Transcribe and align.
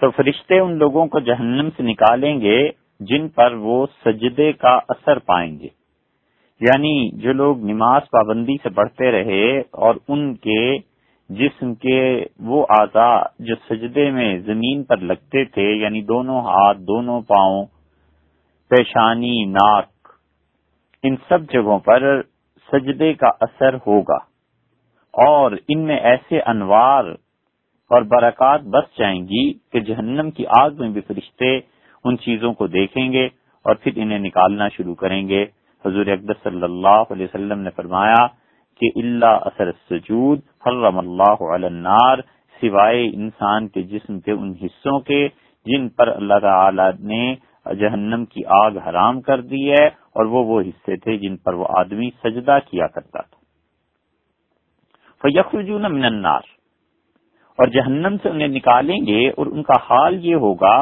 تو 0.00 0.10
فرشتے 0.10 0.58
ان 0.58 0.78
لوگوں 0.78 1.06
کو 1.06 1.20
جہنم 1.20 1.68
سے 1.76 1.82
نکالیں 1.82 2.40
گے 2.40 2.68
جن 3.00 3.28
پر 3.28 3.52
وہ 3.52 3.86
سجدے 4.04 4.52
کا 4.52 4.78
اثر 4.88 5.18
پائیں 5.18 5.58
گے۔ 5.58 5.68
یعنی 6.60 7.10
جو 7.12 7.32
لوگ 7.32 7.58
نماز 7.58 8.02
پابندی 8.10 8.56
سے 8.62 8.68
پڑھتے 8.68 9.10
رہے 9.12 9.58
اور 9.58 9.94
ان 10.08 10.34
کے 10.34 10.78
جسم 11.28 11.74
کے 11.74 12.24
وہ 12.40 12.66
اعضاء 12.70 13.22
جو 13.38 13.54
سجدے 13.70 14.10
میں 14.10 14.38
زمین 14.38 14.82
پر 14.84 14.96
لگتے 14.96 15.44
تھے 15.44 15.62
یعنی 15.62 16.02
دونوں 16.02 16.40
ہاتھ، 16.40 16.78
دونوں 16.78 17.20
پاؤں، 17.20 17.66
پیشانی، 18.70 19.44
ناک، 19.44 20.08
ان 21.02 21.16
سب 21.28 21.50
جگہوں 21.52 21.78
پر 21.78 22.22
سجدے 22.72 23.14
کا 23.14 23.28
اثر 23.40 23.74
ہوگا۔ 23.74 24.30
اور 25.14 25.52
ان 25.68 25.80
میں 25.80 25.96
ایسے 25.96 26.40
انوار 26.40 27.04
اور 27.90 28.02
برکات 28.08 28.60
بس 28.72 28.98
جائیں 28.98 29.20
گی 29.28 29.52
کہ 29.72 29.80
جہنم 29.88 30.30
کی 30.30 30.44
آگ 30.58 30.70
میں 30.78 30.88
بھی 30.88 31.00
فرشتے 31.00 31.56
ان 32.04 32.18
چیزوں 32.18 32.52
کو 32.52 32.66
دیکھیں 32.68 33.12
گے 33.12 33.24
اور 33.64 33.74
پھر 33.74 33.92
انہیں 33.96 34.18
نکالنا 34.18 34.68
شروع 34.68 34.94
کریں 34.94 35.22
گے۔ 35.28 35.44
حضور 35.84 36.06
اکبر 36.06 36.34
صلی 36.42 36.62
اللہ 36.62 37.12
علیہ 37.12 37.24
وسلم 37.24 37.60
نے 37.60 37.70
فرمایا 37.76 38.26
کہ 38.80 38.90
اللہ 38.96 39.34
اثر 39.46 39.70
سجود 39.90 40.40
حرم 40.66 40.98
اللہ 40.98 41.42
النار، 41.54 42.18
سوائے 42.62 43.04
انسان 43.06 43.68
کے 43.68 43.82
جسم 43.92 44.20
کے 44.20 44.32
ان 44.32 44.52
حصوں 44.62 44.98
کے 45.00 45.26
جن 45.66 45.88
پر 45.96 46.08
اللہ 46.08 46.38
تعالی 46.42 46.88
نے 47.04 47.34
جہنم 47.80 48.24
کی 48.24 48.44
آگ 48.56 48.76
حرام 48.86 49.20
کر 49.20 49.40
دی 49.50 49.70
ہے، 49.70 49.86
اور 49.86 50.24
وہ 50.26 50.44
وہ 50.44 50.60
حصے 50.60 50.96
تھے 50.96 51.16
جن 51.18 51.36
پر 51.36 51.54
وہ 51.54 51.66
آدمی 51.78 52.08
سجدہ 52.22 52.58
کیا 52.66 52.86
کرتا 52.86 53.20
تھا۔ 53.20 53.38
فیخرجون 55.22 55.82
من 55.92 56.04
النار 56.04 56.44
اور 57.60 57.68
جہنم 57.68 58.16
سے 58.22 58.28
انہیں 58.28 58.48
نکالیں 58.48 58.98
گے 59.06 59.28
اور 59.28 59.46
ان 59.46 59.62
کا 59.62 59.76
حال 59.90 60.14
یہ 60.24 60.34
ہوگا 60.34 60.76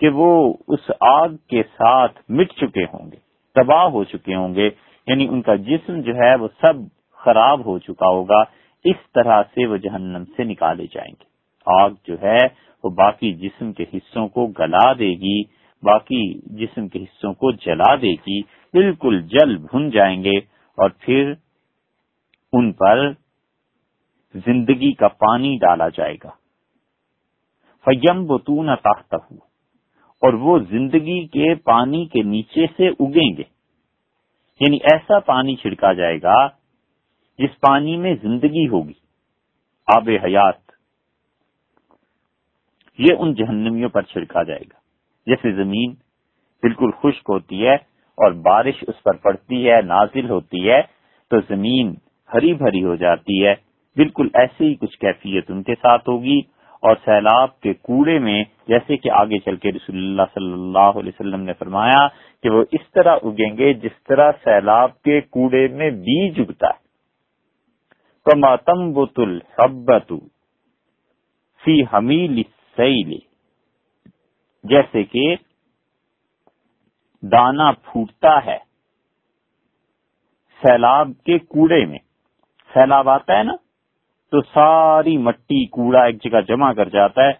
کہ 0.00 0.08
وہ 0.08 0.28
اس 0.68 0.90
آگ 1.00 1.36
کے 1.48 1.62
ساتھ 1.62 2.18
مٹ 2.28 2.52
چکے 2.52 2.84
ہوں 2.84 3.10
گے، 3.10 3.16
تباہ 3.56 3.84
ہو 3.84 4.04
چکے 4.04 4.34
ہوں 4.34 4.54
گے 4.54 4.68
یعنی 5.06 5.26
ان 5.28 5.42
کا 5.42 5.54
جسم 5.68 6.00
جو 6.00 6.14
ہے 6.14 6.34
وہ 6.34 6.48
سب 6.60 6.80
خراب 7.18 7.64
ہو 7.66 7.78
چکا 7.78 8.08
ہوگا، 8.08 8.42
اس 8.84 8.96
طرح 9.14 9.42
سے 9.54 9.66
وہ 9.66 9.76
جہنم 9.76 10.24
سے 10.36 10.44
نکالے 10.44 10.86
جائیں 10.94 11.10
گے۔ 11.10 11.24
آگ 11.66 11.90
جو 12.06 12.16
ہے 12.22 12.38
وہ 12.84 12.90
باقی 12.90 13.32
جسم 13.34 13.72
کے 13.72 13.84
حصوں 13.94 14.28
کو 14.28 14.46
گلا 14.58 14.92
دے 14.92 15.10
گی، 15.20 15.42
باقی 15.82 16.22
جسم 16.58 16.88
کے 16.88 17.02
حصوں 17.02 17.32
کو 17.34 17.50
جلا 17.64 17.94
دے 17.94 18.12
گی، 18.26 18.40
بالکل 18.74 19.20
جل 19.28 19.56
بھن 19.56 19.90
جائیں 19.90 20.24
گے 20.24 20.36
اور 20.78 20.90
پھر 21.00 21.32
ان 22.52 22.72
پر 22.72 23.08
زندگی 24.34 24.92
کا 24.92 25.08
پانی 25.08 25.58
ڈالا 25.60 25.88
جائے 25.88 26.16
گا۔ 26.24 26.30
فیم 27.84 28.26
بتون 28.26 28.76
تاخت 28.76 29.14
اور 29.14 30.32
وہ 30.32 30.58
زندگی 30.58 31.26
کے 31.26 31.54
پانی 31.54 32.06
کے 32.06 32.22
نیچے 32.22 32.66
سے 32.76 32.88
اگیں 32.88 33.36
گے۔ 33.36 33.42
یعنی 34.60 34.76
ایسا 34.76 35.20
پانی 35.20 35.56
چھڑکا 35.56 35.92
جائے 35.92 36.22
گا 36.22 36.48
جس 37.38 37.60
پانی 37.60 37.96
میں 37.96 38.14
زندگی 38.22 38.68
ہوگی۔ 38.68 38.92
آب 39.96 40.10
حیات۔ 40.24 40.64
یہ 42.98 43.14
ان 43.18 43.34
جہنمیوں 43.34 43.88
پر 43.88 44.02
چھڑکا 44.02 44.42
جائے 44.42 44.60
گا۔ 44.60 44.78
جیسے 45.26 45.52
زمین 45.52 45.94
بالکل 46.62 46.90
خشک 46.90 47.30
ہوتی 47.30 47.66
ہے 47.66 47.74
اور 48.16 48.32
بارش 48.32 48.84
اس 48.88 49.02
پر 49.02 49.16
پڑتی 49.16 49.70
ہے، 49.70 49.82
نازل 49.82 50.30
ہوتی 50.30 50.70
ہے، 50.70 50.82
تو 51.30 51.40
زمین 51.40 51.94
ہری 52.34 52.54
بھری 52.54 52.84
ہو 52.84 52.94
جاتی 52.94 53.46
ہے۔ 53.46 53.54
بالکل 53.96 54.28
ایسے 54.34 54.64
ہی 54.64 54.74
کچھ 54.74 54.98
کیفیت 54.98 55.50
ان 55.50 55.62
کے 55.62 55.74
ساتھ 55.74 56.08
ہوگی 56.08 56.40
اور 56.82 56.96
سیلاب 57.04 57.60
کے 57.60 57.72
کوڑے 57.74 58.18
میں 58.18 58.44
جیسے 58.68 58.96
کہ 58.96 59.10
آگے 59.10 59.38
چل 59.38 59.56
کے 59.56 59.72
رسول 59.72 59.96
اللہ 59.96 60.22
صلی 60.34 60.52
اللہ 60.52 60.98
علیہ 60.98 61.12
وسلم 61.14 61.40
نے 61.40 61.52
فرمایا 61.52 62.06
کہ 62.42 62.50
وہ 62.50 62.64
اس 62.72 62.90
طرح 62.94 63.16
اگیں 63.22 63.56
گے 63.58 63.72
جس 63.74 64.02
طرح 64.08 64.32
سیلاب 64.44 65.02
کے 65.02 65.20
کوڑے 65.20 65.66
میں 65.68 65.90
بیج 65.90 66.40
اگتا 66.40 66.66
ہے۔ 66.66 66.82
کما 68.26 68.56
تم 68.56 68.92
بتل 68.92 69.38
فی 71.64 71.82
حمیل 71.92 72.42
سیل 72.76 73.18
جیسے 74.64 75.04
کہ 75.04 75.34
دانا 77.22 77.72
پھوٹتا 77.72 78.38
ہے 78.46 78.58
سیلاب 80.62 81.10
کے 81.26 81.38
کوڑے 81.38 81.84
میں۔ 81.84 81.98
سیلاب 82.74 83.08
آتا 83.08 83.38
ہے 83.38 83.42
نا؟ 83.42 83.52
تو 84.34 84.40
ساری 84.42 85.16
مٹی 85.16 85.66
کوڑا 85.66 86.02
ایک 86.04 86.22
جگہ 86.22 86.40
جمع 86.40 86.72
کر 86.72 86.88
جاتا 86.88 87.24
ہے 87.24 87.30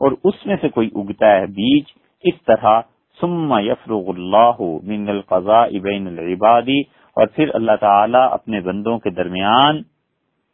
اور 0.00 0.12
اس 0.24 0.46
میں 0.46 0.56
سے 0.60 0.68
کوئی 0.68 0.88
اگتا 0.94 1.30
ہے 1.30 1.46
بیج۔ 1.46 1.84
اس 2.24 2.34
طرح 2.46 2.80
سما 3.20 3.60
یفرغ 3.60 4.08
اللہ 4.08 4.60
من 4.82 5.08
القضاء 5.08 5.66
بین 5.82 6.06
العبادی 6.06 6.80
اور 7.16 7.26
پھر 7.26 7.50
اللہ 7.54 7.76
تعالی 7.80 8.18
اپنے 8.30 8.60
بندوں 8.60 8.98
کے 8.98 9.10
درمیان 9.10 9.82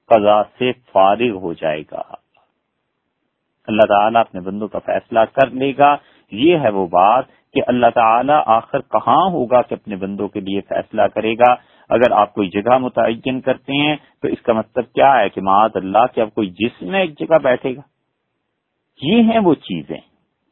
قضاء 0.09 0.43
سے 0.59 0.73
فارغ 0.93 1.37
ہو 1.37 1.53
جائے 1.53 1.83
گا۔ 1.93 2.03
اللہ 3.69 3.87
تعالیٰ 3.89 4.21
اپنے 4.21 4.41
بندوں 4.41 4.69
کا 4.69 4.79
فیصلہ 4.79 5.21
کر 5.33 5.51
لے 5.51 5.73
گا۔ 5.79 5.97
یہ 6.33 6.59
ہے 6.59 6.69
وہ 6.69 6.87
بات 6.87 7.25
کہ 7.55 7.63
اللہ 7.67 7.91
تعالیٰ 7.95 8.43
آخر 8.47 8.81
کہاں 8.81 9.31
ہوگا 9.31 9.63
کہ 9.63 9.75
اپنے 9.75 9.97
بندوں 9.97 10.29
کے 10.29 10.41
لیے 10.41 10.61
فیصلہ 10.61 11.03
کرے 11.03 11.35
گا۔ 11.35 11.55
اگر 11.91 12.11
آپ 12.13 12.35
کوئی 12.35 12.49
جگہ 12.49 12.79
متعین 12.79 13.41
کرتے 13.41 13.77
ہیں 13.77 13.97
تو 14.23 14.29
اس 14.29 14.41
کا 14.43 14.53
مطلب 14.53 14.93
کیا 14.95 15.13
ہے 15.19 15.29
کہ 15.29 15.41
معاذ 15.41 15.77
اللہ 15.77 16.07
کہ 16.15 16.21
اب 16.21 16.35
کوئی 16.35 16.51
جسم 16.59 16.91
میں 16.91 17.01
ایک 17.01 17.19
جگہ 17.19 17.39
بیٹھے 17.43 17.75
گا؟ 17.77 17.81
یہ 19.03 19.23
ہیں 19.23 19.41
وہ 19.45 19.55
چیزیں 19.63 19.97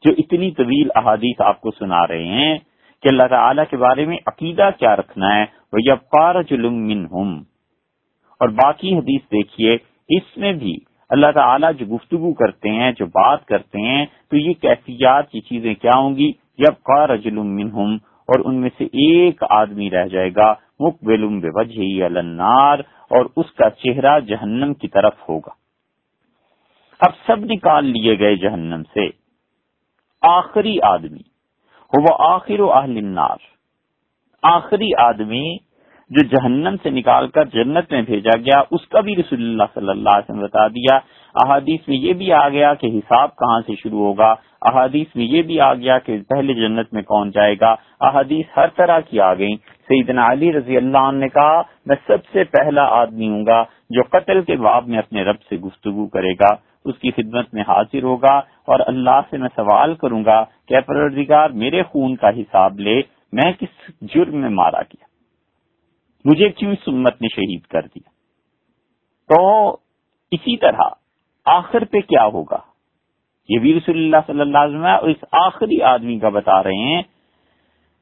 جو 0.03 0.13
اتنی 0.17 0.51
طویل 0.51 0.89
احادیث 0.95 1.41
آپ 1.41 1.61
کو 1.61 1.71
سنا 1.71 2.05
رہے 2.07 2.25
ہیں 2.25 2.57
کہ 3.03 3.09
اللہ 3.09 3.27
تعالیٰ 3.29 3.63
کے 3.69 3.77
بارے 3.77 4.05
میں 4.05 4.17
عقیدہ 4.25 4.69
کیا 4.79 4.95
رکھنا 4.95 5.35
ہے 5.35 5.45
وہ 5.73 5.79
یا 5.83 5.95
پار 6.11 6.41
جلم 6.41 6.75
اور 8.41 8.49
باقی 8.49 8.93
حدیث 8.95 9.21
دیکھیے، 9.31 9.77
اس 10.09 10.37
میں 10.37 10.51
بھی 10.53 10.75
اللہ 11.09 11.31
تعالیٰ 11.31 11.71
جو 11.73 11.85
گفتگو 11.85 12.33
کرتے 12.33 12.69
ہیں، 12.69 12.91
جو 12.91 13.05
بات 13.05 13.45
کرتے 13.45 13.81
ہیں، 13.81 14.05
تو 14.29 14.37
یہ 14.37 14.53
کیفیات 14.53 15.29
کی 15.31 15.39
چیزیں 15.41 15.73
کیا 15.73 15.97
ہوں 15.97 16.15
گی؟ 16.15 16.31
جب 16.59 16.73
کا 16.83 17.05
رجل 17.07 17.37
منہم 17.37 17.95
اور 18.29 18.45
ان 18.45 18.55
میں 18.55 18.69
سے 18.77 18.83
ایک 19.03 19.43
آدمی 19.49 19.89
رہ 19.89 20.07
جائے 20.07 20.29
گا 20.35 20.53
مقبل 20.79 21.23
وجہ 21.53 22.03
النار 22.03 22.79
اور 23.09 23.25
اس 23.35 23.51
کا 23.51 23.69
چہرہ 23.69 24.19
جہنم 24.19 24.73
کی 24.73 24.87
طرف 24.87 25.13
ہوگا۔ 25.29 25.51
اب 26.99 27.11
سب 27.27 27.39
نکال 27.39 27.85
لیے 27.85 28.19
گئے 28.19 28.35
جہنم 28.35 28.83
سے۔ 28.83 29.09
آخری 30.21 30.81
آدمی 30.81 31.37
وہ 31.97 32.15
آخر 32.19 32.59
و 32.59 32.73
اہل 32.73 32.97
النار۔ 32.97 33.37
آخری 34.43 34.89
آدمی 34.97 35.57
جو 36.09 36.23
جہنم 36.23 36.75
سے 36.83 36.89
نکال 36.89 37.27
کر 37.27 37.45
جنت 37.45 37.91
میں 37.91 38.01
بھیجا 38.01 38.37
گیا، 38.37 38.63
اس 38.71 38.87
کا 38.87 38.99
بھی 38.99 39.15
رسول 39.15 39.41
اللہ 39.41 39.63
صلی 39.73 39.89
اللہ 39.89 40.09
علیہ 40.09 40.31
وسلم 40.31 40.43
بتا 40.43 40.67
دیا۔ 40.67 40.99
احادیث 41.35 41.87
میں 41.87 41.97
یہ 41.97 42.13
بھی 42.13 42.33
آ 42.33 42.49
گیا 42.49 42.73
کہ 42.73 42.85
حساب 42.85 43.35
کہاں 43.35 43.61
سے 43.67 43.75
شروع 43.75 43.99
ہوگا۔ 43.99 44.35
احادیث 44.61 45.15
میں 45.15 45.25
یہ 45.25 45.41
بھی 45.41 45.59
آ 45.59 45.73
گیا 45.73 45.99
کہ 45.99 46.17
پہلے 46.29 46.53
جنت 46.53 46.93
میں 46.93 47.01
کون 47.01 47.31
جائے 47.31 47.55
گا۔ 47.61 47.75
احادیث 48.01 48.45
ہر 48.57 48.67
طرح 48.67 48.99
کی 48.99 49.19
آ 49.19 49.33
گئی 49.33 49.55
سیدنا 49.89 50.31
علی 50.31 50.51
رضی 50.53 50.77
اللہ 50.77 50.97
عنہ 50.97 51.19
نے 51.19 51.29
کہا، 51.29 51.61
میں 51.85 51.95
سب 52.07 52.25
سے 52.33 52.43
پہلا 52.43 52.83
آدمی 52.83 53.29
ہوں 53.29 53.45
گا 53.45 53.63
جو 53.89 54.03
قتل 54.09 54.41
کے 54.41 54.55
باب 54.55 54.87
میں 54.87 54.97
اپنے 54.97 55.23
رب 55.23 55.41
سے 55.49 55.57
گفتگو 55.57 56.07
کرے 56.07 56.33
گا، 56.33 56.53
اس 56.85 56.97
کی 56.99 57.11
خدمت 57.11 57.53
میں 57.53 57.61
حاضر 57.61 58.03
ہوگا 58.03 58.35
اور 58.63 58.79
اللہ 58.87 59.19
سے 59.29 59.37
میں 59.37 59.49
سوال 59.55 59.95
کروں 59.95 60.25
گا 60.25 60.43
کہ 60.67 60.79
پروردگار، 60.79 61.49
میرے 61.49 61.83
خون 61.83 62.15
کا 62.15 62.29
حساب 62.29 62.79
لے، 62.79 63.01
میں 63.33 63.51
کس 63.59 63.91
جرم 64.01 64.37
میں 64.37 64.49
مارا 64.49 64.81
گیا؟ 64.81 65.05
مجھے 66.25 66.49
کیوں 66.49 66.71
اس 66.71 66.87
امت 66.87 67.21
نے 67.21 67.27
شہید 67.27 67.65
کر 67.65 67.81
دیا؟ 67.81 68.09
تو 69.29 69.77
اسی 70.31 70.57
طرح 70.57 70.89
آخر 71.45 71.85
پہ 71.85 71.99
کیا 71.99 72.25
ہوگا؟ 72.25 72.57
یہ 73.49 73.59
بھی 73.59 73.73
رسول 73.73 73.97
اللہ 73.97 74.17
صلی 74.27 74.41
اللہ 74.41 74.57
علیہ 74.57 74.77
وسلم 74.77 74.85
اور 74.85 75.09
اس 75.09 75.23
آخری 75.31 75.81
آدمی 75.81 76.19
کا 76.19 76.29
بتا 76.29 76.63
رہے 76.63 76.93
ہیں 76.93 77.01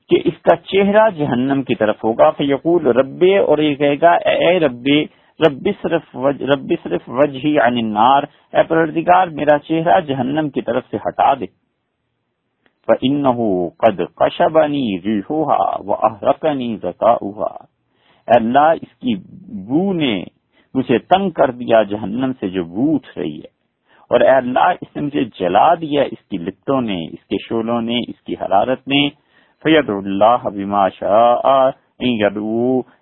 کہ 0.09 0.15
اس 0.25 0.41
کا 0.41 0.55
چہرہ 0.55 1.09
جہنم 1.09 1.63
کی 1.63 1.75
طرف 1.75 2.03
ہوگا۔ 2.03 2.31
فیقول 2.31 2.87
رب 2.87 3.23
اور 3.47 3.57
یہ 3.57 3.75
کہے 3.75 3.95
گا، 4.01 4.11
اے 4.11 4.59
رب 4.59 4.87
رب 5.47 5.69
صرف 5.81 6.01
وج 6.13 6.43
رب 6.43 6.73
صرف 6.83 7.01
وجہ 7.07 7.47
عن 7.47 7.77
النار۔ 7.77 8.23
اے 8.53 8.63
پردگار 8.63 9.27
میرا 9.27 9.59
چہرہ 9.59 9.99
جہنم 9.99 10.49
کی 10.49 10.61
طرف 10.61 10.83
سے 10.91 10.97
ہٹا 10.97 11.33
دے۔ 11.33 11.45
فَإِنَّهُ 12.87 13.43
قَدْ 13.77 14.03
قَشَبَنِي 14.15 14.97
رِيحُهَا 15.05 15.81
وَأَحْرَقَنِي 15.81 16.75
ذَكَاؤُهَا 16.75 17.57
اللہ، 18.27 18.73
اس 18.81 18.99
کی 18.99 19.15
بو 19.67 19.93
نے 19.93 20.23
مجھے 20.73 20.97
تنگ 20.97 21.29
کر 21.29 21.51
دیا، 21.51 21.83
جہنم 21.83 22.31
سے 22.39 22.49
جو 22.49 22.63
بو 22.63 22.95
اٹھ 22.95 23.17
رہی 23.17 23.37
ہے۔ 23.37 23.55
اور 24.09 24.21
اے 24.21 24.29
اللہ، 24.29 24.73
اس 24.81 24.95
نے 24.95 25.01
مجھے 25.01 25.23
جلا 25.39 25.73
دیا، 25.73 26.01
اس 26.01 26.29
کی 26.29 26.37
لتوں 26.37 26.81
نے، 26.81 27.05
اس 27.05 27.25
کے 27.25 27.35
شولوں 27.49 27.81
نے، 27.81 27.97
اس 27.97 28.21
کی 28.21 28.33
حرارت 28.33 28.87
نے۔ 28.87 29.24
فید 29.65 29.89
اللہ 29.89 30.49
بما 30.49 30.89
شاء 30.89 31.69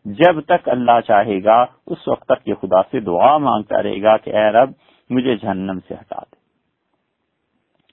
جب 0.06 0.42
تک 0.42 0.70
اللہ 0.70 1.00
چاہے 1.08 1.44
گا، 1.44 1.66
اس 1.88 2.08
وقت 2.08 2.26
تک 2.26 2.48
یہ 2.48 2.54
خدا 2.62 2.84
سے 2.92 3.00
دعا 3.00 3.38
مانگتا 3.38 3.84
رہے 3.84 4.02
گا 4.02 4.18
کہ 4.18 4.30
اے 4.30 4.50
رب، 4.50 4.72
مجھے 5.10 5.36
جہنم 5.36 5.80
سے 5.88 5.94
ہٹا 5.94 6.20
دے۔ 6.20 6.36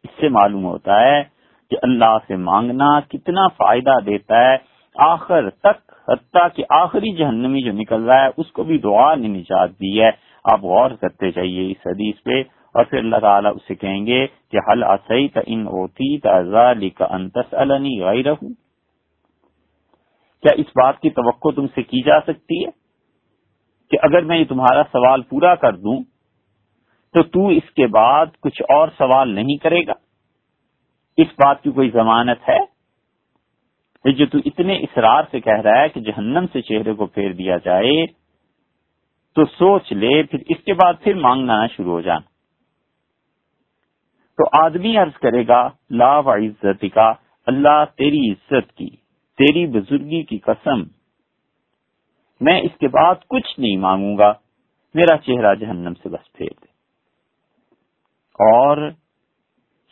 اس 0.05 0.21
سے 0.21 0.29
معلوم 0.29 0.65
ہوتا 0.65 1.01
ہے 1.01 1.23
کہ 1.71 1.77
اللہ 1.83 2.19
سے 2.29 2.37
مانگنا 2.37 3.01
کتنا 3.01 3.49
فائدہ 3.49 3.95
دیتا 4.07 4.53
ہے۔ 4.53 4.57
آخر 4.95 5.51
تک، 5.51 5.93
حتیٰ 6.09 6.49
کہ 6.55 6.65
آخری 6.71 7.17
جہنمی 7.17 7.63
جو 7.63 7.73
نکل 7.73 8.03
رہا 8.03 8.25
ہے، 8.25 8.29
اس 8.37 8.53
کو 8.53 8.63
بھی 8.63 8.79
دعا 8.79 9.15
نے 9.15 9.29
نجات 9.29 9.71
دی 9.71 10.03
ہے۔ 10.03 10.11
آپ 10.45 10.61
غور 10.63 10.91
کرتے 10.91 11.31
چاہیے 11.31 11.71
اس 11.71 11.87
حدیث 11.87 12.23
پہ۔ 12.23 12.60
اور 12.75 12.85
پھر 12.85 12.99
اللہ 12.99 13.17
تعالیٰ 13.17 13.53
اسے 13.55 13.75
کہیں 13.75 14.07
گے 14.07 14.27
کہ 14.27 14.59
حل 14.69 14.85
آسئی 14.85 15.29
ان 15.47 15.67
اوتی 15.67 16.19
کا 16.91 17.05
انتس 17.11 17.55
غیر 18.01 18.35
کیا 20.43 20.53
اس 20.57 20.67
بات 20.67 21.01
کی 21.01 21.11
توقع 21.11 21.49
تم 21.57 21.67
سے 21.67 21.83
کی 21.83 22.03
جا 22.03 22.21
سکتی 22.21 22.65
ہے؟ 22.65 22.71
کہ 23.91 23.99
اگر 24.03 24.23
میں 24.23 24.39
یہ 24.39 24.45
تمہارا 24.45 24.83
سوال 24.93 25.23
پورا 25.23 25.55
کر 25.55 25.73
دوں، 25.73 26.03
تو 27.15 27.23
تو 27.23 27.49
اس 27.49 27.71
کے 27.71 27.87
بعد 27.87 28.27
کچھ 28.43 28.63
اور 28.63 28.89
سوال 28.99 29.29
نہیں 29.29 29.57
کرے 29.57 29.87
گا؟ 29.87 29.93
اس 31.17 31.27
بات 31.27 31.63
کی 31.63 31.71
کوئی 31.71 31.91
ضمانت 31.91 32.49
ہے؟ 32.49 32.81
جو 34.13 34.27
تو 34.27 34.39
اتنے 34.47 34.77
اسرار 34.77 35.23
سے 35.31 35.41
کہہ 35.41 35.61
رہا 35.61 35.83
ہے 35.83 35.89
کہ 35.89 36.01
جہنم 36.01 36.45
سے 36.53 36.63
چہرے 36.63 36.95
کو 36.95 37.07
پھیر 37.07 37.33
دیا 37.33 37.57
جائے، 37.65 38.07
تو 39.37 39.45
سوچ 39.45 39.93
لے، 39.93 40.23
پھر 40.23 40.39
اس 40.49 40.65
کے 40.65 40.75
بعد 40.75 40.95
پھر 41.01 41.15
مانگنا 41.15 41.67
شروع 41.67 41.93
ہو 41.93 42.01
جانا۔ 42.01 42.30
تو 44.41 44.65
آدمی 44.65 44.97
عرض 44.97 45.13
کرے 45.13 45.47
گا، 45.49 45.71
لا 45.91 46.19
و 46.19 46.33
عزت 46.33 46.85
کا، 46.95 47.13
اللہ 47.47 47.85
تیری 47.97 48.31
عزت 48.31 48.73
کی، 48.73 48.91
تیری 49.39 49.67
بزرگی 49.67 50.23
کی 50.23 50.39
قسم۔ 50.39 50.83
میں 52.41 52.61
اس 52.61 52.79
کے 52.81 52.89
بعد 52.89 53.15
کچھ 53.29 53.61
نہیں 53.61 53.77
مانگوں 53.77 54.19
گا، 54.19 54.33
میرا 54.95 55.17
چہرہ 55.17 55.55
جہنم 55.55 55.93
سے 56.03 56.09
بس 56.09 56.33
پھیر 56.33 56.49
دے۔ 56.49 56.67
اور 58.55 58.91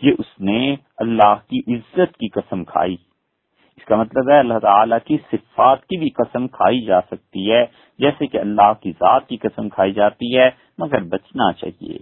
یہ 0.02 0.12
اس 0.18 0.40
نے 0.40 0.76
اللہ 0.96 1.34
کی 1.34 1.74
عزت 1.74 2.16
کی 2.16 2.28
قسم 2.28 2.64
کھائی۔ 2.64 2.96
اس 3.76 3.84
کا 3.84 3.96
مطلب 3.96 4.30
ہے 4.30 4.38
اللہ 4.38 4.58
تعالی 4.58 4.96
کی 5.04 5.18
صفات 5.32 5.82
کی 5.82 5.98
بھی 5.98 6.10
قسم 6.10 6.48
کھائی 6.48 6.84
جا 6.84 7.00
سکتی 7.00 7.52
ہے، 7.52 7.64
جیسے 7.98 8.26
کہ 8.26 8.36
اللہ 8.36 8.72
کی 8.80 8.92
ذات 8.92 9.28
کی 9.28 9.36
قسم 9.36 9.68
کھائی 9.68 9.92
جاتی 9.92 10.38
ہے، 10.38 10.50
مگر 10.78 11.02
بچنا 11.02 11.52
چاہیے۔ 11.52 11.98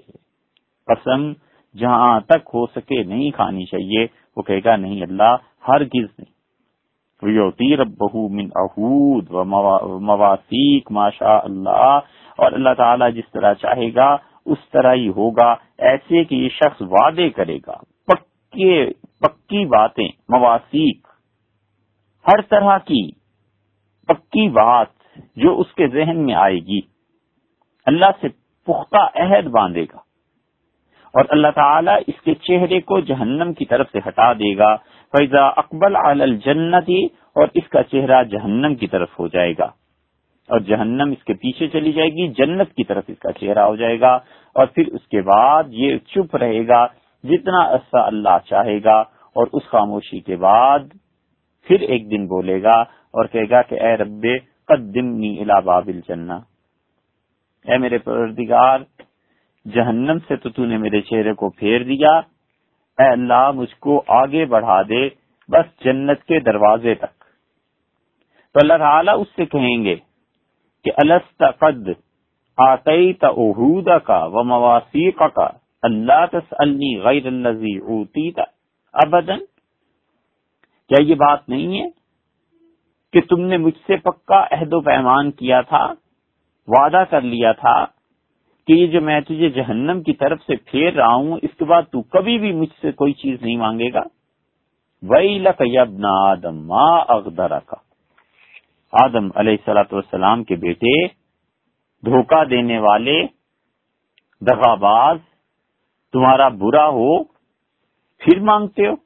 قسم 0.86 1.32
جہاں 1.78 2.20
تک 2.20 2.48
ہو 2.54 2.66
سکے 2.66 3.02
نہیں 3.02 3.30
کھانی 3.30 3.64
چاہیے، 3.64 4.06
وہ 4.36 4.42
کہے 4.42 4.60
گا 4.64 4.76
نہیں 4.76 5.02
اللہ 5.02 5.36
ہر 5.68 5.84
گز 5.84 6.08
نہیں 6.18 6.36
من 8.28 8.48
اہود 8.56 9.30
و 9.30 9.44
مواسیق 10.00 10.92
ماشاء 10.92 11.38
اللہ 11.42 11.98
اور 12.36 12.52
اللہ 12.52 12.74
تعالیٰ 12.76 13.12
جس 13.12 13.32
طرح 13.32 13.54
چاہے 13.54 13.94
گا، 13.94 14.16
اس 14.46 14.58
طرح 14.72 14.94
ہی 14.94 15.08
ہوگا۔ 15.08 15.54
ایسے 15.78 16.24
کہ 16.24 16.34
یہ 16.34 16.48
شخص 16.48 16.82
وعدے 16.82 17.30
کرے 17.30 17.58
گا۔ 17.66 17.76
پکے، 18.06 18.90
پکی 19.20 19.64
باتیں، 19.66 20.08
مواسیق۔ 20.28 21.06
ہر 22.28 22.40
طرح 22.40 22.78
کی 22.78 23.10
پکی 24.06 24.48
بات 24.48 24.86
جو 25.36 25.58
اس 25.60 25.74
کے 25.74 25.86
ذہن 25.88 26.26
میں 26.26 26.34
آئے 26.34 26.58
گی، 26.58 26.80
اللہ 27.86 28.10
سے 28.20 28.28
پختہ 28.66 29.06
عہد 29.14 29.46
باندھے 29.46 29.84
گا۔ 29.84 30.05
اور 31.16 31.24
اللہ 31.28 31.48
تعالیٰ 31.54 31.98
اس 32.06 32.22
کے 32.24 32.34
چہرے 32.34 32.80
کو 32.80 33.00
جہنم 33.00 33.52
کی 33.52 33.64
طرف 33.64 33.86
سے 33.92 33.98
ہٹا 33.98 34.32
دے 34.32 34.58
گا۔ 34.58 34.76
فیضا 35.12 35.46
اکبل 35.48 35.96
الجنتی 35.96 37.04
اور 37.04 37.48
اس 37.54 37.68
کا 37.68 37.82
چہرہ 37.82 38.22
جہنم 38.22 38.74
کی 38.74 38.86
طرف 38.86 39.08
ہو 39.18 39.28
جائے 39.28 39.52
گا۔ 39.52 39.64
اور 40.48 40.60
جہنم 40.60 41.10
اس 41.10 41.24
کے 41.24 41.34
پیچھے 41.34 41.68
چلی 41.68 41.92
جائے 41.92 42.08
گی، 42.08 42.28
جنت 42.28 42.72
کی 42.74 42.84
طرف 42.84 43.04
اس 43.08 43.18
کا 43.18 43.32
چہرہ 43.32 43.58
ہو 43.58 43.76
جائے 43.76 44.00
گا۔ 44.00 44.14
اور 44.54 44.66
پھر 44.66 44.86
اس 44.86 45.08
کے 45.08 45.22
بعد 45.22 45.64
یہ 45.68 45.98
چپ 45.98 46.36
رہے 46.36 46.68
گا 46.68 46.86
جتنا 47.24 47.68
عرصہ 47.68 47.96
اللہ 47.96 48.38
چاہے 48.44 48.84
گا 48.84 49.00
اور 49.36 49.46
اس 49.52 49.62
خاموشی 49.68 50.20
کے 50.20 50.36
بعد 50.36 50.78
پھر 51.66 51.80
ایک 51.80 52.10
دن 52.10 52.26
بولے 52.26 52.62
گا 52.62 52.80
اور 53.16 53.24
کہے 53.24 53.50
گا 53.50 53.62
کہ 53.62 53.74
اے 53.74 53.96
رب 53.96 54.26
قدمنی 54.66 55.38
الى 55.38 55.64
باب 55.64 55.86
الجنہ۔ 55.86 56.32
اے 57.64 57.78
میرے 57.78 57.98
پروردگار 57.98 58.78
جہنم 59.74 60.18
سے 60.28 60.36
تو 60.36 60.50
تو 60.50 60.64
نے 60.64 60.78
میرے 60.78 61.00
چہرے 61.00 61.34
کو 61.34 61.50
پھیر 61.50 61.82
دیا۔ 61.82 62.10
اے 62.98 63.12
اللہ، 63.12 63.50
مجھ 63.50 63.74
کو 63.74 64.02
آگے 64.06 64.44
بڑھا 64.44 64.82
دے، 64.82 65.08
بس 65.48 65.84
جنت 65.84 66.24
کے 66.24 66.40
دروازے 66.40 66.94
تک۔ 66.94 67.24
تو 68.52 68.58
اللہ 68.62 68.74
تعالیٰ 68.78 69.14
اس 69.20 69.28
سے 69.36 69.46
کہیں 69.46 69.84
گے 69.84 69.96
کہ 70.84 70.90
الست 70.96 71.42
قد 71.58 71.88
آئی 72.56 73.12
کا 74.04 74.24
و 74.24 74.44
مواسیق 74.44 75.22
کا 75.34 75.48
اللہ 75.82 76.26
تسألنی 76.32 77.00
غیر 77.00 77.26
الذی 77.26 77.78
اوتیت۔ 77.78 78.40
ابدا، 78.92 79.36
کیا 80.88 81.02
یہ 81.02 81.14
بات 81.14 81.48
نہیں 81.48 81.80
ہے 81.80 81.88
کہ 83.12 83.20
تم 83.20 83.40
نے 83.40 83.56
مجھ 83.56 83.78
سے 83.86 83.96
پکا 83.96 84.44
عہد 84.50 84.72
و 84.72 84.80
پیمان 84.80 85.30
کیا 85.30 85.60
تھا، 85.60 85.92
وعدہ 86.66 87.04
کر 87.10 87.20
لیا 87.20 87.52
تھا؟ 87.52 87.95
کہ 88.66 88.72
یہ 88.72 88.86
جو 88.86 89.00
میں 89.00 89.20
تجھے 89.20 89.50
جہنم 89.50 90.02
کی 90.02 90.12
طرف 90.12 90.40
سے 90.42 90.56
پھیر 90.56 90.92
رہا 90.92 91.14
ہوں، 91.14 91.38
اس 91.42 91.50
کے 91.58 91.64
بعد 91.64 91.82
تو 91.82 92.02
کبھی 92.02 92.38
بھی 92.38 92.52
مجھ 92.52 92.72
سے 92.80 92.92
کوئی 92.92 93.12
چیز 93.12 93.42
نہیں 93.42 93.56
مانگے 93.56 93.92
گا۔ 93.92 94.02
وہی 95.02 95.38
لکبنا 95.38 96.08
آدم 96.30 96.66
ماں 96.66 97.04
اغدرا 97.08 97.58
کا 97.58 97.76
آدم 98.92 99.28
علیہ 99.34 99.56
سلاۃ 99.64 99.92
والسلام 99.92 100.44
کے 100.44 100.56
بیٹے، 100.56 101.06
دھوکہ 102.02 102.44
دینے 102.44 102.78
والے، 102.78 103.22
دغاباز، 104.40 105.18
تمہارا 106.12 106.48
برا 106.48 106.88
ہو، 106.88 107.24
پھر 108.20 108.40
مانگتے 108.40 108.86
ہو، 108.86 108.96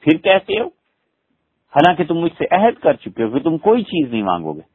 پھر 0.00 0.16
کہتے 0.16 0.60
ہو؟ 0.60 0.66
حالانکہ 1.72 2.04
تم 2.04 2.18
مجھ 2.18 2.32
سے 2.38 2.44
عہد 2.50 2.80
کر 2.82 2.94
چکے 2.94 3.22
ہو 3.22 3.30
کہ 3.30 3.38
تم 3.38 3.58
کوئی 3.58 3.82
چیز 3.82 4.12
نہیں 4.12 4.22
مانگو 4.22 4.52
گے۔ 4.52 4.68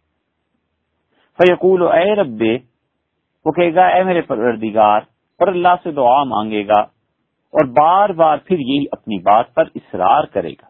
فیقول، 1.39 1.81
اے 1.81 2.15
ربے 2.15 2.57
وہ 3.45 3.51
کہے 3.51 3.73
گا، 3.75 3.85
اے 3.87 4.03
میرے 4.03 4.21
پروردگار 4.23 5.01
اور 5.39 5.47
اللہ 5.47 5.75
سے 5.83 5.91
دعا 5.91 6.23
مانگے 6.25 6.67
گا 6.67 6.81
اور 7.53 7.65
بار 7.73 8.09
بار 8.15 8.37
پھر 8.45 8.59
یہی 8.59 8.85
اپنی 8.91 9.17
بات 9.21 9.53
پر 9.55 9.65
اصرار 9.75 10.23
کرے 10.33 10.51
گا. 10.51 10.67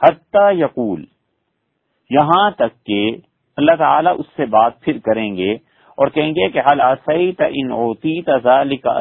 حتی 0.00 0.44
یقول، 0.58 1.04
یہاں 2.10 2.50
تک 2.50 2.84
کہ 2.86 3.00
اللہ 3.58 3.76
تعالیٰ 3.78 4.14
اس 4.18 4.26
سے 4.36 4.46
بات 4.50 4.80
پھر 4.80 4.98
کریں 5.04 5.36
گے 5.36 5.52
اور 5.98 6.08
کہیں 6.08 6.30
گے 6.30 6.48
کہ 6.48 6.60
حل 6.60 6.80
ان 6.80 7.72
اوتی 7.72 8.20
تزال 8.22 8.76
کا 8.76 8.92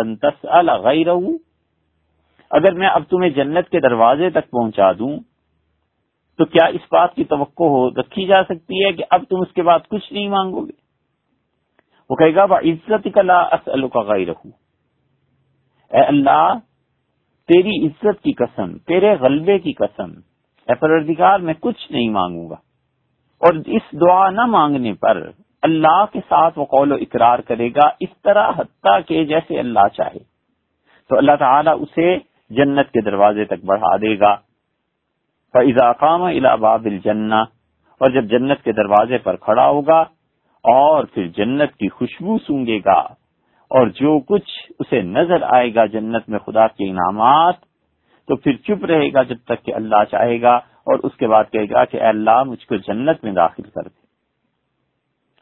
اگر 2.52 2.72
میں 2.72 2.88
اب 2.88 3.04
تمہیں 3.10 3.30
جنت 3.30 3.69
کے 3.69 3.80
دروازے 3.80 4.30
تک 4.30 4.50
پہنچا 4.52 4.92
دوں، 4.92 5.18
تو 6.40 6.45
کیا 6.45 6.66
اس 6.74 6.92
بات 6.92 7.16
کی 7.16 7.24
توقع 7.24 7.68
ہو 7.68 7.90
رکھی 7.92 8.26
جا 8.26 8.42
سکتی 8.44 8.83
ہے 8.86 8.92
کہ 8.94 9.04
اب 9.09 9.24
تم 9.30 9.42
اس 9.42 9.52
کے 9.54 9.62
بعد 9.62 9.88
کچھ 9.90 10.12
نہیں 10.14 10.28
مانگو 10.30 10.66
گے؟ 10.66 10.78
وہ 12.09 12.16
کہے 12.16 12.35
گا 12.35 12.44
عزت 12.44 13.07
کا 13.16 13.21
لا 13.21 13.39
اصل 13.39 13.87
کا 13.87 13.99
غیر 13.99 14.28
اے 15.94 15.99
اللہ، 15.99 16.54
تیری 17.47 17.87
عزت 17.87 18.23
کی 18.23 18.33
قسم، 18.33 18.78
تیرے 18.78 19.16
غلبے 19.19 19.59
کی 19.59 19.73
قسم، 19.73 20.11
اے 20.68 20.75
پروردگار، 20.75 21.39
میں 21.39 21.54
کچھ 21.59 21.92
نہیں 21.92 22.09
مانگوں 22.09 22.49
گا۔ 22.49 22.56
اور 23.42 23.54
اس 23.66 23.81
دعا 24.01 24.30
نہ 24.30 24.45
مانگنے 24.45 24.94
پر 24.94 25.30
اللہ 25.61 26.06
کے 26.11 26.19
ساتھ 26.19 26.59
وہ 26.59 26.66
قول 26.66 26.92
و 26.92 26.95
اقرار 26.95 27.39
کرے 27.39 27.69
گا 27.69 27.89
اس 27.99 28.09
طرح 28.21 28.51
حتیٰ 28.57 28.99
کہ 29.07 29.25
جیسے 29.25 29.59
اللہ 29.59 29.87
چاہے۔ 29.94 30.19
تو 31.09 31.18
اللہ 31.18 31.31
تعالیٰ 31.39 31.75
اسے 31.81 32.18
جنت 32.49 32.92
کے 32.92 33.01
دروازے 33.01 33.45
تک 33.45 33.66
بڑھا 33.66 33.97
دے 33.97 34.19
گا۔ 34.19 34.35
فضا 35.54 35.92
قام 35.94 36.21
باب 36.59 36.85
الجنہ 36.85 37.35
اور 38.01 38.11
جب 38.11 38.23
جنت 38.23 38.63
کے 38.63 38.71
دروازے 38.71 39.18
پر 39.18 39.35
کھڑا 39.35 39.68
ہوگا 39.68 40.04
اور 40.63 41.04
پھر 41.04 41.28
جنت 41.28 41.71
کی 41.71 41.87
خوشبو 41.89 42.37
سونگے 42.37 42.80
گا 42.85 42.99
اور 43.71 43.87
جو 43.87 44.19
کچھ 44.19 44.71
اسے 44.80 45.01
نظر 45.01 45.42
آئے 45.42 45.75
گا 45.75 45.85
جنت 45.85 46.30
میں 46.30 46.39
خدا 46.39 46.68
کے 46.68 46.89
انعامات، 46.89 47.56
تو 48.28 48.35
پھر 48.35 48.51
چپ 48.54 48.85
رہے 48.85 49.13
گا 49.13 49.23
جب 49.23 49.35
تک 49.45 49.66
کہ 49.66 49.73
اللہ 49.73 50.04
چاہے 50.11 50.42
گا 50.42 50.56
اور 50.56 50.99
اس 51.04 51.16
کے 51.18 51.28
بعد 51.28 51.44
کہے 51.51 51.69
گا 51.69 51.85
کہ 51.85 51.97
اے 51.97 52.07
اللہ 52.07 52.44
مجھ 52.44 52.68
کو 52.68 52.75
جنت 52.75 53.23
میں 53.23 53.31
داخل 53.31 53.63
کر 53.63 53.81
دے۔ 53.81 53.99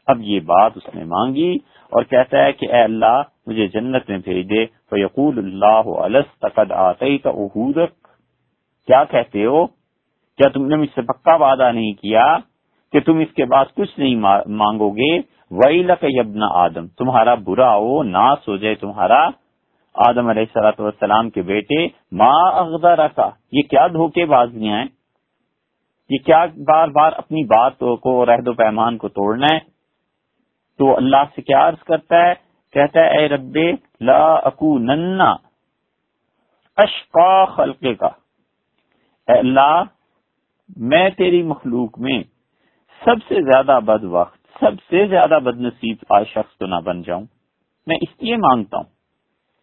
اب 0.06 0.20
یہ 0.20 0.40
بات 0.40 0.72
اس 0.76 0.94
نے 0.94 1.04
مانگی 1.04 1.56
اور 1.92 2.02
کہتا 2.02 2.44
ہے 2.44 2.52
کہ 2.52 2.72
اے 2.72 2.82
اللہ 2.82 3.22
مجھے 3.46 3.68
جنت 3.68 4.10
میں 4.10 4.18
بھیج 4.18 4.50
دے۔ 4.50 4.66
تو 4.66 4.98
یقول 4.98 5.38
اللہ 5.38 6.20
تقد 6.40 6.72
آتے 6.72 7.18
کیا 7.18 9.04
کہتے 9.04 9.44
ہو؟ 9.44 9.66
کیا 10.38 10.48
تم 10.48 10.66
نے 10.66 10.76
مجھ 10.76 10.90
سے 10.94 11.02
پکا 11.02 11.34
وعدہ 11.34 11.72
نہیں 11.72 11.92
کیا؟ 11.92 12.36
کہ 12.92 13.00
تم 13.00 13.18
اس 13.18 13.34
کے 13.36 13.44
بعد 13.44 13.64
کچھ 13.74 13.98
نہیں 13.98 14.14
مانگو 14.60 14.90
گے۔ 14.90 15.16
وہی 15.50 15.82
لک 15.82 16.04
یبنا 16.08 16.46
آدم، 16.54 16.86
تمہارا 16.98 17.34
برا 17.34 17.74
ہو 17.76 18.02
ناس 18.02 18.48
ہو 18.48 18.56
جائے 18.56 18.74
تمہارا۔ 18.74 19.26
آدم 19.94 20.28
علیہ 20.28 20.44
سلاۃ 20.52 20.78
والسلام 20.78 21.30
کے 21.30 21.42
بیٹے 21.42 21.86
ماں 22.12 22.40
اغدا 22.52 22.94
رکھا 22.96 23.30
یہ 23.52 23.62
کیا 23.62 23.86
دھوکے 23.86 24.24
بازیاں 24.24 24.78
ہیں؟ 24.78 24.88
یہ 26.10 26.18
کیا 26.18 26.44
بار 26.66 26.88
بار 26.88 27.12
اپنی 27.16 27.44
بات 27.44 27.78
کو، 27.78 28.26
رہد 28.26 28.48
و 28.48 28.52
پیمان 28.52 28.96
کو 28.96 29.08
توڑنا 29.08 29.54
ہے؟ 29.54 29.58
تو 30.78 30.96
اللہ 30.96 31.24
سے 31.36 31.42
کیا 31.42 31.68
عرض 31.68 31.82
کرتا 31.82 32.22
ہے؟ 32.26 32.32
کہتا 32.74 33.00
ہے، 33.00 33.18
اے 33.18 33.28
رب، 33.28 33.58
لا 34.00 34.22
اکو 34.48 34.78
ننا 34.78 35.30
اشقا 36.78 37.44
خلقے 37.44 37.94
کا 37.94 38.10
اے 39.28 39.38
اللہ، 39.38 39.82
میں 40.76 41.08
تیری 41.10 41.42
مخلوق 41.42 41.98
میں 41.98 42.22
سب 43.04 43.14
سے 43.28 43.34
زیادہ 43.34 43.80
بد 43.84 44.04
وقت، 44.04 44.38
سب 44.60 44.72
سے 44.90 45.06
زیادہ 45.06 45.38
بد 45.42 45.60
نصیب 45.60 45.96
آج 46.10 46.26
شخص 46.28 46.58
تو 46.58 46.66
نہ 46.66 46.74
بن 46.84 47.02
جاؤں۔ 47.02 47.24
میں 47.86 47.96
اس 47.96 48.22
لیے 48.22 48.36
مانگتا 48.36 48.76
ہوں۔ 48.76 48.84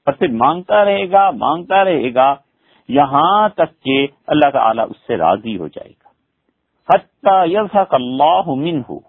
اور 0.05 0.13
پھر 0.13 0.27
مانگتا 0.31 0.85
رہے 0.85 1.11
گا، 1.11 1.31
مانگتا 1.31 1.83
رہے 1.83 2.13
گا، 2.13 2.35
یہاں 2.87 3.49
تک 3.49 3.83
کہ 3.83 4.07
اللہ 4.27 4.49
تعالیٰ 4.53 4.85
اس 4.89 4.97
سے 5.07 5.17
راضی 5.17 5.57
ہو 5.57 5.67
جائے 5.67 5.89
گا۔ 5.89 6.09
حتیٰ 6.93 7.83
اللہ 7.89 8.41
من 8.47 8.81
ہو 8.89 8.99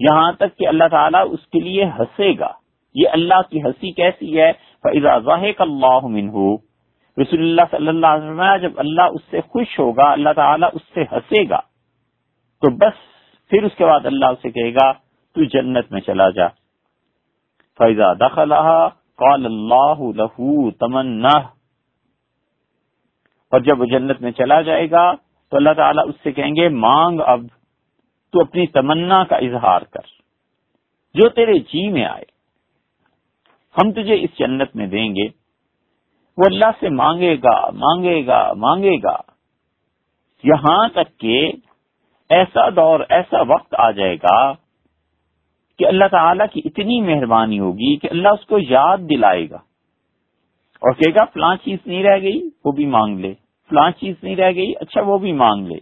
یہاں 0.00 0.32
تک 0.32 0.58
کہ 0.58 0.68
اللہ 0.68 0.84
تعالیٰ 0.90 1.26
اس 1.30 1.46
کے 1.46 1.60
لیے 1.60 1.84
ہنسے 1.84 2.38
گا۔ 2.38 2.52
یہ 2.94 3.08
اللہ 3.12 3.42
کی 3.50 3.62
ہنسی 3.62 3.92
کیسی 3.92 4.40
ہے؟ 4.40 4.52
فضا 4.82 5.18
ذاہق 5.18 5.60
اللہ 5.60 6.06
من 6.06 6.28
ہو 6.28 6.56
رسول 7.22 7.40
اللہ 7.40 7.62
صلی 7.70 7.88
اللہ 7.88 8.06
علیہ 8.06 8.30
وسلم 8.30 8.68
جب 8.68 8.78
اللہ 8.78 9.02
اس 9.02 9.20
سے 9.30 9.40
خوش 9.40 9.78
ہوگا، 9.78 10.12
اللہ 10.12 10.30
تعالیٰ 10.36 10.68
اس 10.72 10.82
سے 10.94 11.02
ہنسے 11.02 11.48
گا۔ 11.50 11.60
تو 12.60 12.76
بس 12.76 13.13
پھر 13.48 13.62
اس 13.62 13.72
کے 13.78 13.84
بعد 13.84 14.06
اللہ 14.06 14.26
اسے 14.26 14.50
کہے 14.50 14.74
گا، 14.74 14.92
تو 15.32 15.44
جنت 15.44 15.92
میں 15.92 16.00
چلا 16.00 16.30
جا۔ 16.30 16.48
فیضا 17.78 18.12
دخل 18.12 18.52
قال 19.16 19.46
اللہ 19.46 20.02
لہو 20.14 20.70
تمنا 20.70 21.38
اور 23.50 23.60
جب 23.60 23.80
وہ 23.80 23.84
جنت 23.84 24.20
میں 24.20 24.30
چلا 24.30 24.60
جائے 24.60 24.90
گا، 24.90 25.12
تو 25.50 25.56
اللہ 25.56 25.70
تعالیٰ 25.76 26.04
اس 26.08 26.14
سے 26.22 26.32
کہیں 26.32 26.56
گے، 26.56 26.68
مانگ 26.68 27.20
اب، 27.20 27.40
تو 28.32 28.40
اپنی 28.40 28.66
تمنا 28.66 29.24
کا 29.24 29.36
اظہار 29.36 29.80
کر۔ 29.80 30.06
جو 31.14 31.28
تیرے 31.28 31.52
جی 31.52 31.88
میں 31.88 32.04
آئے، 32.04 32.24
ہم 33.78 33.92
تجھے 33.92 34.14
اس 34.14 34.38
جنت 34.38 34.76
میں 34.76 34.86
دیں 34.86 35.16
گے۔ 35.16 35.28
وہ 36.36 36.42
اللہ 36.46 36.70
سے 36.80 36.88
مانگے 36.88 37.36
گا 37.36 37.70
مانگے 37.70 38.26
گا 38.26 38.52
مانگے 38.56 38.96
گا۔ 39.02 39.16
یہاں 40.44 40.88
تک 40.88 41.18
کہ 41.18 41.52
ایسا 42.30 42.68
دور، 42.68 43.00
ایسا 43.08 43.40
وقت 43.40 43.74
آ 43.78 43.90
جائے 43.90 44.16
گا 44.16 44.52
کہ 45.78 45.86
اللہ 45.86 46.04
تعالی 46.10 46.44
کی 46.52 46.60
اتنی 46.64 47.00
مہربانی 47.00 47.58
ہوگی 47.58 47.96
کہ 47.96 48.08
اللہ 48.10 48.28
اس 48.28 48.46
کو 48.46 48.58
یاد 48.58 48.98
دلائے 48.98 49.50
گا۔ 49.50 49.58
اور 50.74 50.92
کہے 50.92 51.14
گا، 51.14 51.24
فلاں 51.24 51.56
چیز 51.56 51.78
نہیں 51.86 52.02
رہ 52.02 52.18
گئی، 52.22 52.50
وہ 52.64 52.72
بھی 52.72 52.86
مانگ 52.86 53.18
لے۔ 53.18 53.34
فلاں 53.68 53.90
چیز 53.90 54.16
نہیں 54.22 54.36
رہ 54.36 54.52
گئی 54.54 54.72
اچھا 54.80 55.00
وہ 55.00 55.18
بھی 55.18 55.32
مانگ 55.32 55.66
لے۔ 55.66 55.76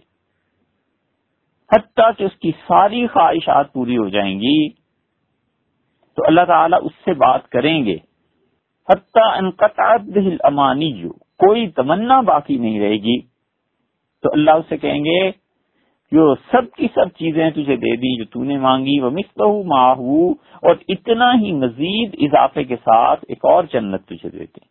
حتیٰ 1.75 2.11
کہ 2.17 2.23
اس 2.23 2.35
کی 2.39 2.51
ساری 2.51 3.07
خواہشات 3.07 3.73
پوری 3.73 3.97
ہو 3.97 4.09
جائیں 4.09 4.39
گی۔ 4.39 4.69
تو 6.15 6.23
اللہ 6.27 6.41
تعالیٰ 6.47 6.79
اس 6.83 6.91
سے 7.05 7.13
بات 7.13 7.49
کریں 7.49 7.85
گے۔ 7.85 7.97
حتیٰ 8.89 9.97
دل 10.15 10.37
امانی 10.39 10.93
جو 10.93 11.09
کوئی 11.13 11.67
تمنا 11.67 12.21
باقی 12.21 12.57
نہیں 12.57 12.79
رہے 12.79 12.97
گی۔ 12.97 13.21
تو 14.21 14.29
اللہ 14.33 14.51
اسے 14.51 14.77
کہیں 14.77 14.99
گے 14.99 15.42
جو 16.13 16.23
سب 16.51 16.65
کی 16.77 16.87
سب 16.95 17.09
چیزیں 17.19 17.49
تجھے 17.51 17.75
دے 17.77 17.95
دی 17.95 18.15
جو 18.17 18.25
تو 18.31 18.43
نے 18.43 18.57
مانگی 18.59 18.99
وہ 19.01 19.09
مستہ 19.11 19.47
ماہو 19.67 20.17
اور 20.61 20.75
اتنا 20.95 21.31
ہی 21.41 21.51
مزید 21.53 22.15
اضافے 22.25 22.63
کے 22.63 22.75
ساتھ 22.81 23.25
ایک 23.27 23.45
اور 23.51 23.63
جنت 23.73 24.05
تجھے 24.07 24.29
دیتے 24.29 24.65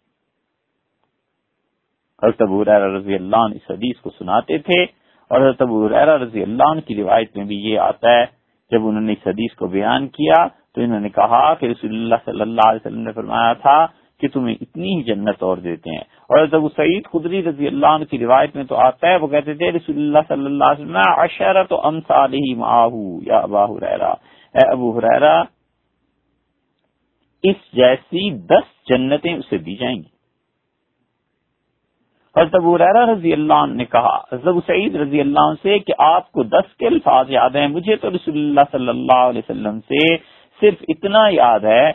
حضرت 2.22 2.42
ابو 2.42 2.64
رضی 2.64 3.14
اللہ 3.14 3.36
عنہ 3.36 3.54
اس 3.54 3.70
حدیث 3.70 4.00
کو 4.00 4.10
سناتے 4.18 4.58
تھے، 4.58 4.82
اور 5.30 5.40
حضرت 5.40 5.62
ابو 5.62 5.88
رضی 5.88 6.42
اللہ 6.42 6.70
عنہ 6.70 6.80
کی 6.86 6.94
روایت 6.96 7.36
میں 7.36 7.44
بھی 7.44 7.56
یہ 7.62 7.78
آتا 7.80 8.10
ہے، 8.10 8.24
جب 8.72 8.86
انہوں 8.86 9.02
نے 9.02 9.12
اس 9.12 9.26
حدیث 9.26 9.54
کو 9.56 9.66
بیان 9.68 10.08
کیا 10.08 10.46
تو 10.72 10.80
انہوں 10.80 11.00
نے 11.00 11.08
کہا 11.08 11.42
کہ 11.54 11.66
رسول 11.66 11.94
اللہ 11.94 12.22
صلی 12.24 12.40
اللہ 12.40 12.68
علیہ 12.68 12.80
وسلم 12.80 13.02
نے 13.06 13.12
فرمایا 13.12 13.52
تھا 13.64 13.78
کہ 14.22 14.28
تمہیں 14.28 14.54
اتنی 14.60 14.96
ہی 14.96 15.02
جنت 15.02 15.42
اور 15.42 15.56
دیتے 15.56 15.90
ہیں۔ 15.90 16.04
اور 16.30 16.46
جب 16.46 16.68
سعید 16.76 17.06
خدری 17.12 17.42
رضی 17.42 17.66
اللہ 17.66 17.86
عنہ 17.86 18.04
کی 18.04 18.18
روایت 18.18 18.56
میں 18.56 18.64
تو 18.64 18.76
آتا 18.76 19.08
ہے، 19.08 19.16
وہ 19.16 19.26
کہتے 19.26 19.54
تھے، 19.54 19.70
رسول 19.72 19.96
اللہ 19.96 20.28
صلی 20.28 20.46
اللہ 20.46 20.64
علیہ 20.64 20.84
وسلم 20.84 20.96
اشرت 20.96 21.68
تو 21.68 21.80
ام 21.80 21.98
یا 23.22 23.38
ابا 23.38 23.64
حریرا 23.64 24.12
اے 24.54 24.70
ابو 24.70 24.98
حریرا 24.98 25.42
اس 27.44 27.56
جیسی 27.72 28.30
دس 28.46 28.66
جنتیں 28.88 29.34
اسے 29.34 29.58
دی 29.58 29.74
جائیں 29.76 29.96
گی۔ 29.96 30.10
حضرت 32.36 32.54
ابو 32.54 32.78
ریرا 32.78 33.04
رضی 33.06 33.32
اللہ 33.32 33.54
عنہ 33.54 33.74
نے 33.74 33.84
کہا، 33.84 34.16
حضرت 34.32 34.56
سعید 34.66 34.94
رضی 34.96 35.20
اللہ 35.20 35.40
عنہ 35.40 35.62
سے 35.62 35.78
کہ 35.78 35.92
آپ 35.98 36.30
کو 36.32 36.42
دس 36.42 36.76
کے 36.78 36.86
الفاظ 36.86 37.30
یاد 37.30 37.50
ہیں، 37.50 37.68
مجھے 37.68 37.96
تو 37.96 38.10
رسول 38.10 38.38
اللہ 38.38 38.60
صلی 38.72 38.88
اللہ 38.88 39.24
علیہ 39.24 39.42
وسلم 39.44 39.80
سے 39.80 40.16
صرف 40.60 40.84
اتنا 40.88 41.28
یاد 41.30 41.60
ہے 41.60 41.90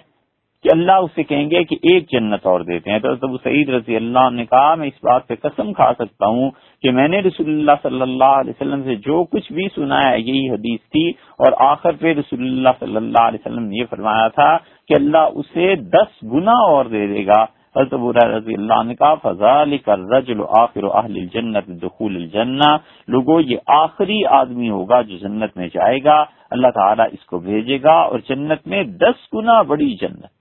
کہ 0.63 0.69
اللہ 0.71 0.91
اسے 0.91 1.23
کہیں 1.23 1.49
گے 1.51 1.63
کہ 1.63 1.75
ایک 1.81 2.11
جنت 2.11 2.45
اور 2.45 2.61
دیتے 2.61 2.91
ہیں۔ 2.91 2.99
تو 2.99 3.11
ابو 3.11 3.37
سعید 3.37 3.69
رضی 3.69 3.95
اللہ 3.95 4.29
نے 4.31 4.45
کہا، 4.45 4.75
میں 4.75 4.87
اس 4.87 5.03
بات 5.03 5.27
پہ 5.27 5.35
قسم 5.41 5.73
کھا 5.73 5.91
سکتا 5.93 6.27
ہوں 6.27 6.51
کہ 6.81 6.91
میں 6.91 7.07
نے 7.07 7.19
رسول 7.19 7.49
اللہ 7.49 7.71
صلی 7.83 8.01
اللہ 8.01 8.39
علیہ 8.39 8.53
وسلم 8.61 8.83
سے 8.83 8.95
جو 8.95 9.23
کچھ 9.23 9.51
بھی 9.51 9.67
سنا 9.75 10.11
ہے 10.11 10.19
یہی 10.19 10.49
حدیث 10.49 10.79
تھی۔ 10.89 11.09
اور 11.09 11.51
آخر 11.59 11.91
پہ 11.91 12.13
رسول 12.13 12.41
اللہ 12.41 12.69
صلی 12.79 12.95
اللہ 12.95 13.27
علیہ 13.27 13.47
وسلم 13.47 13.63
نے 13.63 13.79
یہ 13.79 13.85
فرمایا 13.89 14.27
تھا 14.27 14.57
کہ 14.87 14.93
اللہ 14.93 15.27
اسے 15.33 15.75
دس 15.75 16.23
گنا 16.23 16.51
اور 16.51 16.85
دے 16.85 17.07
دے 17.07 17.25
گا۔ 17.25 17.45
حضرت 17.75 17.93
ابو 17.93 18.13
رضی 18.13 18.53
اللہ 18.53 18.83
نے 18.83 18.95
کہا 18.95 19.13
فضال 19.15 19.77
کا 19.77 19.95
رجل 19.95 20.41
آخر 20.57 20.83
اہل 20.83 21.15
الجنت 21.15 21.67
دخول 21.67 22.15
الجنہ 22.15 22.77
لوگوں 23.07 23.41
یہ 23.41 23.57
آخری 23.67 24.25
آدمی 24.25 24.69
ہوگا 24.69 25.01
جو 25.01 25.17
جنت 25.17 25.57
میں 25.57 25.67
جائے 25.67 26.03
گا۔ 26.03 26.25
اللہ 26.51 26.67
تعالیٰ 26.67 27.05
اس 27.11 27.25
کو 27.25 27.39
بھیجے 27.39 27.77
گا 27.77 27.95
اور 27.95 28.19
جنت 28.29 28.67
میں 28.67 28.83
دس 28.83 29.33
گنا 29.33 29.61
بڑی 29.61 29.93
جنت۔ 30.01 30.36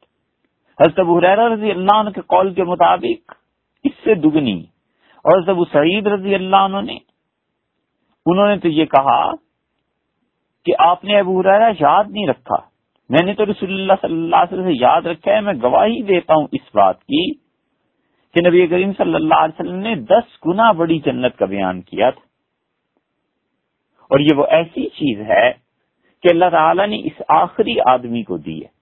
حضرت 0.80 0.98
ابو 0.98 1.18
حرا 1.18 1.54
رضی 1.54 1.70
اللہ 1.70 1.96
عنہ 1.96 2.10
کے 2.10 2.20
قول 2.20 2.54
کے 2.54 2.64
مطابق 2.64 3.32
اس 3.84 3.92
سے 4.04 4.14
دگنی 4.14 4.60
اور 5.16 5.38
حضرت 5.38 5.48
ابو 5.48 5.64
سعید 5.64 6.06
رضی 6.06 6.34
اللہ 6.34 6.56
عنہ 6.56 6.76
نے، 6.80 6.98
انہوں 8.26 8.48
نے 8.48 8.56
تو 8.56 8.68
یہ 8.68 8.84
کہا 8.84 9.32
کہ 10.64 10.72
آپ 10.78 11.04
نے 11.04 11.18
ابو 11.18 11.40
حرا 11.40 11.68
یاد 11.80 12.04
نہیں 12.08 12.26
رکھا۔ 12.26 12.56
میں 13.10 13.24
نے 13.24 13.34
تو 13.34 13.46
رسول 13.46 13.74
اللہ 13.74 13.92
صلی 14.00 14.14
اللہ 14.14 14.36
علیہ 14.36 14.54
وسلم 14.54 14.72
سے 14.72 14.78
یاد 14.80 15.02
رکھا 15.02 15.32
ہے، 15.32 15.40
میں 15.40 15.54
گواہی 15.62 16.02
دیتا 16.02 16.34
ہوں 16.34 16.46
اس 16.52 16.74
بات 16.74 17.00
کی 17.00 17.34
کہ 18.34 18.48
نبی 18.48 18.66
کریم 18.66 18.92
صلی 18.92 19.14
اللہ 19.14 19.34
علیہ 19.34 19.60
وسلم 19.60 19.78
نے 19.78 19.94
دس 19.94 20.46
گنا 20.46 20.72
بڑی 20.72 20.98
جنت 20.98 21.36
کا 21.36 21.46
بیان 21.46 21.82
کیا 21.82 22.10
تھا۔ 22.10 22.20
اور 24.10 24.18
یہ 24.18 24.36
وہ 24.36 24.46
ایسی 24.50 24.88
چیز 24.88 25.20
ہے 25.20 25.52
کہ 26.22 26.28
اللہ 26.30 26.44
تعالیٰ 26.50 26.86
نے 26.88 26.96
اس 26.96 27.22
آخری 27.28 27.74
آدمی 27.86 28.22
کو 28.22 28.36
دی 28.36 28.60
ہے۔ 28.60 28.75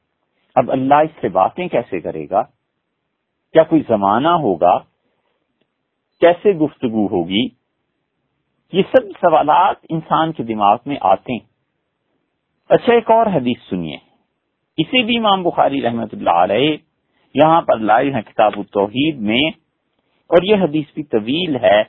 اب 0.56 0.70
اللہ 0.73 0.94
اس 0.94 1.20
سے 1.20 1.28
باتیں 1.28 1.66
کیسے 1.68 2.00
کرے 2.00 2.25
گا؟ 2.30 2.42
کیا 3.54 3.62
کوئی 3.62 3.82
زمانہ 3.88 4.28
ہوگا؟ 4.28 4.78
کیسے 6.23 6.52
گفتگو 6.58 7.06
ہوگی؟ 7.06 7.44
یہ 8.73 8.82
سب 8.90 9.11
سوالات 9.20 9.76
انسان 9.88 10.32
کے 10.32 10.42
دماغ 10.42 10.76
میں 10.87 10.96
آتے 11.00 11.32
ہیں۔ 11.32 11.46
اچھا 12.70 12.92
ایک 12.92 13.11
اور 13.11 13.26
حدیث 13.26 13.68
سنیے۔ 13.70 13.96
اسے 14.78 15.02
بھی 15.02 15.16
امام 15.18 15.42
بخاری 15.42 15.82
رحمت 15.82 16.14
اللہ 16.14 16.42
علیہ 16.44 16.76
یہاں 17.34 17.61
پر 17.62 17.78
لائے 17.78 18.11
ہیں 18.12 18.23
کتاب 18.23 18.52
التوحید 18.56 19.18
میں، 19.20 19.42
اور 20.30 20.42
یہ 20.42 20.62
حدیث 20.62 20.94
بھی 20.94 21.02
طویل 21.02 21.56
ہے، 21.56 21.82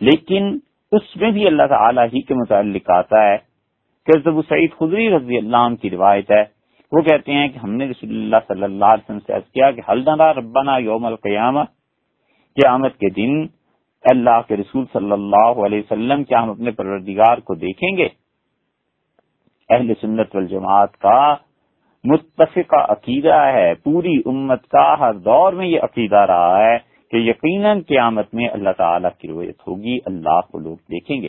لیکن 0.00 0.58
اس 0.92 1.16
میں 1.16 1.30
بھی 1.30 1.46
اللہ 1.46 1.66
تعالی 1.68 2.00
ہی 2.12 2.20
کے 2.22 2.34
متعلق 2.34 2.90
آتا 2.90 3.22
ہے 3.22 3.36
کہ 4.06 4.40
سعید 4.48 4.72
خدری 4.78 5.08
رضی 5.10 5.36
اللہ 5.36 5.56
عنہ 5.56 5.76
کی 5.76 5.90
روایت 5.90 6.30
ہے۔ 6.30 6.42
وہ 6.92 7.02
کہتے 7.02 7.32
ہیں 7.32 7.48
کہ 7.48 7.58
ہم 7.58 7.70
نے 7.70 7.86
رسول 7.88 8.10
اللہ 8.10 8.36
صلی 8.48 8.62
اللہ 8.62 8.84
علیہ 8.84 9.04
وسلم 9.04 9.18
سے 9.26 9.32
عرض 9.32 9.50
کیا 9.52 9.70
کہ 9.70 9.80
حلدنا 9.88 10.32
ربنا 10.34 10.76
یوم 10.76 11.04
القیامہ، 11.04 11.60
قیامت 12.56 12.96
کے 12.98 13.10
دن 13.10 13.46
اللہ 14.04 14.40
کے 14.48 14.56
رسول 14.56 14.84
صلی 14.92 15.12
اللہ 15.12 15.60
علیہ 15.66 15.78
وسلم 15.78 16.24
کیا 16.24 16.42
ہم 16.42 16.50
اپنے 16.50 16.70
پروردگار 16.70 17.38
کو 17.38 17.54
دیکھیں 17.54 17.96
گے؟ 17.96 18.08
اہل 19.70 19.92
سنت 20.00 20.34
والجماعت 20.36 20.96
کا 20.96 21.34
متفقہ 22.04 22.80
عقیدہ 22.92 23.34
ہے، 23.34 23.74
پوری 23.74 24.16
امت 24.26 24.66
کا 24.68 24.94
ہر 25.00 25.14
دور 25.14 25.52
میں 25.52 25.66
یہ 25.66 25.80
عقیدہ 25.82 26.16
رہا 26.16 26.58
ہے 26.58 26.78
کہ 27.12 27.16
یقیناً 27.16 27.80
قیامت 27.82 28.34
میں 28.34 28.48
اللہ 28.48 28.72
تعالیٰ 28.76 29.10
کی 29.18 29.28
رویت 29.28 29.68
ہوگی، 29.68 29.98
اللہ 30.06 30.40
کو 30.50 30.58
لوگ 30.58 30.76
دیکھیں 30.76 31.22
گے۔ 31.22 31.28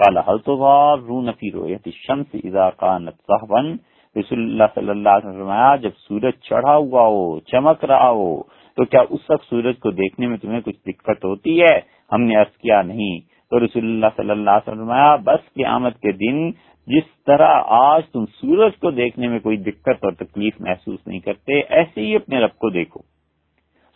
کالا 0.00 0.20
حلطوار 0.28 0.98
رو 0.98 1.20
نفی 1.22 1.50
رویت 1.50 1.88
شمس 1.88 2.34
اذا 2.34 2.48
اضاقہ 2.48 2.98
نتن 2.98 3.76
رسول 4.16 4.38
اللہ 4.38 4.64
صلی 4.74 4.88
اللہ 4.88 5.08
علیہ 5.08 5.30
وسلم 5.30 5.74
جب 5.82 5.90
سورج 6.08 6.32
چڑھا 6.42 6.76
ہوا 6.76 7.06
ہو، 7.06 7.40
چمک 7.40 7.84
رہا 7.84 8.10
ہو، 8.10 8.42
تو 8.76 8.84
کیا 8.84 9.00
اس 9.10 9.30
وقت 9.30 9.50
سورج 9.50 9.78
کو 9.78 9.90
دیکھنے 9.90 10.26
میں 10.26 10.36
تمہیں 10.36 10.60
کچھ 10.60 10.76
دقت 10.86 11.24
ہوتی 11.24 11.62
ہے؟ 11.62 11.80
ہم 12.12 12.22
نے 12.22 12.36
عرض 12.36 12.56
کیا، 12.56 12.82
نہیں۔ 12.82 13.20
تو 13.20 13.64
رسول 13.64 13.84
اللہ 13.84 14.06
صلی 14.16 14.30
اللہ 14.30 14.50
علیہ 14.50 14.72
وسلم 14.72 14.92
بس 15.24 15.54
قیامت 15.54 15.94
کے 15.94 16.12
دن 16.12 16.50
جس 16.86 17.24
طرح 17.26 17.62
آج 17.66 18.02
تم 18.12 18.24
سورج 18.26 18.72
کو 18.80 18.90
دیکھنے 18.90 19.28
میں 19.28 19.38
کوئی 19.38 19.56
دقت 19.56 20.04
اور 20.04 20.12
تکلیف 20.12 20.60
محسوس 20.60 21.06
نہیں 21.06 21.20
کرتے، 21.20 21.60
ایسے 21.68 22.00
ہی 22.00 22.16
اپنے 22.16 22.40
رب 22.40 22.50
کو 22.50 22.70
دیکھو۔ 22.70 23.00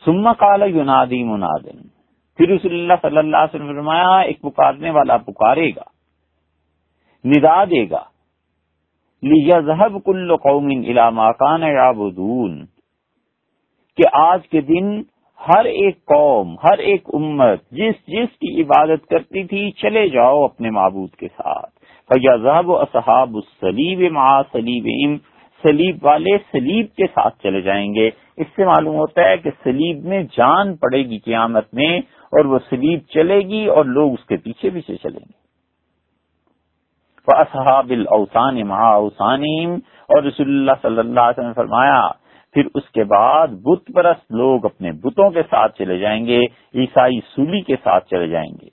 سما 0.04 0.32
کالا 0.32 0.64
یونادی 0.64 1.24
منادن۔ 1.24 1.82
پھر 2.36 2.48
رسول 2.48 2.72
اللہ 2.72 2.92
صلی 3.02 3.18
اللہ 3.18 3.36
علیہ 3.36 3.54
وسلم 3.54 3.74
فرمایا، 3.74 4.18
ایک 4.18 4.40
پکارنے 4.40 4.90
والا 4.90 5.16
پکارے 5.16 5.70
گا، 5.70 5.82
ندا 7.24 7.64
دے 7.64 7.90
گا۔ 7.90 8.15
کل 10.04 10.36
قوم 10.36 10.68
علامہ 10.68 11.30
کان 11.38 11.62
کہ 13.98 14.08
آج 14.12 14.48
کے 14.48 14.60
دن 14.60 15.00
ہر 15.40 15.64
ایک 15.64 15.96
قوم، 16.04 16.54
ہر 16.64 16.78
ایک 16.78 17.08
امت 17.14 17.60
جس 17.70 17.94
جس 18.08 18.36
کی 18.38 18.60
عبادت 18.62 19.06
کرتی 19.06 19.42
تھی، 19.44 19.70
چلے 19.72 20.08
جاؤ 20.08 20.44
اپنے 20.44 20.70
معبود 20.70 21.10
کے 21.10 21.28
ساتھ۔ 21.28 21.70
فیاضاب 22.10 22.68
و 22.68 22.76
اصحاب 22.76 23.34
السلیب 23.34 24.00
ما 24.12 24.42
سلیب 24.52 24.86
سلیب 25.64 26.04
والے 26.04 26.36
سلیب 26.52 26.86
کے 26.96 27.06
ساتھ 27.06 27.42
چلے 27.42 27.60
جائیں 27.60 27.94
گے۔ 27.94 28.10
اس 28.36 28.46
سے 28.56 28.64
معلوم 28.64 28.96
ہوتا 28.96 29.28
ہے 29.28 29.36
کہ 29.36 29.50
سلیب 29.64 30.04
میں 30.04 30.22
جان 30.36 30.76
پڑے 30.76 31.02
گی 31.02 31.18
قیامت 31.18 31.74
میں، 31.74 31.98
اور 32.32 32.44
وہ 32.44 32.58
سلیب 32.70 33.00
چلے 33.14 33.40
گی 33.48 33.66
اور 33.66 33.84
لوگ 33.84 34.12
اس 34.12 34.24
کے 34.26 34.36
پیچھے 34.36 34.70
پیچھے 34.70 34.96
چلیں 34.96 35.18
گے۔ 35.18 35.45
اصحاب 37.34 37.90
الاوسان 37.90 38.68
مہا 38.68 38.90
اوسانیم 38.90 39.74
اور 40.08 40.22
رسول 40.22 40.48
اللہ 40.48 40.72
صلی 40.82 40.98
اللہ 40.98 41.20
علیہ 41.20 41.38
وسلم 41.38 41.46
نے 41.46 41.52
فرمایا، 41.52 42.08
پھر 42.52 42.62
اس 42.74 42.90
کے 42.90 43.04
بعد 43.04 43.48
بت 43.48 43.90
پرست 43.94 44.32
لوگ 44.32 44.64
اپنے 44.64 44.92
بتوں 44.92 45.30
کے 45.30 45.42
ساتھ 45.42 45.78
چلے 45.78 45.98
جائیں 45.98 46.26
گے، 46.26 46.40
عیسائی 46.74 47.20
سولی 47.20 47.60
کے 47.60 47.76
ساتھ 47.76 48.08
چلے 48.08 48.28
جائیں 48.28 48.50
گے۔ 48.62 48.68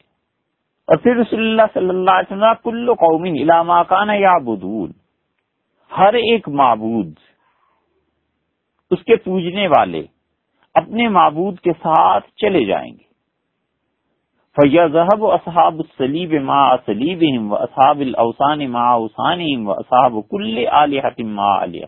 اور 0.88 0.98
پھر 0.98 1.16
رسول 1.16 1.40
اللہ 1.40 1.62
صلی 1.74 1.90
اللہ 1.90 2.12
علیہ 2.12 2.34
وسلم 2.34 2.54
کل 2.64 2.94
قومی 2.94 3.44
علامہ 3.44 3.82
کان 3.90 4.10
یا 4.10 4.38
بدول 4.38 4.92
ہر 5.98 6.14
ایک 6.14 6.50
معبود، 6.50 7.14
اس 8.92 9.04
کے 9.04 9.16
پوجنے 9.16 9.68
والے 9.68 10.04
اپنے 10.74 11.10
معبود 11.10 11.60
کے 11.60 11.72
ساتھ 11.72 12.28
چلے 12.36 12.66
جائیں 12.66 12.92
گے۔ 12.92 13.13
فیضب 14.58 15.22
و 15.24 15.32
اصحاب 15.32 15.80
السلیب 15.80 16.34
ما 16.34 16.76
سلیب 16.86 17.52
و 17.52 17.56
اصحاب 17.56 18.00
الاوسان 18.00 18.72
ما 18.72 18.92
اوسان 18.92 19.42
و 19.66 19.72
اصحاب 19.72 20.14
کل 20.30 20.68
علیہ 20.68 21.02
ما 21.20 21.64
علیہ 21.64 21.86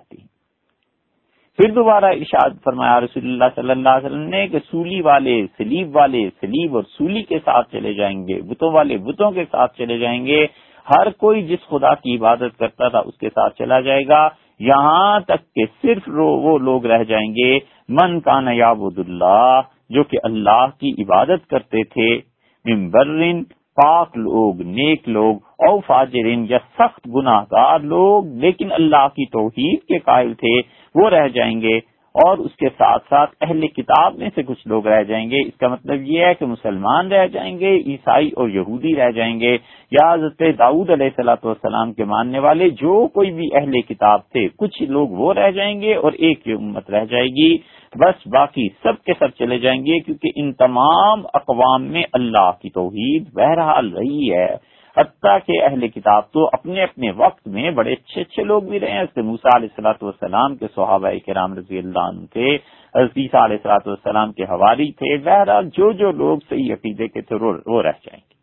پھر 1.60 1.72
دوبارہ 1.72 2.06
ارشاد 2.06 2.50
فرمایا، 2.64 3.00
رسول 3.02 3.26
اللہ 3.26 3.44
صلی 3.56 3.72
اللہ 3.72 3.90
علیہ 3.90 4.06
وسلم 4.06 4.30
نے 4.30 4.48
کہ 4.48 4.60
سولی 4.72 5.02
والے، 5.02 5.48
سلیب 5.58 5.96
والے، 5.96 6.30
سلیب 6.40 6.76
اور 6.76 6.84
سولی 6.84 7.24
کے 7.24 7.40
ساتھ 7.46 7.72
چلے 7.72 7.94
جائیں 7.94 8.28
گے، 8.28 8.42
بتوں 8.42 8.72
والے 8.72 8.98
بتوں 8.98 9.32
کے 9.32 9.46
ساتھ 9.52 9.78
چلے 9.78 9.98
جائیں 9.98 10.26
گے۔ 10.26 10.46
ہر 10.90 11.10
کوئی 11.10 11.44
جس 11.44 11.68
خدا 11.68 11.94
کی 11.94 12.18
عبادت 12.18 12.60
کرتا 12.60 12.88
تھا 12.88 13.00
اس 13.00 13.18
کے 13.18 13.30
ساتھ 13.30 13.58
چلا 13.58 13.80
جائے 13.80 14.08
گا۔ 14.08 14.30
یہاں 14.60 15.20
تک 15.20 15.56
کہ 15.56 15.66
صرف 15.82 16.10
وہ 16.16 16.58
لوگ 16.58 16.86
رہ 16.86 17.04
جائیں 17.04 17.30
گے۔ 17.32 17.60
من 17.90 18.20
کا 18.20 18.40
نیابود 18.40 19.00
اللہ، 19.00 19.62
جو 19.90 20.04
کہ 20.04 20.18
اللہ 20.24 20.66
کی 20.80 20.92
عبادت 21.02 21.50
کرتے 21.50 21.84
تھے۔ 21.84 22.35
ممبرین 22.66 23.44
پاک 23.76 24.18
لوگ، 24.18 24.62
نیک 24.62 25.10
لوگ 25.10 25.36
او 25.58 25.80
فاجرین 25.80 26.46
یا 26.50 26.58
سخت 26.80 27.08
گناہ 27.16 27.44
گار 27.52 27.80
لوگ، 27.80 28.26
لیکن 28.26 28.72
اللہ 28.72 29.08
کی 29.08 29.26
توحید 29.26 29.88
کے 29.88 30.00
قائل 30.00 30.34
تھے، 30.34 30.62
وہ 30.96 31.10
رہ 31.10 31.28
جائیں 31.28 31.62
گے۔ 31.62 31.80
اور 32.24 32.38
اس 32.38 32.56
کے 32.56 32.70
ساتھ 32.70 33.04
ساتھ 33.10 33.36
اہل 33.42 33.68
کتاب 33.68 34.16
میں 34.16 34.30
سے 34.36 34.44
کچھ 34.44 34.68
لوگ 34.68 34.88
رہ 34.88 35.04
جائیں 35.04 35.32
گے۔ 35.32 35.48
اس 35.48 35.58
کا 35.58 35.68
مطلب 35.68 36.02
یہ 36.02 36.26
ہے 36.26 36.34
کہ 36.34 36.46
مسلمان 36.46 37.08
رہ 37.08 37.28
جائیں 37.28 37.60
گے، 37.60 37.78
عیسائی 37.78 38.30
اور 38.36 38.50
یہودی 38.50 38.96
رہ 38.96 39.12
جائیں 39.12 39.40
گے۔ 39.40 39.58
یا 39.92 40.14
حضرت 40.14 40.42
داؤد 40.60 40.90
علیہ 40.90 41.06
السلاۃ 41.06 41.44
والسلام 41.44 41.94
کے 41.94 42.04
ماننے 42.04 42.40
والے 42.40 42.70
جو 42.70 43.08
کوئی 43.08 43.32
بھی 43.32 43.48
اہل 43.54 43.82
کتاب 43.82 44.20
تھے، 44.32 44.48
کچھ 44.58 44.84
لوگ 44.84 45.10
وہ 45.10 45.34
رہ 45.34 45.52
جائیں 45.52 45.82
گے 45.82 45.96
اور 45.96 46.12
ایک 46.12 46.40
امت 46.48 46.90
رہ 46.90 47.06
جائے 47.06 47.28
گی۔ 47.28 47.58
بس 47.96 48.28
باقی 48.28 48.70
سب 48.84 49.04
کے 49.04 49.14
سب 49.20 49.30
چلے 49.30 49.60
جائیں 49.60 49.82
گے 49.82 50.00
کیونکہ 50.00 50.30
ان 50.36 50.54
تمام 50.54 51.22
اقوام 51.34 51.84
میں 51.84 52.04
اللہ 52.14 52.52
کی 52.62 52.70
توحید 52.70 53.34
بہرحال 53.34 53.94
رہی 53.94 54.34
ہے۔ 54.34 54.75
حتیٰ 54.98 55.38
کہ 55.46 55.64
اہل 55.64 55.88
کتاب 55.88 56.24
تو 56.32 56.48
اپنے 56.48 56.84
اپنے 56.84 57.12
وقت 57.12 57.48
میں 57.48 57.72
بڑے 57.72 57.94
اچھے 57.94 58.22
اچھے 58.22 58.44
لوگ 58.44 58.62
بھی 58.62 58.80
رہے 58.80 58.92
ہیں۔ 58.92 59.22
موسا 59.22 59.58
علیہ 59.58 59.68
السلاۃ 59.72 60.02
والسلام 60.02 60.56
کے 60.56 60.68
صحابہ 60.76 61.08
کرام 61.28 61.54
رضی 61.54 61.78
اللہ 61.78 62.00
عنہ 62.00 62.26
تھے 62.26 62.56
عزیثہ 62.94 63.38
علیہ 63.38 63.58
السلاۃ 63.58 63.86
والسلام 63.86 64.32
کے 64.32 64.44
حواری 64.44 64.92
تھے۔ 64.92 65.18
بہرحال 65.18 65.70
جو 65.70 65.92
جو 65.92 66.12
لوگ 66.12 66.38
صحیح 66.50 66.74
عقیدے 66.74 67.08
کے 67.08 67.22
تھے، 67.22 67.36
وہ 67.66 67.82
رہ 67.82 67.92
جائیں 67.92 68.22
گے۔ 68.30 68.36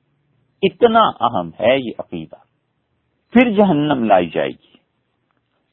اتنا 0.62 1.00
اہم 1.20 1.48
ہے 1.60 1.78
یہ 1.78 1.90
عقیدہ۔ 1.98 2.36
پھر 3.32 3.50
جہنم 3.50 4.04
لائی 4.04 4.26
جائے 4.26 4.48
گی۔ 4.48 4.72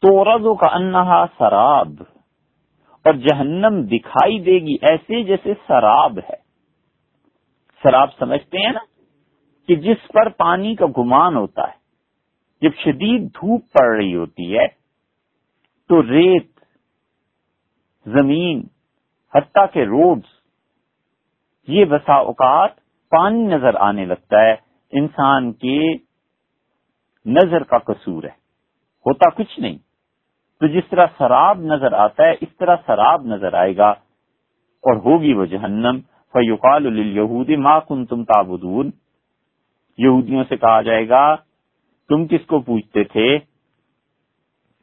تو 0.02 0.26
رضو 0.26 0.56
کا 0.56 0.76
انہا 0.76 1.26
سراب۔ 1.38 1.90
اور 3.06 3.14
جہنم 3.14 3.82
دکھائی 3.82 4.40
دے 4.40 4.60
گی 4.60 4.74
ایسے 4.82 5.24
جیسے 5.24 5.54
سراب 5.68 6.20
ہے۔ 6.30 6.50
سراب 7.84 8.10
سمجھتے 8.20 8.58
ہیں 8.58 8.72
نا؟ 8.72 8.80
کہ 9.70 9.76
جس 9.76 10.08
پر 10.08 10.30
پانی 10.30 10.76
کا 10.76 10.86
گمان 10.98 11.36
ہوتا 11.36 11.64
ہے، 11.64 11.74
جب 12.62 12.70
شدید 12.76 13.28
دھوپ 13.34 13.62
پڑ 13.74 13.96
رہی 13.96 14.16
ہوتی 14.16 14.58
ہے، 14.58 14.68
تو 15.90 16.02
ریت، 16.04 16.48
زمین، 18.06 18.64
حتیٰ 19.36 19.66
کے 19.74 19.86
روڈز، 19.86 20.32
یہ 21.68 21.86
بسا 21.86 22.14
اوقات 22.14 22.72
پانی 23.10 23.44
نظر 23.44 23.76
آنے 23.76 24.06
لگتا 24.06 24.42
ہے۔ 24.42 24.56
انسان 24.92 25.52
کے 25.54 25.80
نظر 27.26 27.64
کا 27.64 27.78
قصور 27.78 28.24
ہے، 28.24 28.38
ہوتا 29.06 29.30
کچھ 29.30 29.60
نہیں۔ 29.60 29.78
تو 30.60 30.68
جس 30.68 30.84
طرح 30.90 31.06
شراب 31.18 31.60
نظر 31.60 31.94
آتا 31.94 32.24
ہے، 32.24 32.32
اس 32.42 32.58
طرح 32.58 32.76
شراب 32.88 33.26
نظر 33.26 33.54
آئے 33.54 33.78
گا 33.78 33.90
اور 34.88 34.96
ہوگی 34.96 35.34
وہ 35.34 35.46
جہنم۔ 35.46 36.00
فیوقال 36.34 36.88
الہود 36.88 37.50
ما 37.50 37.80
کن 37.80 38.06
تم 38.06 38.24
تابدون 38.24 38.92
یہودیوں 40.00 40.44
سے 40.50 40.58
کہا 40.58 40.82
جائے 40.82 41.10
گا، 41.10 41.36
تم 42.10 42.28
کس 42.28 42.46
کو 42.48 42.60
پوچھتے 42.60 43.04
تھے؟ 43.04 43.40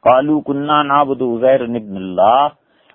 کالو 0.01 0.41
کنہ 0.41 0.83
نابد 0.83 1.21
عزیر 1.21 1.61
اللہ۔ 1.61 2.47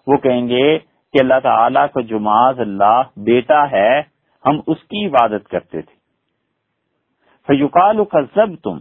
وہ 0.06 0.16
کہیں 0.16 0.48
گے 0.48 0.78
کہ 0.78 1.18
اللہ 1.20 1.34
تعالی 1.42 1.80
کا 1.94 2.00
جماز 2.00 2.60
اللہ 2.60 3.02
بیٹا 3.16 3.70
ہے، 3.70 4.00
ہم 4.46 4.60
اس 4.66 4.78
کی 4.78 5.06
عبادت 5.06 5.48
کرتے 5.48 5.82
تھے۔ 5.82 5.94
فیوکال 7.46 8.04
کا 8.04 8.20
ضب 8.20 8.62
تم 8.62 8.78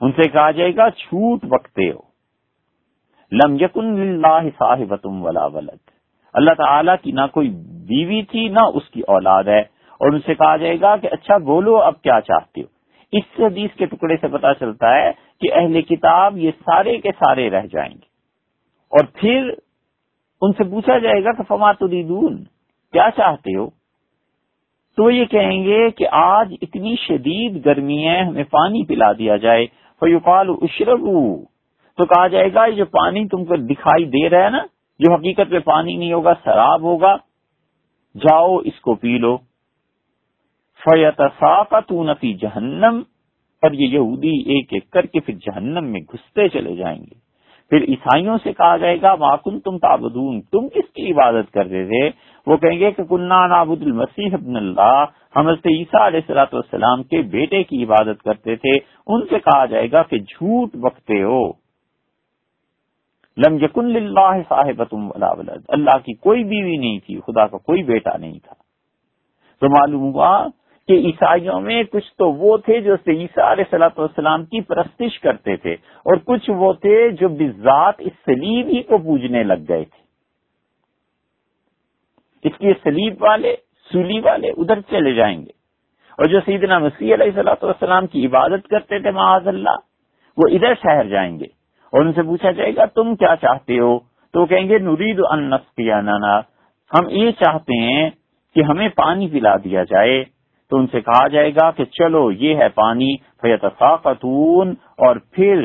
ان 0.00 0.12
سے 0.12 0.28
کہا 0.28 0.50
جائے 0.50 0.76
گا 0.76 0.90
چھوٹ 0.90 1.44
بکتے 1.44 1.90
ہو۔ 1.90 2.12
لم 3.32 3.56
یکن 3.60 4.00
اللہ 4.00 4.48
صاحب 4.58 4.96
تم 4.96 5.24
ولا 5.24 5.46
ولد۔ 5.46 5.90
اللہ 6.34 6.50
تعالیٰ 6.56 6.94
کی 7.02 7.12
نہ 7.12 7.20
کوئی 7.32 7.48
بیوی 7.88 8.22
تھی، 8.22 8.48
نہ 8.48 8.64
اس 8.74 8.90
کی 8.90 9.00
اولاد 9.00 9.44
ہے۔ 9.44 9.62
اور 10.02 10.12
ان 10.12 10.20
سے 10.26 10.34
کہا 10.34 10.56
جائے 10.56 10.80
گا 10.80 10.96
کہ 10.96 11.08
اچھا 11.12 11.36
بولو، 11.36 11.76
اب 11.76 12.02
کیا 12.02 12.20
چاہتے 12.20 12.60
ہو؟ 12.60 12.66
اس 13.12 13.40
حدیث 13.40 13.70
کے 13.76 13.86
ٹکڑے 13.86 14.16
سے 14.16 14.28
پتا 14.28 14.54
چلتا 14.54 14.94
ہے 14.94 15.10
کہ 15.40 15.54
اہل 15.54 15.82
کتاب 15.82 16.38
یہ 16.38 16.50
سارے 16.50 16.96
کے 16.98 17.12
سارے 17.12 17.50
رہ 17.50 17.66
جائیں 17.72 17.94
گے۔ 17.94 18.06
اور 18.90 19.04
پھر 19.14 19.50
ان 20.40 20.52
سے 20.52 20.64
پوچھا 20.64 20.98
جائے 20.98 21.24
گا 21.24 21.32
کہ 21.32 21.42
فمات 21.48 21.76
الدون 21.80 22.44
کیا 22.92 23.08
چاہتے 23.16 23.56
ہو؟ 23.56 23.70
تو 24.96 25.10
یہ 25.10 25.24
کہیں 25.24 25.64
گے 25.64 25.90
کہ 25.90 26.06
آج 26.12 26.54
اتنی 26.62 26.96
شدید 26.96 27.66
گرمی 27.66 28.08
ہے، 28.08 28.20
ہمیں 28.20 28.44
پانی 28.44 28.86
پلا 28.86 29.12
دیا 29.12 29.36
جائے۔ 29.36 29.66
فیوقال 30.00 30.48
اشرب 30.62 31.00
تو 31.96 32.04
کہا 32.04 32.26
جائے 32.26 32.54
گا، 32.54 32.64
یہ 32.64 32.72
جو 32.72 32.84
پانی 32.84 33.28
تم 33.28 33.44
کو 33.44 33.56
دکھائی 33.56 34.04
دے 34.04 34.30
رہا 34.30 34.44
ہے 34.44 34.50
نا، 34.50 34.62
جو 34.98 35.12
حقیقت 35.12 35.50
میں 35.50 35.60
پانی 35.60 35.96
نہیں 35.96 36.12
ہوگا، 36.12 36.32
شراب 36.44 36.82
ہوگا، 36.82 37.16
جاؤ 38.14 38.56
اس 38.56 38.80
کو 38.80 38.94
پی 38.94 39.18
لو۔ 39.18 39.38
فیت 40.84 41.20
فی 42.20 42.34
جہنم 42.34 43.02
پر 43.62 43.72
یہ 43.72 43.86
یہودی 43.86 44.28
ایک 44.28 44.72
ایک 44.72 44.90
کر 44.90 45.06
کے 45.06 45.20
پھر 45.20 45.34
جہنم 45.34 45.84
میں 45.84 46.00
گھستے 46.00 46.48
چلے 46.48 46.76
جائیں 46.76 46.98
گے۔ 46.98 47.32
پھر 47.70 47.82
عیسائیوں 47.82 48.38
سے 48.42 48.52
کہا 48.52 48.76
جائے 48.76 49.02
گا 49.02 49.14
ماکن 49.14 49.60
تم 49.60 49.78
تابدون 49.78 50.40
تم 50.40 50.68
کس 50.68 50.92
کی 50.92 51.12
عبادت 51.12 51.52
کر 51.52 51.66
رہے 51.66 51.84
تھے؟ 51.84 52.10
وہ 52.46 52.56
کہیں 52.56 52.80
گے 52.80 52.90
کہ 52.90 53.04
کنہ 53.04 53.46
نابود 53.46 53.82
المسیح 53.82 54.28
ابن 54.32 54.56
اللہ۔ 54.56 55.04
ہم 55.36 55.48
حضرت 55.48 55.66
عیسیٰ 55.66 56.06
علیہ 56.06 56.20
السلاۃ 56.20 56.52
والسلام 56.52 57.02
کے 57.02 57.22
بیٹے 57.22 57.62
کی 57.62 57.84
عبادت 57.84 58.22
کرتے 58.22 58.56
تھے۔ 58.56 58.76
ان 59.06 59.20
سے 59.20 59.38
کہا 59.38 59.66
جائے 59.66 59.92
گا 59.92 60.02
کہ، 60.02 60.18
جھوٹ 60.18 60.76
بکتے 60.76 61.22
ہو۔ 61.22 61.48
لم 63.36 63.64
یکن 63.64 63.96
اللہ 63.96 64.42
صاحب 64.48 64.82
ولا 64.92 65.32
ولد۔ 65.32 65.64
اللہ 65.68 65.98
کی 65.98 66.14
کوئی 66.14 66.44
بیوی 66.44 66.76
نہیں 66.76 66.98
تھی، 66.98 67.20
خدا 67.20 67.46
کا 67.46 67.58
کوئی 67.58 67.82
بیٹا 67.82 68.16
نہیں 68.16 68.38
تھا۔ 68.38 68.54
تو 69.60 69.68
معلوم 69.68 70.02
ہوا 70.02 70.46
کہ 70.88 70.92
عیسائیوں 70.92 71.60
میں 71.60 71.82
کچھ 71.82 72.14
تو 72.18 72.32
وہ 72.32 72.56
تھے 72.56 72.80
جو 72.80 72.94
عیسیٰ 72.94 73.52
علیہ 73.52 73.64
صلاح 73.70 73.88
والسلام 73.96 74.44
کی 74.44 74.60
پرستش 74.60 75.20
کرتے 75.20 75.56
تھے، 75.56 75.72
اور 75.72 76.16
کچھ 76.24 76.50
وہ 76.50 76.72
تھے 76.72 77.10
جو 77.10 77.28
بذات 77.28 77.94
اس 77.98 78.12
سلیب 78.24 78.66
ہی 78.66 78.82
کو 78.82 78.98
پوجنے 78.98 79.42
لگ 79.42 79.62
گئے 79.68 79.84
تھے۔ 79.84 80.02
اس 82.48 82.60
لیے 82.60 82.72
سلیب 82.82 83.22
والے 83.22 83.56
سولی 83.92 84.20
والے 84.20 84.48
ادھر 84.48 84.80
چلے 84.80 85.12
جائیں 85.12 85.42
گے۔ 85.42 85.50
اور 86.18 86.24
جو 86.24 86.40
سیدنا 86.40 86.78
مسیح 86.78 87.14
علیہ 87.14 87.30
صلاح 87.34 87.54
والسلام 87.62 88.06
کی 88.06 88.26
عبادت 88.26 88.68
کرتے 88.68 88.98
تھے 88.98 89.10
معاذ 89.10 89.48
اللہ، 89.48 89.76
وہ 90.36 90.48
ادھر 90.52 90.74
شہر 90.74 91.04
جائیں 91.04 91.40
گے۔ 91.40 91.46
اور 91.92 92.04
ان 92.04 92.12
سے 92.12 92.22
پوچھا 92.22 92.50
جائے 92.50 92.76
گا، 92.76 92.84
تم 92.84 93.16
کیا 93.16 93.36
چاہتے 93.36 93.78
ہو؟ 93.78 93.98
تو 94.32 94.40
وہ 94.40 94.46
کہیں 94.46 94.68
گے 94.68 94.78
نرید 94.78 95.20
انس 95.30 95.78
نانا 95.78 96.38
ہم 96.90 97.08
یہ 97.08 97.30
چاہتے 97.30 97.80
ہیں 97.82 98.10
کہ 98.54 98.62
ہمیں 98.62 98.88
پانی 98.88 99.28
پلا 99.28 99.56
دیا 99.56 99.84
جائے۔ 99.84 100.24
تو 100.72 100.78
ان 100.78 100.86
سے 100.92 101.00
کہا 101.00 101.26
جائے 101.28 101.54
گا 101.54 101.70
کہ 101.70 101.84
چلو، 101.98 102.30
یہ 102.32 102.56
ہے 102.56 102.68
پانی 102.74 103.10
فیتفاقتون 103.42 104.74
اور 104.98 105.16
پھر 105.30 105.64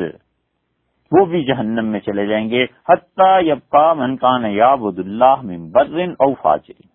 وہ 1.12 1.26
بھی 1.26 1.44
جہنم 1.44 1.86
میں 1.86 2.00
چلے 2.06 2.26
جائیں 2.28 2.50
گے۔ 2.50 2.64
حتیٰ 2.90 3.36
یبقا 3.44 3.92
من 3.94 4.16
کان 4.18 4.46
یابد 4.46 5.00
اللہ 5.00 5.42
من 5.44 5.70
برن 5.72 6.14
او 6.20 6.34
فاجرین 6.42 6.90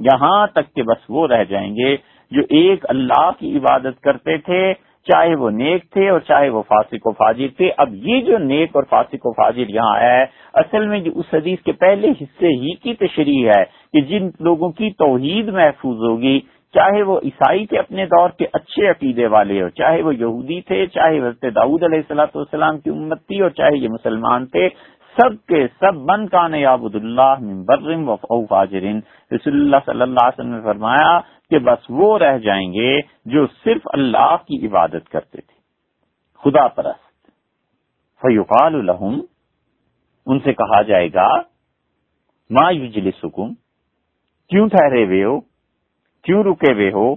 یہاں 0.00 0.46
تک 0.46 0.74
کہ 0.74 0.82
بس 0.82 1.08
وہ 1.08 1.26
رہ 1.28 1.42
جائیں 1.44 1.70
گے 1.76 1.96
جو 2.32 2.42
ایک 2.50 2.84
اللہ 2.88 3.30
کی 3.38 3.56
عبادت 3.58 4.00
کرتے 4.02 4.36
تھے، 4.48 4.62
چاہے 5.06 5.34
وہ 5.34 5.50
نیک 5.50 5.84
تھے 5.92 6.08
اور 6.08 6.20
چاہے 6.20 6.48
وہ 6.48 6.62
فاسق 6.68 7.06
و 7.06 7.12
فاجر 7.12 7.48
تھے۔ 7.56 7.70
اب 7.76 7.94
یہ 8.08 8.20
جو 8.20 8.38
نیک 8.38 8.76
اور 8.76 8.84
فاسق 8.90 9.26
و 9.26 9.32
فاجر 9.32 9.68
یہاں 9.68 9.94
آیا 9.94 10.12
ہے، 10.14 10.24
اصل 10.62 10.86
میں 10.86 11.00
جو 11.00 11.10
اس 11.14 11.34
حدیث 11.34 11.62
کے 11.64 11.72
پہلے 11.80 12.10
حصے 12.20 12.52
ہی 12.62 12.74
کی 12.82 12.94
تشریح 12.94 13.48
ہے 13.48 13.62
کہ 13.92 14.00
جن 14.10 14.28
لوگوں 14.40 14.70
کی 14.78 14.90
توحید 14.98 15.48
محفوظ 15.48 16.02
ہوگی 16.08 16.38
چاہے 16.74 17.02
وہ 17.02 17.18
عیسائی 17.24 17.66
تھے 17.66 17.78
اپنے 17.78 18.06
دور 18.06 18.30
کے 18.38 18.46
اچھے 18.52 18.88
عقیدے 18.90 19.26
والے 19.26 19.62
ہو 19.62 19.68
چاہے 19.68 20.02
وہ 20.02 20.14
یہودی 20.14 20.60
تھے، 20.60 20.86
چاہے 20.86 21.18
حضرت 21.18 21.54
داؤد 21.54 21.82
علیہ 21.82 21.98
السلاۃ 21.98 22.34
والسلام 22.34 22.78
کی 22.78 22.90
امت 22.90 23.26
تھی 23.26 23.40
اور 23.42 23.50
چاہے 23.50 23.78
یہ 23.78 23.88
مسلمان 23.88 24.46
تھے، 24.46 24.68
سب 25.16 25.36
کے 25.48 25.66
سب 25.80 25.96
من 26.10 26.26
کان 26.26 26.54
یابد 26.54 26.94
اللہ 26.94 27.34
برم 27.68 28.08
و 28.08 28.16
فاجرین 28.50 29.00
رسول 29.30 29.54
اللہ 29.54 29.76
صلی 29.86 30.02
اللہ 30.02 30.26
علیہ 30.26 30.40
وسلم 30.40 30.54
نے 30.54 30.60
فرمایا 30.64 31.18
کہ 31.50 31.58
بس 31.58 31.90
وہ 31.90 32.18
رہ 32.18 32.38
جائیں 32.38 32.72
گے 32.72 32.92
جو 33.24 33.46
صرف 33.64 33.88
اللہ 33.92 34.36
کی 34.46 34.66
عبادت 34.66 35.08
کرتے 35.08 35.40
تھے۔ 35.40 35.56
خدا 36.42 36.66
پرست۔ 36.68 37.06
فیوقال 38.22 38.74
الحم 38.74 39.20
ان 40.26 40.38
سے 40.38 40.52
کہا 40.52 40.82
جائے 40.82 41.08
گا، 41.14 41.28
ما 42.50 42.70
یوجلی 42.70 43.10
کیوں 44.50 44.68
ٹھہرے 44.68 45.04
ہوئے 45.04 45.24
ہو؟ 45.24 45.38
کیوں 46.28 46.44
رکے 46.44 46.72
ہوئے 46.72 46.90
ہو؟ 46.92 47.14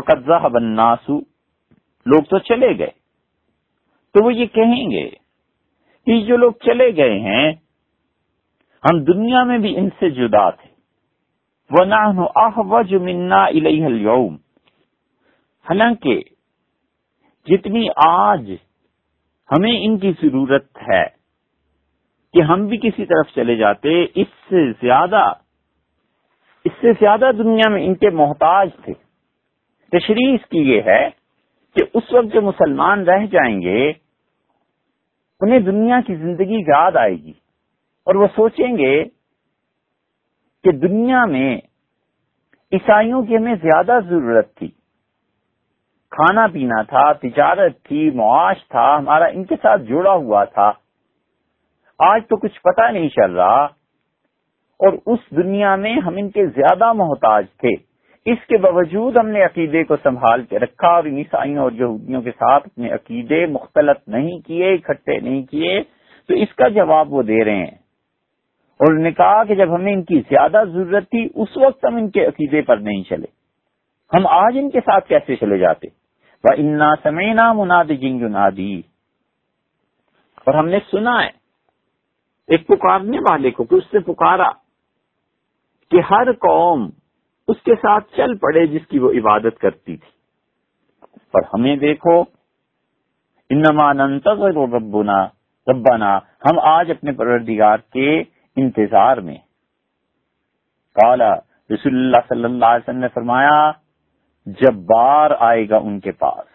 قبضہ 0.00 0.48
بناسو 0.48 1.18
لوگ 2.06 2.22
تو 2.22 2.38
چلے 2.38 2.78
گئے۔ 2.78 2.90
تو 4.12 4.24
وہ 4.24 4.34
یہ 4.34 4.46
کہیں 4.46 4.90
گے 4.90 5.10
کہ 6.06 6.24
جو 6.24 6.36
لوگ 6.36 6.52
چلے 6.52 6.96
گئے 6.96 7.18
ہیں، 7.18 7.52
ہم 8.84 9.04
دنیا 9.04 9.44
میں 9.44 9.58
بھی 9.58 9.76
ان 9.76 9.90
سے 9.90 10.10
جدا 10.10 10.50
تھے۔ 10.50 10.68
وہ 11.70 11.84
نہ 11.84 12.98
منا 12.98 13.44
اليوم۔ 13.44 14.34
حالانکہ 15.68 16.22
جتنی 17.46 17.88
آج 18.06 18.52
ہمیں 19.52 19.86
ان 19.86 19.98
کی 19.98 20.12
ضرورت 20.22 20.76
ہے 20.76 21.04
کہ 22.32 22.42
ہم 22.42 22.66
بھی 22.66 22.76
کسی 22.76 23.06
طرف 23.06 23.34
چلے 23.34 23.56
جاتے، 23.56 24.04
اس 24.14 24.26
سے 24.48 24.72
زیادہ 24.72 25.32
اس 26.64 26.72
سے 26.80 26.92
زیادہ 26.92 27.30
دنیا 27.38 27.68
میں 27.68 27.86
ان 27.86 27.94
کے 27.94 28.10
محتاج 28.10 28.70
تھے۔ 28.84 28.92
تشریح 29.92 30.34
اس 30.34 30.48
کی 30.48 30.58
یہ 30.58 30.82
ہے 30.86 31.08
کہ 31.74 31.84
اس 31.94 32.12
وقت 32.12 32.34
جو 32.34 32.42
مسلمان 32.42 33.04
رہ 33.04 33.26
جائیں 33.26 33.62
گے، 33.62 33.92
انہیں 35.40 35.58
دنیا 35.58 36.00
کی 36.06 36.14
زندگی 36.14 36.58
یاد 36.60 36.96
آئے 36.96 37.14
گی 37.14 37.32
اور 38.04 38.14
وہ 38.14 38.26
سوچیں 38.26 38.78
گے 38.78 39.04
کہ 40.64 40.72
دنیا 40.72 41.24
میں 41.24 41.56
عیسائیوں 42.72 43.22
کی 43.22 43.36
ہمیں 43.36 43.54
زیادہ 43.54 43.98
ضرورت 44.08 44.54
تھی۔ 44.54 44.68
کھانا 46.10 46.46
پینا 46.46 46.82
تھا، 46.82 47.12
تجارت 47.12 47.82
تھی، 47.82 48.10
معاش 48.10 48.68
تھا، 48.68 48.98
ہمارا 48.98 49.24
ان 49.24 49.44
کے 49.44 49.54
ساتھ 49.62 49.82
جڑا 49.82 50.12
ہوا 50.12 50.44
تھا۔ 50.44 50.72
آج 51.98 52.22
تو 52.28 52.36
کچھ 52.36 52.60
پتہ 52.60 52.90
نہیں 52.90 53.08
چل 53.08 53.32
رہا 53.32 53.66
اور 54.78 54.92
اس 55.06 55.18
دنیا 55.36 55.76
میں 55.76 55.96
ہم 55.96 56.14
ان 56.16 56.30
کے 56.30 56.46
زیادہ 56.46 56.92
محتاج 56.92 57.44
تھے۔ 57.58 57.94
اس 58.32 58.46
کے 58.48 58.58
باوجود 58.58 59.16
ہم 59.16 59.28
نے 59.28 59.42
عقیدے 59.42 59.84
کو 59.84 59.96
سنبھال 60.02 60.42
کے 60.42 60.58
رکھا 60.58 60.88
اور 60.88 61.04
عیسائیوں 61.04 61.58
اور 61.58 61.72
یہودیوں 61.72 62.22
کے 62.22 62.30
ساتھ 62.30 62.66
اپنے 62.66 62.90
عقیدے 62.90 63.46
مختلط 63.46 64.08
نہیں 64.08 64.38
کیے، 64.38 64.74
اکٹھے 64.74 65.20
نہیں 65.20 65.42
کیے۔ 65.42 65.82
تو 66.28 66.34
اس 66.34 66.54
کا 66.54 66.68
جواب 66.68 67.12
وہ 67.12 67.22
دے 67.22 67.44
رہے 67.44 67.56
ہیں۔ 67.56 67.74
اور 68.74 68.92
انہوں 68.92 69.04
نے 69.04 69.10
کہا 69.10 69.44
کہ 69.44 69.54
جب 69.54 69.74
ہمیں 69.74 69.92
ان 69.92 70.02
کی 70.02 70.20
زیادہ 70.28 70.62
ضرورت 70.72 71.10
تھی، 71.10 71.28
اس 71.34 71.56
وقت 71.56 71.84
ہم 71.84 71.96
ان 71.96 72.10
کے 72.10 72.26
عقیدے 72.26 72.62
پر 72.62 72.76
نہیں 72.76 73.02
چلے۔ 73.02 73.26
ہم 74.16 74.26
آج 74.26 74.58
ان 74.58 74.70
کے 74.70 74.80
ساتھ 74.80 75.08
کیسے 75.08 75.36
چلے 75.36 75.58
جاتے؟ 75.58 75.88
وہ 76.44 76.54
انا 76.56 76.94
سمینا 77.02 77.52
مناد 77.52 77.84
جنگ 77.84 78.22
نادی 78.22 78.78
اور 80.46 80.54
ہم 80.54 80.68
نے 80.68 80.78
سنا 80.90 81.22
ہے، 81.22 81.30
ایک 82.48 82.66
پکارنے 82.66 83.18
والے 83.30 83.50
کو 83.50 83.64
کہ 83.64 83.74
اس 83.74 83.84
سے 83.90 83.98
پکارا۔ 83.98 84.63
کہ 85.94 86.00
ہر 86.10 86.32
قوم 86.32 86.88
اس 87.48 87.62
کے 87.62 87.74
ساتھ 87.74 88.04
چل 88.16 88.36
پڑے 88.36 88.66
جس 88.66 88.86
کی 88.86 88.98
وہ 88.98 89.10
عبادت 89.10 89.58
کرتی 89.58 89.96
تھی۔ 89.96 90.10
پر 91.32 91.42
ہمیں 91.54 91.76
دیکھو، 91.76 92.20
انما 93.50 93.92
ننتظر 93.92 94.54
ربنا 94.54 95.24
ربنا، 95.66 96.16
ہم 96.16 96.58
آج 96.58 96.90
اپنے 96.90 97.12
پروردگار 97.12 97.78
کے 97.78 98.22
انتظار 98.56 99.16
میں 99.16 99.36
کالا 100.96 101.34
رسول 101.70 101.94
اللہ 101.94 102.26
صلی 102.28 102.44
اللہ 102.44 102.66
علیہ 102.66 102.88
وسلم 102.88 103.00
نے 103.00 103.08
فرمایا، 103.08 103.70
جب 104.46 104.74
بار 104.74 105.30
آئے 105.38 105.68
گا 105.68 105.76
ان 105.76 106.00
کے 106.00 106.12
پاس، 106.12 106.46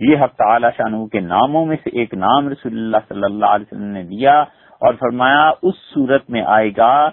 یہ 0.00 0.16
حق 0.16 0.34
تعالی 0.34 0.66
شانو 0.76 1.06
کے 1.06 1.20
ناموں 1.20 1.66
میں 1.66 1.76
سے 1.84 1.90
ایک 1.92 2.14
نام 2.14 2.48
رسول 2.48 2.72
اللہ 2.72 3.08
صلی 3.08 3.24
اللہ 3.24 3.46
علیہ 3.46 3.66
وسلم 3.72 3.88
نے 3.88 4.02
دیا 4.02 4.40
اور 4.82 4.94
فرمایا، 4.94 5.50
اس 5.62 5.74
صورت 5.94 6.30
میں 6.30 6.42
آئے 6.46 6.70
گا 6.76 7.10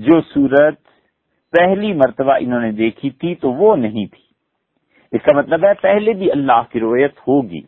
جو 0.00 0.20
صورت 0.20 0.74
پہلی 1.58 1.92
مرتبہ 1.92 2.32
انہوں 2.40 2.60
نے 2.60 2.72
دیکھی 2.72 3.10
تھی 3.10 3.34
تو 3.34 3.52
وہ 3.52 3.76
نہیں 3.76 4.06
تھی۔ 4.06 4.22
اس 5.12 5.22
کا 5.22 5.38
مطلب 5.38 5.64
ہے 5.64 5.74
پہلے 5.74 6.12
بھی 6.12 6.32
اللہ 6.32 6.62
کی 6.70 6.80
رویت 6.80 7.18
ہوگی۔ 7.18 7.60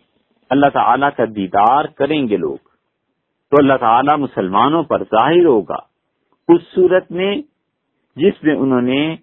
اللہ 0.51 0.67
تعالیٰ 0.73 1.09
کا 1.17 1.25
دیدار 1.37 1.85
کریں 1.85 2.29
گے 2.29 2.37
لوگ۔ 2.37 2.57
تو 3.51 3.57
اللہ 3.59 3.73
تعالیٰ 3.81 4.19
مسلمانوں 4.19 4.83
پر 4.83 5.03
ظاہر 5.05 5.45
ہوگا۔ 5.45 5.77
اس 6.49 6.61
صورت 6.75 7.13
میں 7.13 7.37
جس 8.17 8.35
میں 8.43 8.55
انہوں 8.55 8.83
نے 8.83 9.17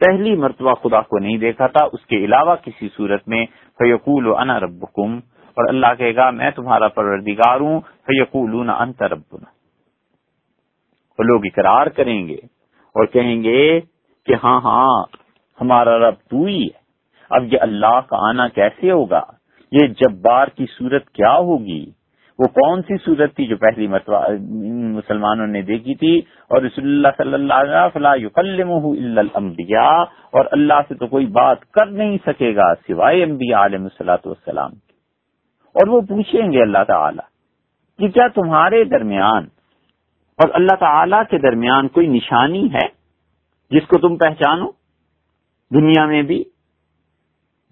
پہلی 0.00 0.36
مرتبہ 0.36 0.74
خدا 0.74 1.00
کو 1.00 1.18
نہیں 1.18 1.36
دیکھا 1.36 1.66
تھا، 1.66 1.84
اس 1.92 2.06
کے 2.06 2.16
علاوہ 2.16 2.56
کسی 2.56 2.88
صورت 2.96 3.28
میں 3.28 3.46
فیقول 3.78 4.34
انا 4.38 4.60
ربکم 4.60 5.16
اور 5.48 5.68
اللہ 5.68 5.86
کہے 5.98 6.16
گا، 6.16 6.30
میں 6.30 6.50
تمہارا 6.50 6.88
پروردگار 6.88 7.60
ہوں 7.60 7.80
فیقول 7.80 8.70
انت 8.70 9.02
ربنا۔ 9.02 9.55
وہ 11.18 11.24
لوگ 11.24 11.46
اقرار 11.46 11.86
کریں 11.86 12.28
گے 12.28 12.40
اور 12.94 13.06
کہیں 13.06 13.42
گے 13.42 13.80
کہ 14.26 14.34
ہاں 14.44 14.60
ہاں 14.60 15.04
ہمارا 15.60 15.98
رب 15.98 16.14
تو 16.30 16.44
ہی 16.44 16.62
ہے۔ 16.62 16.84
اب 17.30 17.52
یہ 17.52 17.58
اللہ 17.60 18.00
کا 18.08 18.28
آنا 18.28 18.48
کیسے 18.48 18.90
ہوگا؟ 18.90 19.22
یہ 19.72 19.86
جبار 20.00 20.46
کی 20.46 20.66
صورت 20.78 21.10
کیا 21.10 21.36
ہوگی؟ 21.38 21.84
وہ 22.38 22.46
کون 22.46 22.82
سی 22.82 22.96
صورت 23.04 23.34
تھی 23.36 23.46
جو 23.46 23.56
پہلی 23.56 23.86
مرتبہ 23.86 24.20
مسلمانوں 24.96 25.46
نے 25.46 25.62
دیکھی 25.62 25.94
تھی؟ 25.94 26.16
اور 26.50 26.62
رسول 26.62 26.84
اللہ 26.84 27.08
صلی 27.18 27.34
اللہ 27.34 27.96
علیہ 27.96 28.68
الانبیاء، 29.18 30.02
اور 30.30 30.44
اللہ 30.52 30.80
سے 30.88 30.94
تو 30.94 31.06
کوئی 31.06 31.26
بات 31.26 31.64
کر 31.72 31.86
نہیں 31.92 32.16
سکے 32.26 32.54
گا 32.56 32.74
سوائے 32.86 33.22
انبیاء 33.22 33.64
علیہ 33.64 33.78
السلاۃ 33.78 34.26
والسلام 34.26 34.72
اور 35.74 35.88
وہ 35.88 36.00
پوچھیں 36.00 36.52
گے 36.52 36.62
اللہ 36.62 36.84
تعالی 36.88 37.24
کہ 37.98 38.08
کیا 38.08 38.26
تمہارے 38.34 38.84
درمیان 38.84 39.46
اور 40.38 40.48
اللہ 40.54 40.74
تعالی 40.80 41.16
کے 41.30 41.38
درمیان 41.38 41.88
کوئی 41.88 42.06
نشانی 42.06 42.66
ہے 42.72 42.86
جس 43.70 43.86
کو 43.86 43.98
تم 43.98 44.16
پہچانو؟ 44.16 44.70
دنیا 45.70 46.06
میں 46.06 46.22
بھی 46.22 46.42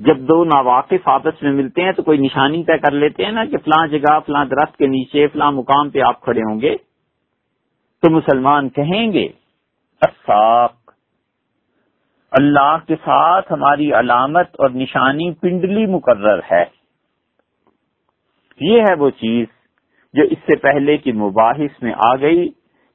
جب 0.01 0.19
دو 0.19 0.45
ناواقف 0.45 1.09
آپس 1.09 1.43
میں 1.43 1.53
ملتے 1.53 1.83
ہیں 1.83 1.93
تو 1.93 2.03
کوئی 2.03 2.19
نشانی 2.19 2.63
طے 2.65 2.79
کر 2.79 2.91
لیتے 2.91 3.25
ہیں 3.25 3.33
نا 3.33 3.45
کہ 3.45 3.59
فلاں 3.59 3.87
جگہ، 3.87 4.19
فلاں 4.27 4.45
درخت 4.45 4.77
کے 4.77 4.87
نیچے، 4.87 5.27
فلاں 5.27 5.53
مقام 5.53 5.91
پہ 5.91 6.01
آپ 6.01 6.21
کھڑے 6.21 6.41
ہوں 6.41 6.61
گے 6.61 6.77
تو 8.03 8.11
مسلمان 8.11 8.69
کہیں 8.69 9.13
گے 9.13 9.29
اللہ 12.33 12.77
کے 12.87 12.97
ساتھ 12.97 13.53
ہماری 13.53 13.93
علامت 13.93 14.57
اور 14.59 14.71
نشانی 14.71 15.31
پنڈلی 15.35 15.87
مقرر 15.87 16.41
ہے۔ 16.53 16.65
یہ 18.61 18.81
ہے 18.81 18.95
وہ 18.95 19.11
چیز 19.11 19.47
جو 20.15 20.23
اس 20.31 20.39
سے 20.47 20.57
پہلے 20.57 20.97
کی 20.97 21.13
مباحث 21.13 21.83
میں 21.83 21.93
آ 22.07 22.15
گئی 22.17 22.49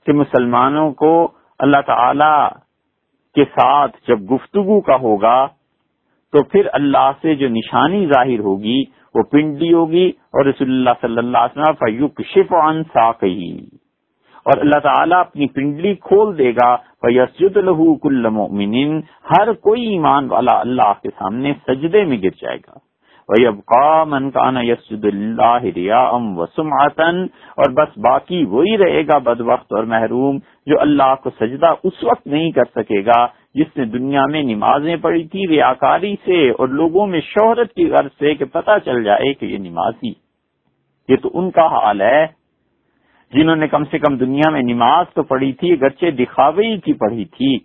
کہ 0.07 0.13
مسلمانوں 0.13 0.91
کو 0.93 1.11
اللہ 1.59 1.81
تعالی 1.85 2.33
کے 3.35 3.45
ساتھ 3.45 3.97
جب 4.07 4.31
گفتگو 4.31 4.79
کا 4.81 4.95
ہوگا 4.95 5.37
تو 6.33 6.43
پھر 6.43 6.67
اللہ 6.73 7.11
سے 7.21 7.35
جو 7.35 7.49
نشانی 7.49 8.05
ظاہر 8.05 8.39
ہوگی 8.39 8.83
وہ 9.15 9.23
پنڈلی 9.23 9.73
ہوگی 9.73 10.07
اور 10.07 10.45
رسول 10.45 10.69
اللہ 10.69 10.97
صلی 11.01 11.17
اللہ 11.17 11.37
علیہ 11.37 11.61
وسلم 11.61 11.75
فیوک 11.75 12.21
شف 12.25 12.53
عن 12.53 12.83
ساقی 12.93 13.53
اور 14.45 14.57
اللہ 14.57 14.79
تعالیٰ 14.79 15.19
اپنی 15.19 15.47
پنڈلی 15.47 15.93
کھول 16.01 16.37
دے 16.37 16.51
گا 16.51 16.75
یسجد 17.09 17.57
الحو 17.57 17.95
کل 17.95 18.29
مؤمن 18.29 18.99
ہر 19.31 19.53
کوئی 19.61 19.87
ایمان 19.87 20.29
والا 20.31 20.59
اللہ 20.59 20.93
کے 21.01 21.09
سامنے 21.09 21.53
سجدے 21.67 22.03
میں 22.05 22.17
گر 22.23 22.37
جائے 22.41 22.57
گا۔ 22.57 22.77
وَيَبْقَى 23.29 24.05
مَنْ 24.07 24.29
كَانَ 24.31 24.63
يَسْجُدُ 24.63 25.11
اللَّهِ 25.13 25.73
رِيَاءً 25.75 26.29
وَسُمْعَةً 26.35 27.27
اور 27.55 27.71
بس 27.71 27.97
باقی 27.97 28.45
وہی 28.45 28.77
رہے 28.77 29.07
گا 29.07 29.17
بد 29.17 29.41
وقت 29.41 29.73
اور 29.73 29.83
محروم 29.83 30.37
جو 30.65 30.79
اللہ 30.81 31.13
کو 31.23 31.29
سجدہ 31.29 31.73
اس 31.83 32.03
وقت 32.03 32.27
نہیں 32.27 32.51
کر 32.51 32.71
سکے 32.75 33.05
گا 33.05 33.19
جس 33.55 33.77
نے 33.77 33.85
دنیا 33.85 34.25
میں 34.25 34.43
نمازیں 34.43 34.95
پڑھی 34.95 35.27
تھی 35.27 35.47
ریاکاری 35.47 36.15
سے 36.25 36.49
اور 36.49 36.67
لوگوں 36.67 37.07
میں 37.07 37.21
شہرت 37.21 37.73
کی 37.73 37.89
غرض 37.91 38.17
سے 38.19 38.35
کہ 38.35 38.45
پتہ 38.45 38.77
چل 38.85 39.03
جائے 39.03 39.33
کہ 39.33 39.45
یہ 39.45 39.57
نمازی 39.57 40.13
یہ 41.09 41.15
تو 41.15 41.29
ان 41.33 41.51
کا 41.51 41.67
حال 41.67 42.01
ہے 42.01 42.25
جنہوں 43.33 43.55
نے 43.55 43.67
کم 43.67 43.83
سے 43.83 43.99
کم 43.99 44.17
دنیا 44.17 44.49
میں 44.49 44.61
نماز 44.61 45.05
تو 45.13 45.23
پڑھی 45.23 45.51
تھی، 45.53 45.71
اگرچہ 45.73 46.11
دکھاوے 46.11 46.77
کی 46.77 46.93
پڑھی 46.93 47.25
تھی۔ 47.25 47.55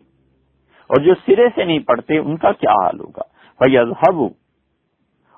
اور 0.90 1.00
جو 1.02 1.14
سرے 1.26 1.48
سے 1.54 1.64
نہیں 1.64 1.78
پڑھتے، 1.78 2.18
ان 2.18 2.36
کا 2.36 2.52
کیا 2.52 2.72
حال 2.72 3.00
ہوگا؟ 3.00 3.22
بھائی 3.60 3.76
فیض 3.76 3.92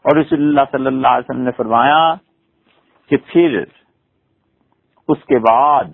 اور 0.06 0.16
رسول 0.16 0.40
اللہ 0.40 0.60
صلی 0.72 0.86
اللہ 0.86 1.08
علیہ 1.08 1.30
وسلم 1.30 1.44
نے 1.44 1.50
فرمایا 1.56 2.14
کہ 3.08 3.16
پھر 3.26 3.64
اس 5.08 5.24
کے 5.24 5.38
بعد 5.38 5.84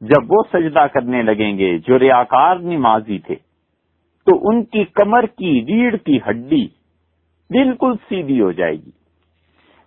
جب 0.00 0.32
وہ 0.32 0.42
سجدہ 0.52 0.86
کرنے 0.94 1.22
لگیں 1.22 1.58
گے، 1.58 1.78
جو 1.78 1.98
ریاکار 1.98 2.56
نمازی 2.56 3.18
تھے، 3.18 3.34
تو 4.26 4.48
ان 4.48 4.64
کی 4.64 4.84
کمر 4.84 5.26
کی 5.26 5.66
ریڑھ 5.66 5.96
کی 5.96 6.18
ہڈی 6.30 6.64
بالکل 7.50 7.92
سیدھی 8.08 8.40
ہو 8.40 8.52
جائے 8.52 8.76
گی۔ 8.76 8.90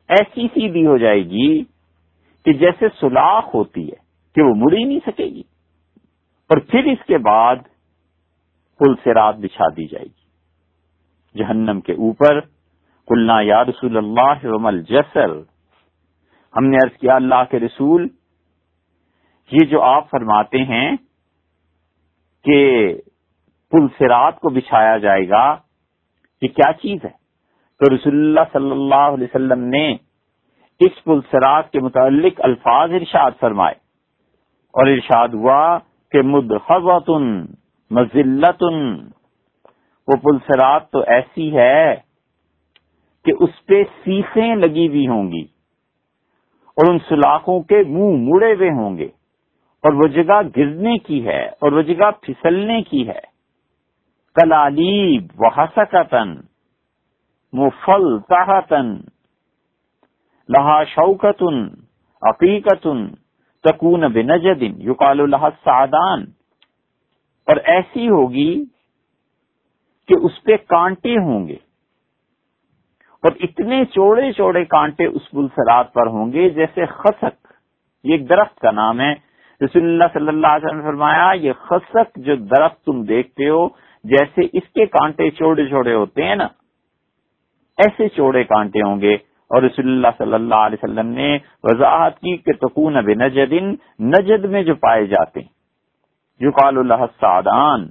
ایسی 0.09 0.47
سیدھی 0.47 0.85
ہو 0.85 0.97
جائے 0.97 1.23
گی 1.23 1.63
کہ 2.45 2.53
جیسے 2.53 2.85
سلاخ 2.99 3.55
ہوتی 3.55 3.87
ہے 3.87 3.95
کہ 4.35 4.41
وہ 4.41 4.55
مڑ 4.55 4.73
ہی 4.73 4.83
نہیں 4.83 4.99
سکے 5.07 5.25
گی۔ 5.25 5.43
اور 6.49 6.57
پھر 6.57 6.83
اس 6.83 7.05
کے 7.07 7.17
بعد 7.17 7.55
پل 8.79 8.95
سے 9.03 9.13
رات 9.13 9.35
بچھا 9.35 9.65
دی 9.77 9.87
جائے 9.87 10.05
گی۔ 10.05 10.19
جہنم 11.37 11.81
کے 11.81 11.93
اوپر 11.93 12.58
کلنا 13.09 13.41
یا 13.41 13.65
رسول 13.65 13.97
اللہ 13.97 14.45
ومل 14.45 14.83
جسر 14.83 15.29
ہم 16.57 16.65
نے 16.65 16.77
عرض 16.77 16.97
کیا 16.97 17.15
اللہ 17.15 17.43
کے 17.51 17.59
رسول، 17.59 18.07
یہ 19.51 19.65
جو 19.65 19.81
آپ 19.81 20.09
فرماتے 20.09 20.57
ہیں 20.57 20.91
کہ 22.43 22.93
پل 23.71 23.87
سے 23.87 24.07
رات 24.07 24.39
کو 24.39 24.49
بچھایا 24.49 24.97
جائے 24.97 25.29
گا، 25.29 25.57
یہ 26.41 26.47
کیا 26.47 26.73
چیز 26.73 27.05
ہے؟ 27.05 27.09
تو 27.79 27.95
رسول 27.95 28.13
اللہ 28.13 28.39
صلی 28.53 28.71
اللہ 28.71 28.95
علیہ 28.95 29.27
وسلم 29.35 29.63
نے 29.63 29.97
اس 30.79 31.03
پل 31.03 31.19
سرات 31.31 31.71
کے 31.71 31.79
متعلق 31.79 32.33
الفاظ 32.37 32.91
ارشاد 32.91 33.31
فرمائے۔ 33.39 33.75
اور 34.73 34.87
ارشاد 34.87 35.27
ہوا 35.27 35.79
کہ 36.11 36.21
مدحتن 36.21 37.45
مزلتن 37.91 39.07
وہ 40.07 40.15
پل 40.15 40.37
سرات 40.39 40.91
تو 40.91 40.99
ایسی 41.07 41.57
ہے 41.57 42.08
کہ 43.25 43.31
اس 43.39 43.65
پہ 43.65 43.83
سیخیں 44.03 44.55
لگی 44.55 44.87
ہوئی 44.87 45.07
ہوں 45.07 45.31
گی 45.31 45.43
اور 46.77 46.91
ان 46.91 46.99
سلاخوں 46.99 47.59
کے 47.61 47.81
منہ 47.87 48.17
مڑے 48.19 48.53
ہوئے 48.53 48.69
ہوں 48.69 48.97
گے 48.97 49.07
اور 49.83 49.93
وہ 49.93 50.07
جگہ 50.07 50.41
گرنے 50.57 50.97
کی 50.97 51.25
ہے 51.27 51.45
اور 51.45 51.71
وہ 51.71 51.81
جگہ 51.81 52.11
پھسلنے 52.21 52.81
کی 52.81 53.07
ہے۔ 53.07 53.19
کلالیب 54.35 55.27
و 55.37 55.47
حسکتن 55.47 56.35
مفل 57.53 58.19
تحتن 58.19 58.95
لہا 60.49 60.83
شوکتن 60.83 61.63
عقیقتن 62.21 63.07
تکون 63.63 64.01
بنجدن 64.01 64.81
یقال 64.81 65.29
لہا 65.29 65.49
سعدان 65.63 66.25
اور 67.47 67.55
ایسی 67.65 68.09
ہوگی 68.09 68.53
کہ 70.09 70.25
اس 70.25 70.43
پہ 70.43 70.57
کانٹے 70.67 71.17
ہوں 71.17 71.47
گے۔ 71.47 71.57
اور 73.23 73.31
اتنے 73.39 73.85
چوڑے 73.85 74.31
چوڑے 74.31 74.65
کانٹے 74.65 75.05
اس 75.05 75.21
بلسرات 75.33 75.93
پر 75.93 76.07
ہوں 76.07 76.33
گے 76.33 76.49
جیسے 76.49 76.85
خسک، 76.85 77.47
یہ 78.03 78.11
ایک 78.11 78.29
درخت 78.29 78.59
کا 78.59 78.71
نام 78.71 78.99
ہے۔ 78.99 79.13
رسول 79.65 79.83
اللہ 79.83 80.03
صلی 80.13 80.27
اللہ 80.27 80.47
علیہ 80.47 80.65
وسلم 80.65 80.79
نے 80.79 80.85
فرمایا، 80.85 81.31
یہ 81.31 81.53
خسک 81.53 82.17
جو 82.17 82.35
درخت 82.35 82.85
تم 82.85 83.03
دیکھتے 83.03 83.49
ہو، 83.49 83.67
جیسے 84.03 84.41
اس 84.53 84.69
کے 84.73 84.85
کانٹے 84.85 85.29
چوڑے 85.29 85.65
چوڑے 85.65 85.93
ہوتے 85.93 86.23
ہیں 86.23 86.35
نا، 86.35 86.47
ایسے 87.77 88.07
چوڑے 88.09 88.43
کانٹے 88.43 88.81
ہوں 88.81 89.01
گے۔ 89.01 89.17
اور 89.49 89.61
رسول 89.61 89.87
اللہ 89.87 90.07
صلی 90.17 90.33
اللہ 90.33 90.55
علیہ 90.55 90.77
وسلم 90.83 91.07
نے 91.07 91.37
وضاحت 91.63 92.19
کی 92.19 92.37
کہ 92.37 92.53
تکون 92.53 92.97
اب 92.97 93.09
نجدن 93.09 93.73
نجد 93.99 94.45
میں 94.45 94.63
جو 94.63 94.75
پائے 94.75 95.05
جاتے 95.05 95.39
ہیں۔ 95.39 95.47
جو 96.39 96.51
قال 96.51 96.77
اللہ 96.77 97.05
سعدان 97.21 97.81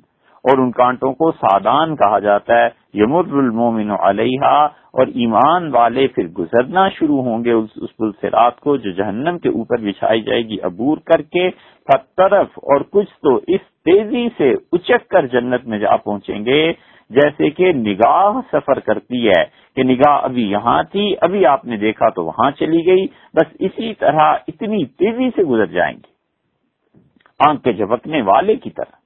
اور 0.44 0.58
ان 0.58 0.72
کانٹوں 0.72 1.12
کو 1.12 1.32
سادان 1.32 1.96
کہا 1.96 2.18
جاتا 2.18 2.58
ہے۔ 2.58 2.68
یمر 3.00 3.32
المومن 3.32 3.90
علیہ 3.90 4.44
اور 4.92 5.06
ایمان 5.06 5.70
والے 5.74 6.06
پھر 6.06 6.26
گزرنا 6.28 6.88
شروع 6.88 7.22
ہوں 7.22 7.44
گے 7.44 7.52
اس 7.52 7.96
پل 7.96 8.12
سے 8.20 8.30
رات 8.30 8.60
کو 8.60 8.76
جو 8.76 8.90
جہنم 8.90 9.38
کے 9.38 9.48
اوپر 9.48 9.80
بچھائی 9.80 10.22
جائے 10.22 10.42
گی 10.42 10.56
عبور 10.62 10.98
کر 10.98 11.22
کے 11.22 11.50
طرف 12.16 12.48
اور 12.56 12.80
کچھ 12.90 13.10
تو 13.22 13.36
اس 13.36 13.60
تیزی 13.84 14.28
سے 14.36 14.54
اچک 14.72 15.08
کر 15.08 15.26
جنت 15.26 15.64
میں 15.64 15.78
جا 15.78 15.96
پہنچیں 15.96 16.44
گے۔ 16.44 16.72
جیسے 17.10 17.50
کہ 17.50 17.72
نگاہ 17.72 18.40
سفر 18.52 18.78
کرتی 18.78 19.28
ہے 19.28 19.44
کہ 19.76 19.82
نگاہ 19.82 20.18
ابھی 20.22 20.50
یہاں 20.50 20.82
تھی، 20.82 21.14
ابھی 21.20 21.46
آپ 21.46 21.64
نے 21.64 21.76
دیکھا 21.76 22.08
تو 22.08 22.24
وہاں 22.24 22.50
چلی 22.50 22.86
گئی، 22.86 23.06
بس 23.34 23.56
اسی 23.58 23.94
طرح 23.94 24.34
اتنی 24.48 24.84
تیزی 24.84 25.30
سے 25.36 25.42
گزر 25.42 25.66
جائیں 25.66 25.96
گے۔ 25.96 26.18
آنکھ 27.48 27.62
کے 27.62 27.72
جھپکنے 27.72 28.22
والے 28.22 28.56
کی 28.56 28.70
طرح۔ 28.70 28.96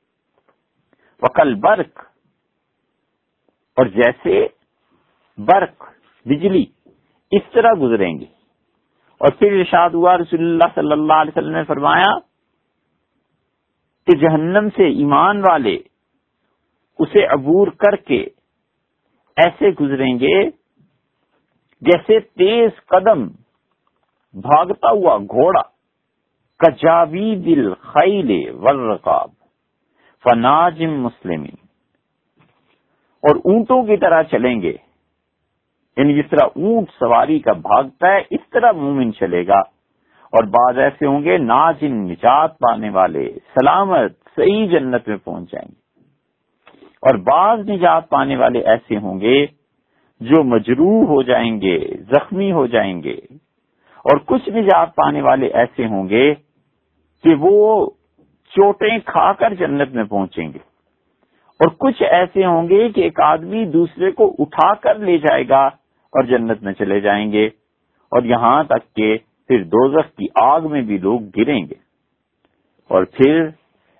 وکل 1.22 1.54
برق 1.54 2.11
اور 3.76 3.86
جیسے 3.86 4.46
برق، 5.38 5.84
بجلی 6.26 6.64
اس 7.30 7.42
طرح 7.52 7.72
گزریں 7.80 8.18
گے۔ 8.18 8.26
اور 9.20 9.32
پھر 9.32 9.52
ارشاد 9.52 9.90
ہوا، 9.90 10.18
رسول 10.18 10.40
اللہ 10.40 10.74
صلی 10.74 10.92
اللہ 10.92 11.12
علیہ 11.12 11.32
وسلم 11.36 11.56
نے 11.56 11.64
فرمایا 11.64 12.18
کہ 14.06 14.16
جہنم 14.18 14.68
سے 14.68 14.88
ایمان 14.88 15.42
والے 15.50 15.78
اسے 16.98 17.24
عبور 17.26 17.68
کر 17.68 17.96
کے 17.96 18.24
ایسے 19.36 19.70
گزریں 19.80 20.14
گے 20.20 20.50
جیسے 21.82 22.20
تیز 22.20 22.84
قدم 22.86 23.26
بھاگتا 24.34 24.90
ہوا 24.90 25.18
گھوڑا 25.18 25.62
کجاوی 26.60 27.34
دل 27.36 27.74
خیل 27.74 28.30
ورقاب 28.54 29.30
فناجم 30.24 31.00
مسلم 31.02 31.44
اور 33.22 33.36
اونٹوں 33.36 33.82
کی 33.82 33.96
طرح 33.96 34.22
چلیں 34.22 34.62
گے۔ 34.62 34.76
یعنی 35.96 36.14
جس 36.14 36.30
طرح 36.30 36.46
اونٹ 36.56 36.90
سواری 36.90 37.38
کا 37.38 37.52
بھاگتا 37.52 38.08
ہے، 38.08 38.22
اس 38.30 38.50
طرح 38.50 38.72
مومن 38.72 39.12
چلے 39.12 39.46
گا۔ 39.46 39.58
اور 40.32 40.44
بعض 40.44 40.78
ایسے 40.78 41.06
ہوں 41.06 41.24
گے 41.24 41.38
ناجن 41.38 41.94
نجات 41.94 42.58
پانے 42.58 42.90
والے، 42.90 43.32
سلامت، 43.54 44.12
صحیح 44.36 44.66
جنت 44.66 45.08
میں 45.08 45.16
پہنچ 45.24 45.52
جائیں 45.52 45.68
گے۔ 45.68 45.82
اور 46.86 47.18
بعض 47.18 47.70
نجات 47.70 48.08
پانے 48.08 48.36
والے 48.36 48.60
ایسے 48.60 48.96
ہوں 48.96 49.20
گے 49.20 49.46
جو 50.20 50.42
مجروح 50.44 51.06
ہو 51.06 51.22
جائیں 51.22 51.60
گے، 51.60 51.78
زخمی 51.98 52.52
ہو 52.52 52.66
جائیں 52.66 53.02
گے۔ 53.02 53.16
اور 54.04 54.18
کچھ 54.26 54.48
نجات 54.48 54.94
پانے 54.94 55.22
والے 55.22 55.46
ایسے 55.46 55.86
ہوں 55.86 56.08
گے 56.08 56.34
کہ 57.22 57.34
وہ 57.38 57.90
چوٹیں 58.50 58.98
کھا 59.06 59.32
کر 59.32 59.54
جنت 59.54 59.90
میں 59.92 60.04
پہنچیں 60.04 60.52
گے۔ 60.52 60.71
اور 61.62 61.70
کچھ 61.78 62.02
ایسے 62.02 62.44
ہوں 62.44 62.68
گے 62.68 62.88
کہ 62.88 63.00
ایک 63.00 63.20
آدمی 63.22 63.64
دوسرے 63.72 64.10
کو 64.12 64.26
اٹھا 64.38 64.72
کر 64.82 64.98
لے 65.00 65.16
جائے 65.18 65.48
گا 65.48 65.64
اور 66.12 66.24
جنت 66.28 66.62
میں 66.62 66.72
چلے 66.72 67.00
جائیں 67.00 67.32
گے 67.32 67.44
اور 68.12 68.22
یہاں 68.24 68.62
تک 68.64 68.94
کہ 68.96 69.16
پھر 69.48 69.62
دوزخ 69.66 70.08
کی 70.16 70.26
آگ 70.42 70.66
میں 70.70 70.82
بھی 70.82 70.98
لوگ 70.98 71.28
گریں 71.36 71.60
گے 71.60 71.78
اور 72.90 73.04
پھر 73.12 73.38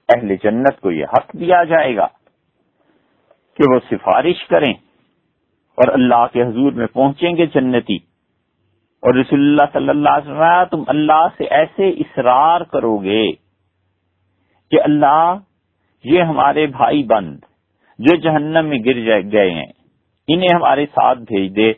اہل 0.09 0.35
جنت 0.43 0.81
کو 0.81 0.91
یہ 0.91 1.13
حق 1.13 1.33
دیا 1.35 1.63
جائے 1.65 1.95
گا 1.97 2.07
کہ 3.59 3.71
وہ 3.73 3.79
سفارش 3.91 4.43
کریں 4.49 4.73
اور 5.79 5.93
اللہ 5.93 6.27
کے 6.33 6.43
حضور 6.43 6.73
میں 6.73 6.87
پہنچیں 6.93 7.37
گے 7.37 7.47
جنتی 7.55 7.97
اور 9.03 9.15
رسول 9.15 9.41
اللہ 9.41 9.71
صلی 9.73 9.89
اللہ 9.89 10.19
علیہ 10.19 10.33
وسلم 10.33 10.65
تم 10.71 10.83
اللہ 10.89 11.27
سے 11.39 11.45
ایسے 11.53 11.89
اصرار 12.01 12.61
کرو 12.73 12.97
گے 12.99 13.25
کہ 14.73 14.83
اللہ 14.83 15.35
یہ 16.05 16.23
ہمارے 16.25 16.67
بھائی 16.75 17.03
بند 17.07 17.39
جو 18.03 18.17
جہنم 18.17 18.67
میں 18.67 18.79
گر 18.79 19.23
گئے 19.33 19.51
ہیں۔ 19.51 19.73
انہیں 20.29 20.55
ہمارے 20.55 20.87
ساتھ 20.87 21.19
بھیج 21.19 21.57
دے۔ 21.57 21.71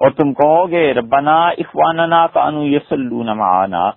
اور 0.00 0.10
تم 0.10 0.32
کہو 0.32 0.70
گے، 0.70 0.94
ربنا 0.94 1.48
اخواننا 1.48 2.26
کانو 2.26 2.64
یسلون 2.64 3.26
معانا 3.26 3.90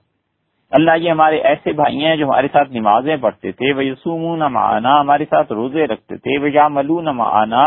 اللہ 0.72 0.92
یہ 0.98 1.12
ہمارے 1.12 1.38
ایسے 1.38 1.74
بھائی 1.74 2.06
ہیں 2.06 2.16
جو 2.16 2.26
ہمارے 2.26 2.48
ساتھ 2.48 2.72
نمازیں 2.72 3.18
پڑھتے 3.18 3.52
تھے۔ 3.52 3.74
وہ 3.74 3.86
یسومون 3.86 4.40
معانا 4.40 5.02
ہمارے 5.02 5.26
ساتھ 5.26 5.52
روزے 5.52 5.88
رکھتے 5.88 6.18
تھے۔ 6.18 6.38
وہ 6.38 6.50
یا 6.50 6.68
ملون 6.68 7.06
معانا 7.06 7.64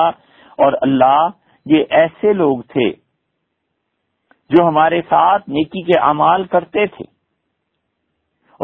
اور 0.58 0.72
اللہ 0.80 1.28
یہ 1.66 1.84
ایسے 1.90 2.32
لوگ 2.32 2.58
تھے 2.62 2.90
جو 4.50 4.68
ہمارے 4.68 5.02
ساتھ 5.02 5.50
نیکی 5.50 5.82
کے 5.82 5.98
اعمال 5.98 6.44
کرتے 6.44 6.86
تھے۔ 6.86 7.13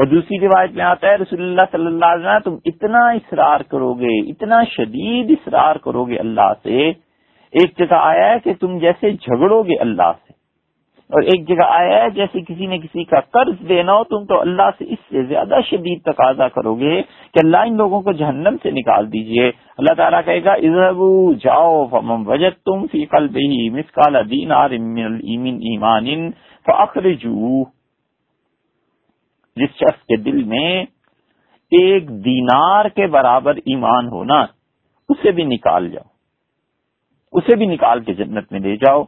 اور 0.01 0.09
دوسری 0.09 0.41
روایت 0.41 0.71
میں 0.71 0.85
آتا 0.85 1.09
ہے، 1.09 1.15
رسول 1.15 1.43
اللہ 1.43 1.65
صلی 1.73 1.87
اللہ 1.87 2.05
علیہ 2.05 2.27
وسلم، 2.27 2.39
تم 2.45 2.57
اتنا 2.65 3.09
اصرار 3.09 3.61
کرو 3.61 3.95
گے، 3.95 4.31
اتنا 4.31 4.65
شدید 4.65 5.31
اصرار 5.31 5.77
کرو 5.77 6.05
گے 6.05 6.19
اللہ 6.19 6.53
سے۔ 6.63 6.89
ایک 7.53 7.79
جگہ 7.79 7.97
آیا 7.97 8.35
ہے 8.35 8.39
کہ 8.45 8.53
تم 8.61 8.79
جیسے 8.79 9.11
جھگڑو 9.11 9.63
گے 9.63 9.77
اللہ 9.81 10.13
سے۔ 10.27 10.33
اور 11.11 11.23
ایک 11.23 11.49
جگہ 11.49 11.65
آیا 11.65 12.05
ہے، 12.05 12.11
جیسے 12.11 12.41
کسی 12.41 12.67
نے 12.67 12.79
کسی 12.79 13.05
کا 13.05 13.21
قرض 13.21 13.69
دینا 13.69 13.93
ہو، 13.93 14.05
تم 14.05 14.25
تو 14.25 14.41
اللہ 14.41 14.71
سے 14.79 14.85
اس 14.89 14.99
سے 15.13 15.23
زیادہ 15.23 15.55
شدید 15.71 16.03
تقاضا 16.03 16.49
کرو 16.49 16.75
گے 16.75 17.03
کہ 17.03 17.45
اللہ 17.45 17.57
ان 17.57 17.77
لوگوں 17.77 18.01
کو 18.01 18.13
جہنم 18.13 18.57
سے 18.63 18.71
نکال 18.71 19.13
دیجیے۔ 19.13 19.49
اللہ 19.79 19.95
تعالیٰ 19.95 20.21
کہے 20.25 20.45
گا 20.45 20.53
ازب 20.53 21.03
جاؤ 21.45 21.87
فمم 21.87 22.29
وجد 22.29 22.65
تم 22.65 22.87
فی 22.93 23.07
قلب 23.07 23.37
ہی 23.37 23.71
مسکال 23.71 24.31
دین 24.31 24.53
آر 24.53 24.71
ایمان 24.71 26.31
جس 29.61 29.77
شخص 29.77 30.03
کے 30.03 30.17
دل 30.17 30.45
میں 30.45 30.83
ایک 31.71 32.09
دینار 32.25 32.85
کے 32.85 33.07
برابر 33.07 33.55
ایمان 33.55 34.09
ہونا، 34.09 34.41
اسے 35.09 35.31
بھی 35.33 35.45
نکال 35.45 35.91
جاؤ۔ 35.91 36.09
اسے 37.33 37.57
بھی 37.57 37.67
نکال 37.67 38.01
کے 38.01 38.15
جنت 38.15 38.53
میں 38.53 38.61
لے 38.61 38.77
جاؤ۔ 38.77 39.03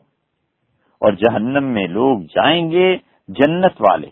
اور 1.00 1.12
جہنم 1.12 1.64
میں 1.64 1.86
لوگ 1.86 2.18
جائیں 2.18 2.70
گے 2.70 2.96
جنت 3.28 3.80
والے۔ 3.80 4.06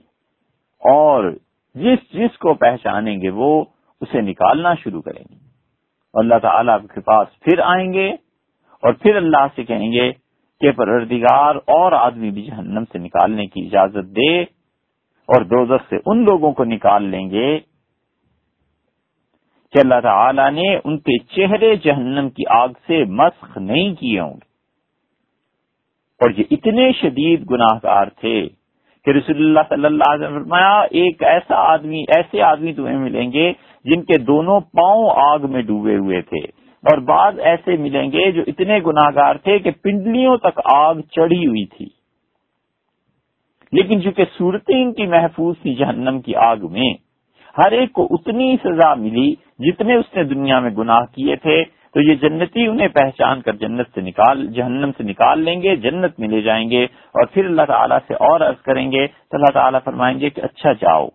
اور 0.78 1.36
جس 1.74 1.98
جس 2.12 2.38
کو 2.38 2.54
پہچانیں 2.54 3.22
گے 3.22 3.30
وہ 3.30 3.64
اسے 4.00 4.20
نکالنا 4.20 4.74
شروع 4.74 5.02
کریں 5.02 5.24
گے۔ 5.30 5.34
اللہ 6.14 6.34
تعالیٰ 6.42 6.78
کے 6.94 7.00
پاس 7.00 7.40
پھر 7.40 7.58
آئیں 7.58 7.92
گے 7.92 8.10
اور 8.82 8.92
پھر 8.92 9.16
اللہ 9.16 9.46
سے 9.56 9.64
کہیں 9.64 9.92
گے 9.92 10.12
کہ 10.60 10.72
پروردگار 10.72 11.54
اور 11.54 11.92
آدمی 11.92 12.30
بھی 12.30 12.42
جہنم 12.42 12.84
سے 12.92 12.98
نکالنے 12.98 13.46
کی 13.46 13.66
اجازت 13.66 14.16
دے۔ 14.16 14.59
اور 15.30 15.42
دوزخ 15.42 15.90
سے 15.90 15.96
ان 16.06 16.24
لوگوں 16.24 16.52
کو 16.52 16.64
نکال 16.64 17.04
لیں 17.04 17.30
گے 17.30 17.58
کہ 19.72 19.78
اللہ 19.78 20.00
تعالی 20.02 20.50
نے 20.50 20.76
ان 20.84 20.98
کے 20.98 21.18
چہرے 21.18 21.76
جہنم 21.76 22.30
کی 22.30 22.42
آگ 22.48 22.68
سے 22.68 23.04
مسخ 23.04 23.58
نہیں 23.58 23.94
کیے 23.94 24.20
ہوں 24.20 24.34
گے۔ 24.34 24.50
اور 26.20 26.30
یہ 26.36 26.44
اتنے 26.50 26.92
شدید 26.92 27.50
گناہ 27.50 27.78
گار 27.82 28.06
تھے 28.06 28.48
کہ 29.04 29.10
رسول 29.10 29.36
اللہ 29.36 29.60
صلی 29.68 29.84
اللہ 29.84 30.12
علیہ 30.12 30.26
وسلم 30.26 30.42
فرمایا، 30.42 30.80
ایک 30.80 31.22
ایسا 31.22 31.54
آدمی، 31.54 32.02
ایسے 32.16 32.42
آدمی 32.42 32.72
تمہیں 32.72 32.98
ملیں 32.98 33.32
گے 33.32 33.52
جن 33.84 34.02
کے 34.02 34.18
دونوں 34.18 34.60
پاؤں 34.60 35.10
آگ 35.16 35.38
میں 35.50 35.62
ڈوبے 35.62 35.96
ہوئے 35.96 36.22
تھے۔ 36.22 36.60
اور 36.90 36.98
بعض 36.98 37.38
ایسے 37.38 37.76
ملیں 37.76 38.12
گے 38.12 38.32
جو 38.32 38.42
اتنے 38.46 38.78
گناگار 38.86 39.34
تھے 39.34 39.58
کہ 39.58 39.70
پنڈلیوں 39.70 40.36
تک 40.36 40.60
آگ 40.74 40.94
چڑھی 40.94 41.46
ہوئی 41.46 41.66
تھی۔ 41.66 41.99
لیکن 43.72 44.02
چونکہ 44.02 44.24
صورتیں 44.38 44.82
ان 44.82 44.92
کی 44.92 45.06
محفوظ 45.06 45.56
تھی 45.62 45.74
جہنم 45.74 46.20
کی 46.20 46.34
آگ 46.34 46.56
میں، 46.70 46.92
ہر 47.58 47.72
ایک 47.72 47.92
کو 47.92 48.08
اتنی 48.10 48.56
سزا 48.64 48.94
ملی 48.94 49.34
جتنے 49.58 49.94
اس 49.94 50.14
نے 50.16 50.24
دنیا 50.24 50.60
میں 50.60 50.70
گناہ 50.70 51.04
کیے 51.14 51.36
تھے، 51.36 51.64
تو 51.64 52.00
یہ 52.00 52.14
جنتی 52.14 52.66
انہیں 52.66 52.88
پہچان 52.88 53.40
کر 53.40 53.56
جنت 53.56 53.86
سے 53.94 54.00
نکال، 54.00 54.46
جہنم 54.46 54.90
سے 54.98 55.04
نکال 55.04 55.40
لیں 55.40 55.62
گے، 55.62 55.76
جنت 55.76 56.18
میں 56.20 56.28
لے 56.28 56.40
جائیں 56.40 56.70
گے 56.70 56.84
اور 56.84 57.26
پھر 57.26 57.44
اللہ 57.44 57.62
تعالیٰ 57.62 57.98
سے 58.08 58.14
اور 58.14 58.40
عرض 58.40 58.62
کریں 58.62 58.92
گے، 58.92 59.06
تو 59.06 59.36
اللہ 59.36 59.52
تعالیٰ 59.54 59.80
فرمائیں 59.84 60.20
گے 60.20 60.30
کہ 60.30 60.40
اچھا 60.40 60.72
جاؤ۔ 60.72 61.08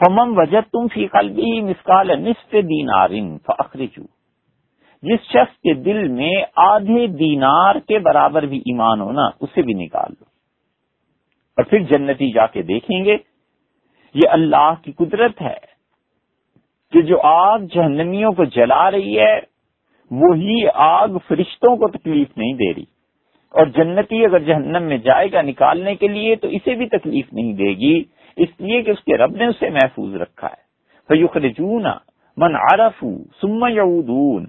فمم 0.00 0.38
وجہ 0.38 0.60
تم 0.60 0.86
فی 0.88 1.06
قلبی 1.06 1.60
مسکال 1.60 2.10
نصف 2.20 2.52
دینارن 2.52 3.38
فخرجو 3.38 4.02
جس 5.02 5.20
شخص 5.20 5.58
کے 5.58 5.74
دل 5.74 6.08
میں 6.08 6.34
آدھے 6.56 7.06
دینار 7.06 7.74
کے 7.88 7.98
برابر 7.98 8.42
بھی 8.42 8.58
ایمان 8.58 9.00
ہونا، 9.00 9.28
اسے 9.40 9.62
بھی 9.62 9.74
نکال 9.74 10.12
دو۔ 10.20 10.35
اور 11.56 11.64
پھر 11.64 11.78
جنتی 11.78 12.32
جا 12.32 12.46
کے 12.46 12.62
دیکھیں 12.62 13.04
گے۔ 13.04 13.16
یہ 14.14 14.28
اللہ 14.28 14.74
کی 14.82 14.92
قدرت 14.92 15.42
ہے 15.42 15.76
کہ 16.92 17.02
جو 17.02 17.20
آگ 17.22 17.58
جہنمیوں 17.58 18.32
کو 18.32 18.44
جلا 18.44 18.90
رہی 18.90 19.18
ہے، 19.18 19.40
وہی 20.10 20.68
آگ 20.74 21.08
فرشتوں 21.28 21.76
کو 21.76 21.88
تکلیف 21.88 22.38
نہیں 22.38 22.52
دے 22.52 22.74
رہی۔ 22.74 22.96
اور 23.50 23.66
جنتی 23.66 24.24
اگر 24.24 24.38
جہنم 24.38 24.82
میں 24.82 24.98
جائے 24.98 25.32
گا 25.32 25.42
نکالنے 25.42 25.94
کے 25.94 26.08
لیے، 26.08 26.36
تو 26.36 26.48
اسے 26.48 26.74
بھی 26.74 26.88
تکلیف 26.88 27.32
نہیں 27.32 27.52
دے 27.52 27.68
گی۔ 27.68 28.04
اس 28.36 28.48
لیے 28.58 28.82
کہ 28.82 28.90
اس 28.90 28.98
کے 28.98 29.16
رب 29.16 29.36
نے 29.36 29.46
اسے 29.46 29.70
محفوظ 29.70 30.14
رکھا 30.14 30.46
ہے۔ 30.46 30.66
فیوخرجون 31.08 31.86
من 32.36 32.54
عرف 32.54 33.04
سم 33.40 33.66
یعودون 33.68 34.46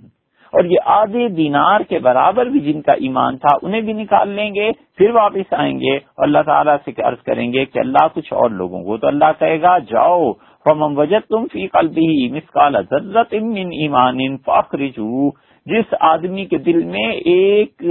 اور 0.54 0.64
یہ 0.64 0.78
آدھے 0.86 1.28
دینار 1.28 1.80
کے 1.80 2.00
برابر 2.00 2.46
بھی 2.46 2.60
جن 2.60 2.82
کا 2.82 2.92
ایمان 2.92 3.38
تھا 3.38 3.58
انہیں 3.62 3.82
بھی 3.82 3.94
نکال 3.94 4.30
لیں 4.30 4.56
گے، 4.56 4.72
پھر 4.98 5.10
واپس 5.10 5.54
آئیں 5.54 5.80
گے۔ 5.80 5.96
اور 5.96 6.24
اللہ 6.24 6.40
تعالیٰ 6.46 6.76
سے 6.86 6.92
عرض 7.02 7.24
کریں 7.24 7.54
گے 7.54 7.66
کہ 7.66 7.80
اللہ 7.80 8.08
کچھ 8.14 8.34
اور 8.34 8.50
لوگوں 8.50 8.84
کو۔ 8.84 8.98
تو 8.98 9.08
اللہ 9.08 9.32
کہے 9.40 9.62
گا، 9.62 9.78
جاؤ 9.78 10.34
فمم 10.34 10.98
وجد 10.98 11.28
تم 11.30 11.46
فی 11.54 11.68
قلبی 11.68 12.32
مسکال 12.32 12.76
ضرورت 12.90 13.34
من 13.34 13.58
ایمان 13.58 14.38
فاخرجو 14.38 15.30
جس 15.66 15.94
آدمی 16.00 16.46
کے 16.46 16.58
دل 16.58 16.84
میں 16.84 17.12
ایک 17.12 17.84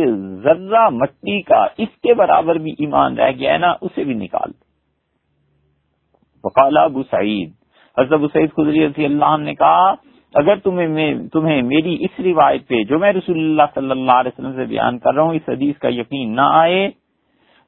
ذرہ 0.42 0.88
مٹی 0.88 1.42
کا 1.42 1.66
اس 1.78 1.88
کے 2.02 2.14
برابر 2.14 2.54
بھی 2.54 2.72
ایمان 2.78 3.18
رہ 3.18 3.30
گیا 3.38 3.52
ہے 3.52 3.58
نا، 3.58 3.74
اسے 3.80 4.04
بھی 4.04 4.14
نکال۔ 4.14 4.50
وقال 6.44 6.76
ابو 6.76 7.02
سعید، 7.02 7.50
حضرت 7.98 8.12
ابو 8.12 8.28
سعید 8.28 8.50
خدری 8.50 8.86
رضی 8.86 9.04
اللہ 9.04 9.36
نے 9.36 9.54
کہا 9.54 9.94
اگر 10.36 10.56
تمہیں 10.56 11.28
تمہیں 11.28 11.62
میری 11.62 12.04
اس 12.04 12.20
روایت 12.20 12.68
پہ 12.68 12.84
جو 12.84 12.98
میں 12.98 13.12
رسول 13.12 13.38
اللہ 13.38 13.62
صلی 13.74 13.90
اللہ 13.90 14.18
علیہ 14.18 14.30
وسلم 14.38 14.56
سے 14.56 14.64
بیان 14.64 14.98
کر 14.98 15.14
رہا 15.14 15.22
ہوں، 15.22 15.34
اس 15.34 15.48
حدیث 15.48 15.78
کا 15.78 15.88
یقین 15.88 16.36
نہ 16.36 16.40
آئے، 16.40 16.88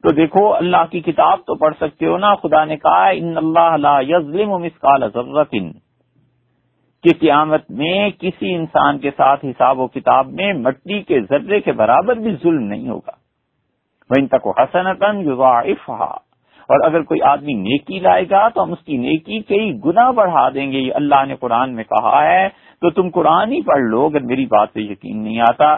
تو 0.05 0.13
دیکھو، 0.13 0.55
اللہ 0.55 0.85
کی 0.91 1.01
کتاب 1.01 1.39
تو 1.39 1.55
پڑھ 1.55 1.75
سکتے 1.81 2.07
ہو 2.07 2.19
نا، 2.19 2.35
خدا 2.35 2.65
نے 2.65 2.77
کہا 2.77 3.09
ان 3.09 3.37
اللہ 3.37 3.77
لا 3.77 4.01
یظلم 4.01 4.51
مسقال 4.51 5.09
ضرورت 5.15 5.55
کہ 7.05 7.13
قیامت 7.21 7.71
میں 7.71 8.11
کسی 8.11 8.55
انسان 8.55 8.99
کے 8.99 9.11
ساتھ 9.17 9.45
حساب 9.45 9.79
و 9.79 9.87
کتاب 9.87 10.27
میں 10.33 10.53
مٹی 10.53 11.03
کے 11.03 11.21
ذرے 11.21 11.61
کے 11.61 11.73
برابر 11.73 12.17
بھی 12.17 12.37
ظلم 12.43 12.63
نہیں 12.63 12.89
ہوگا۔ 12.89 13.13
وہ 14.11 14.21
ان 14.21 14.27
تک 14.27 14.47
حسنتن 14.59 15.21
یضاعفها 15.21 16.28
اور 16.69 16.81
اگر 16.85 17.03
کوئی 17.03 17.21
آدمی 17.23 17.53
نیکی 17.53 18.01
لائے 18.01 18.25
گا 18.31 18.49
تو 18.49 18.63
ہم 18.63 18.73
اس 18.73 18.85
کی 18.85 18.97
نیکی 18.97 19.41
کئی 19.41 19.79
گنا 19.85 20.11
بڑھا 20.11 20.49
دیں 20.49 20.73
گے، 20.73 20.79
یہ 20.79 20.93
اللہ 20.95 21.25
نے 21.29 21.37
قرآن 21.37 21.75
میں 21.75 21.85
کہا 21.85 22.25
ہے۔ 22.25 22.49
تو 22.81 22.91
تم 22.91 23.11
قرآن 23.11 23.53
ہی 23.53 23.63
پڑھ 23.63 23.83
لو، 23.83 24.07
اگر 24.07 24.21
میری 24.21 24.47
بات 24.47 24.73
پہ 24.73 24.81
یقین 24.81 25.19
نہیں 25.19 25.41
آتا 25.41 25.77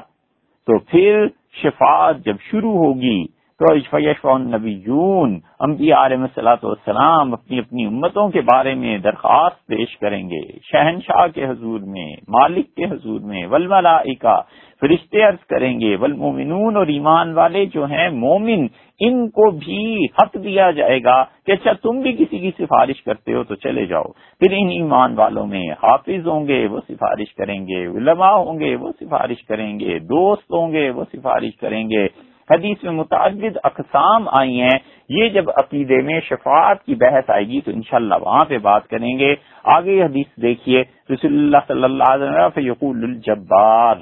تو 0.67 0.79
پھر 0.79 1.27
شفاعت 1.63 2.17
جب 2.25 2.37
شروع 2.51 2.73
ہوگی 2.73 3.25
تو 3.61 4.39
نبیون، 4.39 5.39
انبیاء 5.61 6.05
علیہ 6.07 6.17
صلاحت 6.35 6.65
والسلام 6.65 7.33
اپنی 7.33 7.59
اپنی 7.59 7.87
امتوں 7.87 8.29
کے 8.29 8.41
بارے 8.41 8.75
میں 8.75 8.99
درخواست 8.99 9.67
پیش 9.67 9.99
کریں 9.99 10.31
گے۔ 10.31 10.59
شہنشاہ 10.63 11.27
کے 11.35 11.47
حضور 11.47 11.81
میں، 11.81 12.13
مالک 12.29 12.75
کے 12.75 12.85
حضور 12.85 13.21
میں 13.21 13.47
ولملائکہ 13.47 14.41
فرشتے 14.81 15.23
عرض 15.23 15.47
کریں 15.47 15.81
گے 15.81 15.97
والمومنون 15.97 16.77
اور 16.77 16.87
ایمان 16.87 17.33
والے 17.33 17.67
جو 17.67 17.85
ہیں، 17.85 18.09
مومن، 18.09 18.67
ان 19.01 19.29
کو 19.29 19.51
بھی 19.51 20.05
حق 20.05 20.37
دیا 20.45 20.71
جائے 20.71 21.05
گا 21.05 21.25
کہ 21.25 21.53
اچھا 21.53 21.73
تم 21.73 22.01
بھی 22.01 22.13
کسی 22.13 22.39
کی 22.39 22.51
سفارش 22.59 23.03
کرتے 23.03 23.35
ہو 23.35 23.45
تو 23.45 23.55
چلے 23.55 23.87
جاؤ۔ 23.87 24.05
پھر 24.41 24.53
ان 24.53 24.69
ایمان 24.69 25.15
والوں 25.15 25.47
میں 25.47 25.71
حافظ 25.71 26.27
ہوں 26.27 26.49
گے، 26.49 26.67
وہ 26.67 26.81
سفارش 26.89 27.35
کریں 27.35 27.67
گے، 27.67 27.87
علماء 27.87 28.33
ہوں 28.33 28.61
گے، 28.61 28.77
وہ 28.77 28.93
سفارش 29.01 29.45
کریں 29.45 29.81
گے، 29.81 29.99
دوست 29.99 30.53
ہوں 30.53 30.73
گے، 30.73 30.91
وہ 30.91 31.05
سفارش 31.13 31.57
کریں 31.57 31.91
گے۔ 31.91 32.30
حدیث 32.51 32.83
میں 32.85 32.93
متعدد 32.93 33.57
اقسام 33.65 34.29
آئی 34.29 34.61
ہیں۔ 34.61 34.79
یہ 35.09 35.29
جب 35.29 35.51
عقیدے 35.51 36.01
میں 36.03 36.21
شفاعت 36.21 36.85
کی 36.85 36.95
بحث 36.95 37.31
آئے 37.31 37.45
گی 37.45 37.61
تو 37.61 37.71
انشاءاللہ 37.71 38.15
وہاں 38.21 38.45
پہ 38.45 38.59
بات 38.59 38.89
کریں 38.89 39.19
گے۔ 39.19 39.35
آگے 39.65 40.03
حدیث 40.03 40.27
دیکھیے، 40.43 40.83
رسول 41.11 41.33
اللہ 41.33 41.57
صلی 41.69 41.85
اللہ 41.85 42.13
علیہ 42.13 42.27
وسلم 42.27 42.67
یقول 42.67 43.05
الجبار، 43.05 43.97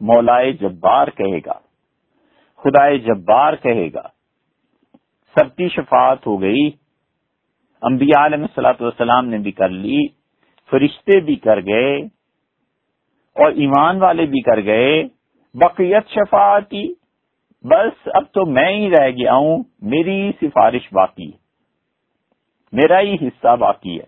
مولائے 0.00 0.52
جبار 0.52 1.08
کہے 1.08 1.38
گا، 1.46 1.58
خدائے 2.64 2.98
جبار 2.98 3.54
کہے 3.54 3.88
گا۔ 3.94 4.06
سب 5.36 5.56
کی 5.56 5.68
شفاعت 5.68 6.26
ہو 6.26 6.40
گئی۔ 6.40 6.70
انبیاء 7.82 8.24
علیہ 8.26 8.46
صلاحت 8.54 8.82
والسلام 8.82 9.28
نے 9.28 9.38
بھی 9.38 9.52
کر 9.52 9.68
لی، 9.68 10.06
فرشتے 10.70 11.20
بھی 11.20 11.36
کر 11.36 11.60
گئے 11.60 11.96
اور 13.36 13.52
ایمان 13.52 14.02
والے 14.02 14.26
بھی 14.26 14.40
کر 14.40 14.62
گئے۔ 14.64 15.02
بقیت 15.60 16.08
شفاعتی، 16.08 16.86
بس 17.64 18.08
اب 18.14 18.24
تو 18.32 18.46
میں 18.46 18.72
ہی 18.72 18.90
رہ 18.90 19.10
گیا 19.10 19.34
ہوں، 19.34 19.62
میری 19.82 20.30
سفارش 20.32 20.92
باقی 20.92 21.26
ہے۔ 21.26 21.36
میرا 22.72 23.00
ہی 23.00 23.14
حصہ 23.14 23.56
باقی 23.56 23.98
ہے۔ 24.00 24.04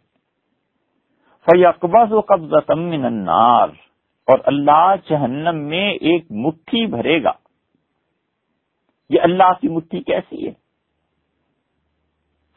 فیقبض 1.46 2.12
و 2.12 2.20
قبض 2.20 2.70
من 2.70 3.04
النار، 3.04 3.68
اور 4.28 4.38
اللہ 4.44 4.94
جہنم 5.08 5.56
میں 5.58 5.90
ایک 5.90 6.30
مٹھی 6.30 6.86
بھرے 6.86 7.22
گا۔ 7.22 7.32
یہ 9.10 9.20
اللہ 9.20 9.52
کی 9.60 9.68
مٹھی 9.68 10.02
کیسی 10.02 10.46
ہے؟ 10.46 10.52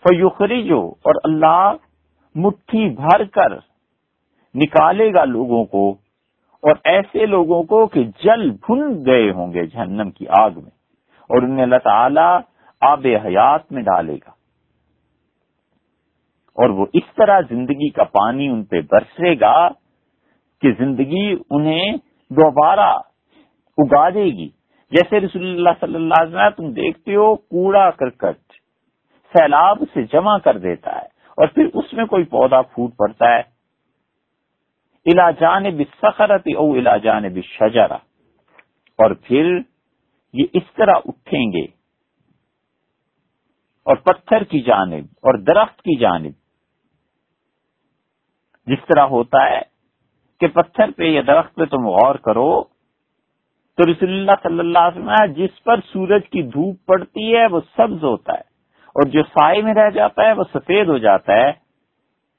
فیوخری 0.06 0.64
جو 0.64 0.80
اور 1.02 1.16
اللہ 1.24 1.74
مٹھی 2.36 2.90
بھر 2.90 3.24
کر 3.24 3.58
نکالے 4.56 5.14
گا 5.14 5.26
لوگوں 5.26 5.66
کو۔ 5.66 6.03
اور 6.64 6.76
ایسے 6.86 7.26
لوگوں 7.26 7.62
کو 7.64 7.86
کہ 7.88 8.04
جل 8.24 8.50
بھن 8.68 8.82
گئے 9.06 9.30
ہوں 9.32 9.54
گے 9.54 9.66
جہنم 9.66 10.12
کی 10.12 10.26
آگ 10.40 10.52
میں، 10.56 10.72
اور 11.30 11.42
انہیں 11.42 11.64
اللہ 11.64 11.82
تعالی 11.84 12.28
آب 12.82 13.08
حیات 13.26 13.72
میں 13.72 13.82
ڈالے 13.82 14.16
گا۔ 14.16 14.32
اور 16.58 16.70
وہ 16.70 16.86
اس 16.94 17.16
طرح 17.16 17.40
زندگی 17.50 17.90
کا 17.90 18.04
پانی 18.14 18.48
ان 18.48 18.64
پہ 18.64 18.82
برسے 18.92 19.34
گا 19.40 19.68
کہ 20.62 20.72
زندگی 20.78 21.26
انہیں 21.50 21.98
دوبارہ 22.32 22.90
اگا 23.78 24.10
دے 24.10 24.26
گی۔ 24.38 24.50
جیسے 24.92 25.20
رسول 25.20 25.48
اللہ 25.48 25.80
صلی 25.80 25.96
اللہ 25.96 26.22
علیہ 26.22 26.36
وسلم، 26.36 26.50
تم 26.58 26.74
دیکھتے 26.74 27.16
ہو 27.16 27.34
کوڑا 27.36 27.90
کرکٹ 27.92 28.54
سیلاب 29.34 29.84
سے 29.94 30.04
جمع 30.04 30.38
کر 30.38 30.58
دیتا 30.58 30.92
ہے 30.92 31.08
اور 31.38 31.48
پھر 31.48 31.70
اس 31.74 31.94
میں 31.94 32.06
کوئی 32.06 32.24
پودا 32.32 32.62
پھوٹ 32.64 32.96
پڑتا 32.98 33.34
ہے۔ 33.36 33.42
علاجان 35.06 35.64
بسخرت 35.64 36.48
او 36.58 36.76
علاجان 36.76 37.24
بشجرا 37.34 37.96
اور 38.98 39.12
پھر 39.14 39.60
یہ 40.34 40.46
اس 40.54 40.64
طرح 40.74 40.96
اٹھیں 41.06 41.52
گے۔ 41.52 41.84
اور 43.84 43.96
پتھر 43.96 44.44
کی 44.44 44.62
جانب 44.62 45.04
اور 45.12 45.38
درخت 45.38 45.78
کی 45.78 46.00
جانب۔ 46.00 46.32
جس 48.66 48.80
طرح 48.88 49.04
ہوتا 49.04 49.50
ہے 49.50 49.62
کہ 50.40 50.48
پتھر 50.48 50.92
پہ 50.92 51.04
یا 51.04 51.22
درخت 51.28 51.56
پہ 51.56 51.66
تم 51.66 51.88
غور 51.88 52.16
کرو 52.16 52.64
تو 53.78 53.92
رسول 53.92 54.10
اللہ 54.10 54.32
صلی 54.44 54.60
اللہ 54.60 54.80
علیہ 54.80 55.04
وسلم 55.04 55.46
جس 55.46 55.64
پر 55.64 55.80
سورج 55.94 56.22
کی 56.32 56.42
دھوپ 56.42 56.86
پڑتی 56.86 57.36
ہے، 57.36 57.46
وہ 57.46 57.60
سبز 57.78 58.04
ہوتا 58.04 58.34
ہے۔ 58.34 58.54
اور 58.88 59.08
جو 59.08 59.24
سائے 59.24 59.62
میں 59.62 59.74
رہ 59.74 59.90
جاتا 59.90 60.22
ہے، 60.22 60.34
وہ 60.34 60.44
سفید 60.54 60.88
ہو 60.88 60.98
جاتا 60.98 61.34
ہے۔ 61.34 61.63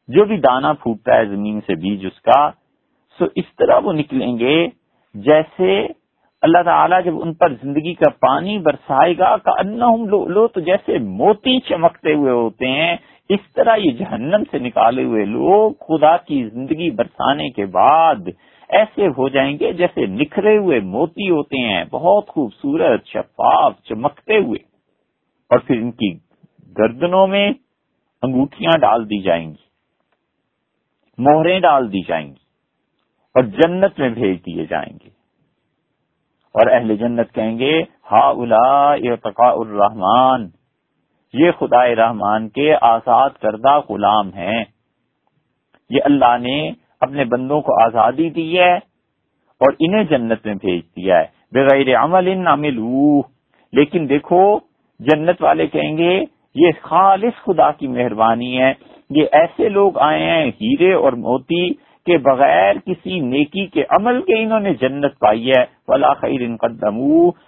جو 0.09 0.25
بھی 0.25 0.37
دانا 0.37 0.73
پھوٹتا 0.73 1.17
ہے 1.17 1.27
زمین 1.27 1.61
سے 1.67 1.75
بیج 1.75 2.07
اس 2.07 2.21
کا 2.21 2.51
سو 3.19 3.25
اس 3.35 3.45
طرح 3.59 3.79
وہ 3.85 3.93
نکلیں 3.93 4.39
گے 4.39 4.67
جیسے 5.15 5.87
اللہ 6.43 6.63
تعالیٰ 6.65 7.05
جب 7.05 7.13
ان 7.23 7.35
پر 7.35 7.53
زندگی 7.63 7.95
کا 7.95 8.11
پانی 8.11 8.59
برسائے 8.59 9.19
گا 9.19 9.37
کا 9.37 9.63
لو, 9.63 10.29
لو 10.29 10.47
تو 10.47 10.61
جیسے 10.61 10.99
موتی 10.99 11.61
چمکتے 11.61 12.15
ہوئے 12.15 12.33
ہوتے 12.33 12.69
ہیں۔ 12.69 12.97
اس 13.29 13.41
طرح 13.55 13.77
یہ 13.77 13.91
جہنم 13.91 14.43
سے 14.51 14.59
نکالے 14.59 15.05
ہوئے 15.05 15.25
لوگ 15.25 15.73
خدا 15.73 16.17
کی 16.17 16.49
زندگی 16.49 16.91
برسانے 16.91 17.51
کے 17.51 17.67
بعد 17.67 18.29
ایسے 18.69 19.07
ہو 19.07 19.29
جائیں 19.29 19.59
گے 19.61 19.73
جیسے 19.73 20.07
نکھرے 20.07 20.57
ہوئے 20.57 20.81
موتی 20.81 21.31
ہوتے 21.31 21.59
ہیں۔ 21.59 21.85
بہت 21.91 22.29
خوبصورت 22.29 23.07
شفاف 23.07 23.73
چمکتے 23.85 24.39
ہوئے۔ 24.39 24.59
اور 25.51 25.59
پھر 25.59 25.77
ان 25.77 25.91
کی 25.91 26.13
گردنوں 26.79 27.27
میں 27.27 27.53
انگوٹھیاں 28.23 28.79
ڈال 28.79 29.05
دی 29.05 29.23
جائیں 29.23 29.51
گی۔ 29.51 29.64
موہریں 31.19 31.61
ڈال 31.61 31.93
دی 31.93 32.01
جائیں 32.03 32.27
گی 32.27 32.45
اور 33.35 33.43
جنت 33.43 33.99
میں 33.99 34.09
بھیج 34.09 34.47
دیے 34.47 34.65
جائیں 34.67 34.99
گے۔ 35.05 35.09
اور 36.55 36.71
اہل 36.71 36.97
جنت 36.97 37.35
کہیں 37.35 37.59
گے 37.59 37.83
ہا 38.13 38.29
الا 38.29 38.93
ارتقاء 38.93 39.53
الرحمان 39.53 40.49
یہ 41.33 41.51
خدا 41.59 41.87
رحمان 41.87 42.49
کے 42.49 42.75
آزاد 42.81 43.31
کردہ 43.31 43.81
غلام 43.89 44.35
ہیں۔ 44.35 44.65
یہ 45.91 46.01
اللہ 46.05 46.39
نے 46.41 46.71
اپنے 47.01 47.25
بندوں 47.25 47.61
کو 47.61 47.83
آزادی 47.83 48.31
دی 48.31 48.59
ہے 48.59 48.75
اور 49.61 49.73
انہیں 49.79 50.05
جنت 50.05 50.47
میں 50.47 50.55
بھیج 50.55 50.83
دیا 50.97 51.19
ہے۔ 51.19 51.25
بغیر 51.53 51.97
عمل 51.97 52.47
عمل 52.47 52.79
لیکن 53.73 54.09
دیکھو، 54.09 54.59
جنت 54.99 55.43
والے 55.43 55.67
کہیں 55.67 55.97
گے، 55.99 56.25
یہ 56.55 56.69
خالص 56.83 57.45
خدا 57.45 57.73
کی 57.73 57.87
مہربانی 57.87 58.61
ہے۔ 58.61 58.75
یہ 59.11 59.25
ایسے 59.33 59.69
لوگ 59.69 59.93
آئے 59.99 60.23
ہیں 60.23 60.51
ہیرے 60.61 60.93
اور 60.93 61.13
موتی 61.13 61.69
کے 62.07 62.19
بغیر 62.19 62.75
کسی 62.87 63.21
نیکی 63.21 63.67
کے 63.67 63.83
عمل 63.89 64.23
کے 64.23 64.43
انہوں 64.43 64.61
نے 64.61 64.75
جنت 64.75 65.19
پائی 65.19 65.51
ہے۔ 65.51 65.65
ولا 65.89 66.13
خیر 66.13 66.41
ان 66.41 66.57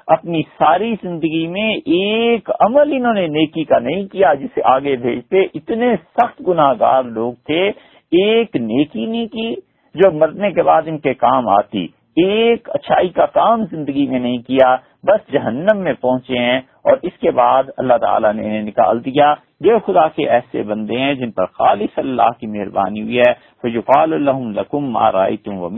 اپنی 0.06 0.42
ساری 0.42 0.94
زندگی 1.02 1.46
میں 1.46 1.74
ایک 1.74 2.50
عمل 2.60 2.92
انہوں 2.92 3.14
نے 3.14 3.26
نیکی 3.26 3.64
کا 3.64 3.78
نہیں 3.78 4.06
کیا 4.06 4.34
جسے 4.34 4.60
آگے 4.64 4.96
بھیجتے۔ 4.96 5.42
اتنے 5.54 5.96
سخت 5.96 6.42
گناہ 6.48 6.72
گار 6.80 7.02
لوگ 7.02 7.32
تھے۔ 7.32 7.68
ایک 8.12 8.56
نیکی 8.56 9.06
نہیں 9.06 9.26
کی 9.26 9.54
جو 9.94 10.10
مرنے 10.12 10.52
کے 10.52 10.62
بعد 10.62 10.82
ان 10.86 10.98
کے 10.98 11.14
کام 11.14 11.48
آتی۔ 11.48 11.86
ایک 12.16 12.70
اچھائی 12.70 13.08
کا 13.08 13.26
کام 13.26 13.64
زندگی 13.64 14.06
میں 14.06 14.20
نہیں 14.20 14.38
کیا۔ 14.38 14.76
بس 15.06 15.32
جہنم 15.32 15.76
میں 15.76 15.92
پہنچے 15.92 16.38
ہیں 16.38 16.58
اور 16.58 16.96
اس 17.02 17.18
کے 17.20 17.30
بعد 17.30 17.64
اللہ 17.76 17.96
تعالیٰ 18.00 18.32
نے 18.32 18.44
انہیں 18.46 18.62
نکال 18.62 19.04
دیا۔ 19.04 19.34
یہ 19.60 19.78
خدا 19.86 20.08
کے 20.08 20.28
ایسے 20.28 20.62
بندے 20.62 20.98
ہیں 20.98 21.14
جن 21.14 21.30
پر 21.30 21.46
خالص 21.46 21.98
اللہ 21.98 22.30
کی 22.38 22.46
مہربانی 22.46 23.02
ہوئی 23.02 23.18
ہے۔ 23.18 23.32
فجقال 23.62 24.12
اللہ 24.12 24.60
لکم 24.60 24.90
مارائے 24.90 25.36
تم 25.36 25.58
و 25.58 25.68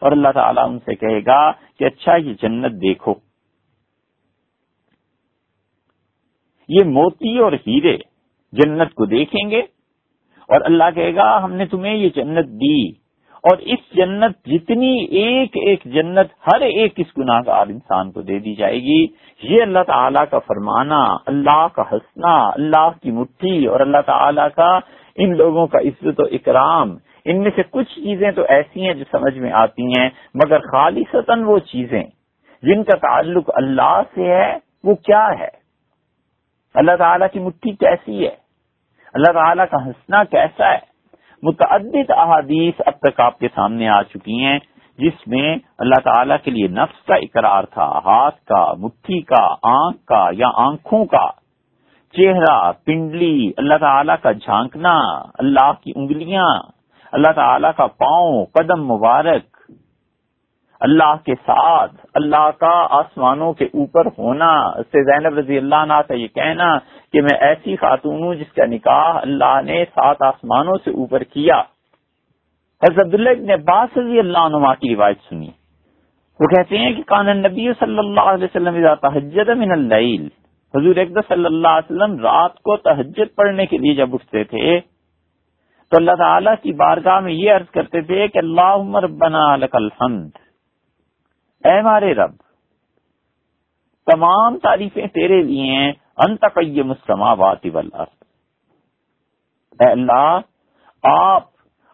اور 0.00 0.12
اللہ 0.12 0.28
تعالیٰ 0.34 0.64
ان 0.64 0.78
سے 0.78 0.94
کہے 0.94 1.20
گا 1.26 1.52
کہ 1.78 1.84
اچھا 1.84 2.16
یہ 2.16 2.34
جنت 2.42 2.72
دیکھو۔ 2.72 3.14
یہ 6.68 6.84
موتی 6.84 7.38
اور 7.38 7.52
ہیرے 7.52 7.96
جنت 8.52 8.94
کو 8.94 9.06
دیکھیں 9.06 9.50
گے 9.50 9.60
اور 10.48 10.60
اللہ 10.64 10.84
کہے 10.94 11.14
گا 11.14 11.44
ہم 11.44 11.52
نے 11.52 11.66
تمہیں 11.66 11.94
یہ 11.94 12.08
جنت 12.16 12.46
دی۔ 12.46 13.01
اور 13.42 13.56
اس 13.58 13.96
جنت 13.96 14.46
جتنی 14.46 15.04
ایک 15.04 15.50
ایک 15.66 15.84
جنت 15.84 16.26
ہر 16.46 16.60
ایک 16.60 16.92
اس 16.96 17.18
گناہ 17.18 17.40
گار 17.46 17.66
انسان 17.66 18.12
کو 18.12 18.22
دے 18.22 18.38
دی 18.38 18.54
جائے 18.54 18.82
گی۔ 18.82 19.06
یہ 19.42 19.62
اللہ 19.62 19.78
تعالیٰ 19.86 20.24
کا 20.30 20.38
فرمانا، 20.38 21.04
اللہ 21.26 21.66
کا 21.72 21.82
ہنسنا، 21.92 22.48
اللہ 22.48 22.90
کی 23.02 23.10
مٹھی 23.10 23.66
اور 23.66 23.80
اللہ 23.80 24.00
تعالیٰ 24.06 24.48
کا 24.56 24.78
ان 25.16 25.36
لوگوں 25.36 25.66
کا 25.66 25.78
عزت 25.78 26.20
و 26.20 26.22
اکرام۔ 26.32 26.96
ان 27.24 27.42
میں 27.42 27.50
سے 27.56 27.62
کچھ 27.70 27.94
چیزیں 27.94 28.30
تو 28.32 28.42
ایسی 28.48 28.86
ہیں 28.86 28.94
جو 28.94 29.04
سمجھ 29.12 29.38
میں 29.38 29.52
آتی 29.52 29.82
ہیں، 29.82 30.10
مگر 30.34 30.58
خالصتاً 30.58 31.42
وہ 31.42 31.58
چیزیں 31.58 32.02
جن 32.62 32.84
کا 32.84 32.96
تعلق 32.96 33.50
اللہ 33.54 34.00
سے 34.14 34.26
ہے، 34.26 34.58
وہ 34.84 34.94
کیا 34.94 35.28
ہے؟ 35.40 35.48
اللہ 36.74 36.96
تعالیٰ 36.98 37.26
کی 37.32 37.38
مٹھی 37.38 37.70
کیسی 37.70 38.24
ہے؟ 38.24 38.34
اللہ 39.14 39.32
تعالیٰ 39.32 39.64
کا 39.70 39.86
ہنسنا 39.86 40.24
کیسا 40.24 40.72
ہے؟ 40.72 40.91
متعدد 41.42 42.10
احادیث 42.10 42.74
اب 42.86 42.92
تک 42.98 43.20
آپ 43.20 43.38
کے 43.38 43.48
سامنے 43.54 43.88
آ 43.88 44.02
چکی 44.02 44.44
ہیں، 44.44 44.58
جس 44.98 45.26
میں 45.26 45.56
اللہ 45.78 46.00
تعالیٰ 46.04 46.36
کے 46.44 46.50
لیے 46.50 46.68
نفس 46.68 47.06
کا 47.06 47.14
اقرار 47.14 47.64
تھا، 47.64 47.98
ہاتھ 48.04 48.44
کا، 48.44 48.72
مٹھی 48.72 49.20
کا، 49.20 49.42
آنکھ 49.62 50.04
کا 50.04 50.26
یا 50.32 50.46
آنکھوں 50.54 51.04
کا۔ 51.04 51.26
چہرہ، 52.14 52.72
پنڈلی، 52.84 53.52
اللہ 53.56 53.74
تعالیٰ 53.80 54.16
کا 54.22 54.32
جھانکنا، 54.32 54.98
اللہ 55.38 55.72
کی 55.80 55.92
انگلیاں، 55.96 56.58
اللہ 57.12 57.32
تعالیٰ 57.32 57.70
کا 57.76 57.86
پاؤں، 57.86 58.44
قدم 58.52 58.84
مبارک 58.86 59.51
اللہ 60.82 61.14
کے 61.24 61.34
ساتھ، 61.34 61.94
اللہ 62.14 62.50
کا 62.58 62.86
آسمانوں 62.90 63.52
کے 63.52 63.64
اوپر 63.64 64.06
ہونا۔ 64.18 64.52
سے 64.82 65.02
زینب 65.04 65.38
رضی 65.38 65.56
اللہ 65.58 65.74
عنہ 65.74 66.00
کا 66.08 66.14
یہ 66.14 66.26
کہنا 66.26 66.78
کہ 67.12 67.20
میں 67.20 67.36
ایسی 67.40 67.76
خاتون 67.76 68.22
ہوں 68.22 68.34
جس 68.34 68.52
کا 68.52 68.66
نکاح 68.66 69.18
اللہ 69.22 69.60
نے 69.64 69.84
سات 69.84 70.22
آسمانوں 70.22 70.74
سے 70.84 70.90
اوپر 70.90 71.22
کیا۔ 71.22 71.60
حضرت 72.82 73.06
عبداللہ 73.06 73.30
ابن 73.30 73.50
عباس 73.50 73.96
رضی 73.98 74.18
اللہ 74.18 74.38
عنہ 74.38 74.72
کی 74.80 74.94
روایت 74.94 75.18
سنی۔ 75.28 75.50
وہ 76.40 76.46
کہتے 76.46 76.78
ہیں 76.78 76.92
کہ 76.92 77.02
کان 77.02 77.36
نبی 77.36 77.72
صلی 77.80 77.98
اللہ 77.98 78.34
علیہ 78.34 78.44
وسلم 78.44 78.94
تحجد 78.94 79.48
من 79.48 79.72
اللیل۔ 79.72 80.28
حضور 80.74 80.96
اقدس 80.96 81.28
صلی 81.28 81.44
اللہ 81.44 81.68
علیہ 81.68 81.92
وسلم 81.92 82.18
رات 82.20 82.54
کو 82.54 82.76
تحجد 82.76 83.34
پڑھنے 83.36 83.66
کے 83.66 83.78
لیے 83.78 83.94
جب 83.94 84.14
اٹھتے 84.14 84.44
تھے، 84.44 84.80
تو 85.92 85.96
اللہ 85.96 86.14
تعالیٰ 86.18 86.54
کی 86.62 86.72
بارگاہ 86.72 87.20
میں 87.20 87.32
یہ 87.32 87.52
عرض 87.52 87.70
کرتے 87.70 88.00
تھے 88.00 88.28
کہ 88.28 88.38
اللہ 88.38 88.98
ربنا 88.98 89.56
لک 89.56 89.76
الحمد۔ 89.76 90.30
اے 91.64 91.78
ہمارے 91.78 92.14
رب، 92.14 92.30
تمام 94.12 94.58
تعریفیں 94.58 95.06
تیرے 95.06 95.42
لیے 95.42 95.72
ہیں 95.72 95.92
انتقیم 96.16 96.90
السماوات 96.90 97.66
والارض۔ 97.74 98.22
اے 99.80 99.90
اللہ، 99.90 100.40
آپ 101.02 101.44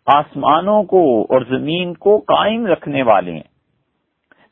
آسمانوں 0.06 0.82
کو 0.82 1.22
اور 1.22 1.40
زمین 1.40 1.94
کو 1.94 2.18
قائم 2.18 2.66
رکھنے 2.66 3.02
والے 3.02 3.32
ہیں۔ 3.32 3.48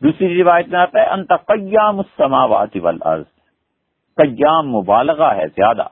دوسری 0.03 0.43
روایت 0.43 0.69
میں 0.69 0.81
آتا 0.81 1.01
ہے 1.01 1.07
انتقیام 1.07 1.99
السماوات 1.99 2.77
والارض۔ 2.77 3.25
قیام 4.17 4.73
مبالغہ 4.73 5.35
ہے 5.35 5.47
زیادہ۔ 5.47 5.87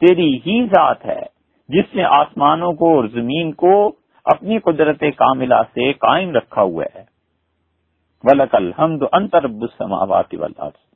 تیری 0.00 0.36
ہی 0.36 0.66
ذات 0.66 1.06
ہے، 1.06 1.22
جس 1.68 1.94
نے 1.94 2.04
آسمانوں 2.04 2.72
کو 2.72 2.96
اور 2.96 3.04
زمین 3.04 3.52
کو 3.52 3.92
اپنی 4.34 4.58
قدرت 4.58 5.00
کاملہ 5.16 5.60
سے 5.74 5.92
قائم 5.92 6.34
رکھا 6.34 6.62
ہوا 6.62 6.84
ہے۔ 6.94 7.04
ولک 8.24 8.54
الحمد 8.54 9.02
انترب 9.12 9.62
السماوات 9.62 10.34
والارض 10.34 10.86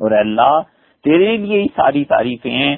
اور 0.00 0.10
اللہ، 0.10 0.60
تیرے 1.04 1.36
لیے 1.36 1.60
ہی 1.60 1.66
ساری 1.76 2.04
تعریفیں 2.04 2.50
ہیں 2.50 2.76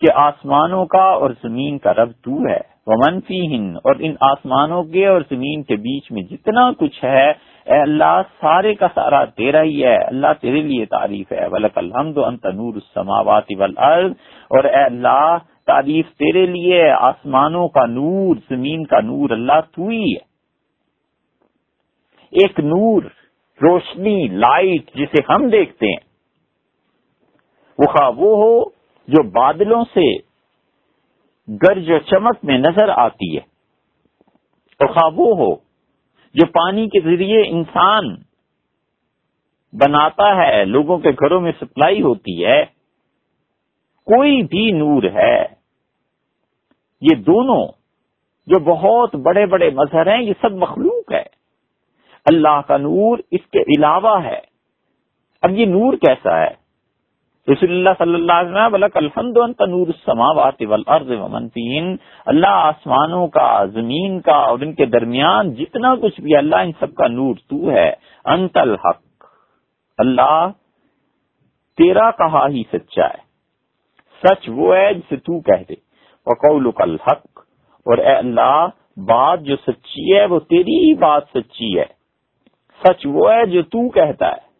کہ 0.00 0.12
آسمانوں 0.14 0.86
کا 0.86 1.04
اور 1.04 1.30
زمین 1.42 1.78
کا 1.78 1.92
رب 1.94 2.10
تو 2.22 2.38
ہے۔ 2.50 2.60
وہ 2.86 2.94
منفی 3.06 3.40
ہند 3.46 3.76
اور 3.76 3.94
ان 3.98 4.14
آسمانوں 4.20 4.82
کے 4.82 5.06
اور 5.06 5.20
زمین 5.30 5.62
کے 5.62 5.76
بیچ 5.76 6.10
میں 6.12 6.22
جتنا 6.22 6.70
کچھ 6.72 7.04
ہے، 7.04 7.30
اے 7.64 7.80
اللہ، 7.80 8.20
سارے 8.40 8.74
کا 8.74 8.86
سارا 8.94 9.24
تیرا 9.24 9.62
ہی 9.62 9.84
ہے۔ 9.84 9.96
اللہ، 9.96 10.32
تیرے 10.40 10.60
لیے 10.60 10.86
تعریف 10.86 11.32
ہے۔ 11.32 11.46
ولک 11.48 11.78
الحمد 11.78 12.18
انت 12.18 12.46
نور 12.46 12.74
السماوات 12.74 13.52
والارض 13.58 14.12
اور 14.50 14.64
اے 14.64 14.84
اللہ 14.84 15.36
تعریف 15.66 16.06
تیرے 16.08 16.46
لیے 16.46 16.90
آسمانوں 16.90 17.68
کا 17.68 17.86
نور، 17.86 18.36
زمین 18.48 18.86
کا 18.86 19.00
نور، 19.00 19.30
اللہ 19.30 19.60
تو 19.72 19.88
ہی 19.88 20.12
ہے۔ 20.12 20.34
ایک 22.30 22.60
نور، 22.60 23.02
روشنی، 23.62 24.28
لائٹ 24.28 24.94
جسے 24.94 25.22
ہم 25.28 25.48
دیکھتے 25.48 25.86
ہیں۔ 25.86 26.14
وہ 27.78 27.86
خواہ 27.86 28.10
وہ 28.10 28.36
ہو 28.36 28.70
جو 29.08 29.30
بادلوں 29.30 29.84
سے 29.84 30.16
گرج 31.48 31.90
و 31.90 31.98
چمک 31.98 32.36
میں 32.42 32.58
نظر 32.58 32.88
آتی 32.88 33.34
ہے۔ 33.34 33.40
اور 34.80 34.86
خواہ 34.86 35.10
وہ 35.14 35.36
ہو 35.36 35.54
جو 36.34 36.46
پانی 36.46 36.88
کے 36.88 37.00
ذریعے 37.00 37.42
انسان 37.46 38.14
بناتا 39.72 40.36
ہے، 40.36 40.64
لوگوں 40.64 40.98
کے 40.98 41.10
گھروں 41.10 41.40
میں 41.40 41.52
سپلائی 41.60 42.02
ہوتی 42.02 42.46
ہے۔ 42.46 42.64
کوئی 44.06 44.42
بھی 44.42 44.72
نور 44.72 45.02
ہے۔ 45.02 45.53
یہ 47.10 47.16
دونوں 47.16 47.68
جو 48.46 48.58
بہت 48.58 49.14
بڑے 49.14 49.46
بڑے 49.46 49.70
مظہر 49.70 50.14
ہیں، 50.14 50.22
یہ 50.22 50.32
سب 50.40 50.52
مخلوق 50.52 51.12
ہے۔ 51.12 51.22
اللہ 52.26 52.60
کا 52.68 52.76
نور 52.76 53.18
اس 53.30 53.40
کے 53.52 53.58
علاوہ 53.60 54.24
ہے۔ 54.24 54.40
اب 55.42 55.50
یہ 55.50 55.66
نور 55.66 55.92
کیسا 55.92 56.40
ہے؟ 56.40 56.64
رسول 57.52 57.70
اللہ 57.70 57.90
صلی 57.98 58.14
اللہ 58.14 58.32
علیہ 58.32 58.66
وسلم 58.66 58.84
الحمد 58.94 59.36
انت 59.36 59.60
نور 59.60 59.86
السماوات 59.86 60.62
والارض 60.62 61.10
ومن 61.10 61.48
اللہ 62.26 62.46
آسمانوں 62.46 63.26
کا، 63.26 63.64
زمین 63.64 64.20
کا 64.20 64.36
اور 64.36 64.58
ان 64.58 64.74
کے 64.74 64.86
درمیان 64.86 65.54
جتنا 65.54 65.94
کچھ 65.94 66.20
بھی 66.20 66.36
اللہ 66.36 66.56
ان 66.56 66.70
سب 66.80 66.94
کا 66.94 67.06
نور 67.06 67.34
تو 67.34 67.70
ہے۔ 67.70 67.94
انت 68.24 68.56
الحق۔ 68.56 69.24
اللہ 69.98 70.48
تیرا 71.76 72.10
کہا 72.10 72.46
ہی 72.48 72.62
سچا 72.72 73.06
ہے۔ 73.06 73.24
سچ 74.22 74.48
وہ 74.48 74.76
ہے 74.76 74.94
جسے 74.94 75.16
تو 75.16 75.40
کہہ 75.40 75.62
دے۔ 75.68 75.74
وقولک 76.26 76.80
الحق، 76.80 77.40
اور 77.86 77.98
اے 77.98 78.12
اللہ، 78.12 78.66
بات 78.96 79.40
جو 79.40 79.56
سچی 79.56 80.16
ہے، 80.16 80.24
وہ 80.24 80.38
تیری 80.38 80.88
ہی 80.88 80.94
بات 80.94 81.22
سچی 81.34 81.78
ہے۔ 81.78 81.84
سچ 82.84 83.06
وہ 83.06 83.32
ہے 83.32 83.46
جو 83.46 83.62
تو 83.62 83.88
کہتا 83.88 84.28
ہے۔ 84.28 84.54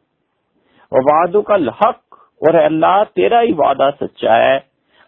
وعدک 0.91 1.51
الحق، 1.51 2.15
اور 2.15 2.55
اللہ، 2.55 3.03
تیرا 3.15 3.43
ہی 3.43 3.53
وعدہ 3.53 3.91
سچا 4.01 4.37
ہے۔ 4.37 4.59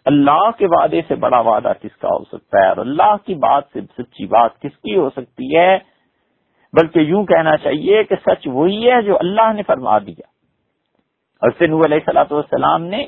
اللہ 0.05 0.51
کے 0.57 0.65
وعدے 0.69 1.01
سے 1.07 1.15
بڑا 1.15 1.39
وعدہ 1.39 1.71
کس 1.81 1.95
کا 1.97 2.07
ہو 2.07 2.23
سکتا 2.23 2.63
ہے؟ 2.63 2.67
اور 2.67 2.77
اللہ 2.77 3.15
کی 3.25 3.35
بات 3.35 3.63
سے 3.73 3.81
سچی 3.81 4.25
بات 4.25 4.59
کس 4.59 4.77
کی 4.77 4.97
ہو 4.97 5.09
سکتی 5.09 5.57
ہے؟ 5.57 5.77
بلکہ 6.81 6.99
یوں 6.99 7.25
کہنا 7.25 7.57
چاہیے 7.57 8.03
کہ 8.03 8.15
سچ 8.25 8.47
وہی 8.47 8.91
ہے 8.91 9.01
جو 9.01 9.17
اللہ 9.19 9.53
نے 9.53 9.63
فرما 9.63 9.99
دیا۔ 9.99 10.27
اور 11.41 11.49
سنو 11.57 11.81
علیہ 11.81 11.99
سلاۃ 12.05 12.31
والسلام 12.31 12.83
نے 12.83 13.05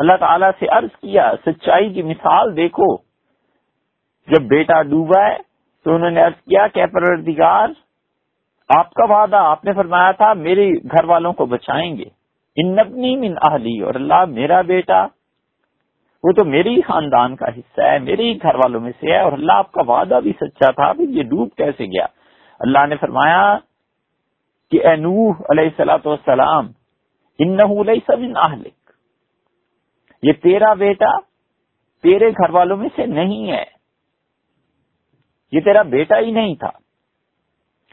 اللہ 0.00 0.16
تعالی 0.20 0.46
سے 0.58 0.66
عرض 0.68 0.88
کیا، 1.00 1.32
سچائی 1.46 1.92
کی 1.92 2.02
مثال 2.02 2.56
دیکھو۔ 2.56 2.96
جب 4.28 4.42
بیٹا 4.42 4.82
ڈوبا 4.82 5.26
ہے، 5.26 5.36
تو 5.84 5.94
انہوں 5.94 6.10
نے 6.10 6.20
عرض 6.20 6.42
کیا، 6.42 6.66
کہ 6.66 6.86
پروردگار، 6.86 7.68
آپ 8.68 8.94
کا 8.94 9.04
وعدہ، 9.04 9.36
آپ 9.36 9.64
نے 9.64 9.72
فرمایا 9.72 10.10
تھا، 10.12 10.32
میرے 10.32 10.70
گھر 10.70 11.04
والوں 11.04 11.32
کو 11.32 11.46
بچائیں 11.46 11.96
گے۔ 11.96 12.04
ان 12.56 12.76
نبنی 12.76 13.16
من 13.16 13.34
اہلی، 13.42 13.80
اور 13.80 13.94
اللہ 13.94 14.24
میرا 14.24 14.60
بیٹا۔ 14.60 15.06
وہ 16.24 16.32
تو 16.32 16.44
میری 16.44 16.74
ہی 16.76 16.80
خاندان 16.80 17.36
کا 17.36 17.48
حصہ 17.48 17.82
ہے، 17.82 17.98
میرے 17.98 18.22
ہی 18.22 18.36
گھر 18.42 18.54
والوں 18.54 18.80
میں 18.80 18.92
سے 19.00 19.12
ہے، 19.12 19.20
اور 19.20 19.32
اللہ 19.32 19.52
آپ 19.52 19.72
کا 19.72 19.82
وعدہ 19.86 20.20
بھی 20.22 20.32
سچا 20.40 20.70
تھا۔ 20.70 20.92
یہ 20.98 21.22
ڈوب 21.22 21.48
کیسے 21.56 21.86
گیا؟ 21.86 22.06
اللہ 22.60 22.86
نے 22.86 22.96
فرمایا 22.96 23.58
کہ 24.70 24.86
اے 24.86 24.96
نوح 24.96 25.32
علیہ 25.50 25.64
السلاۃ 25.64 26.04
والسلام 26.04 26.66
ان 27.38 27.58
سب 28.06 28.18
ان 28.18 28.34
یہ 30.22 30.32
تیرا 30.32 30.74
بیٹا 30.74 31.18
تیرے 32.02 32.30
گھر 32.30 32.50
والوں 32.50 32.76
میں 32.76 32.88
سے 32.96 33.06
نہیں 33.06 33.52
ہے۔ 33.52 33.64
یہ 35.52 35.60
تیرا 35.60 35.82
بیٹا 35.82 36.18
ہی 36.18 36.30
نہیں 36.30 36.54
تھا۔ 36.54 36.70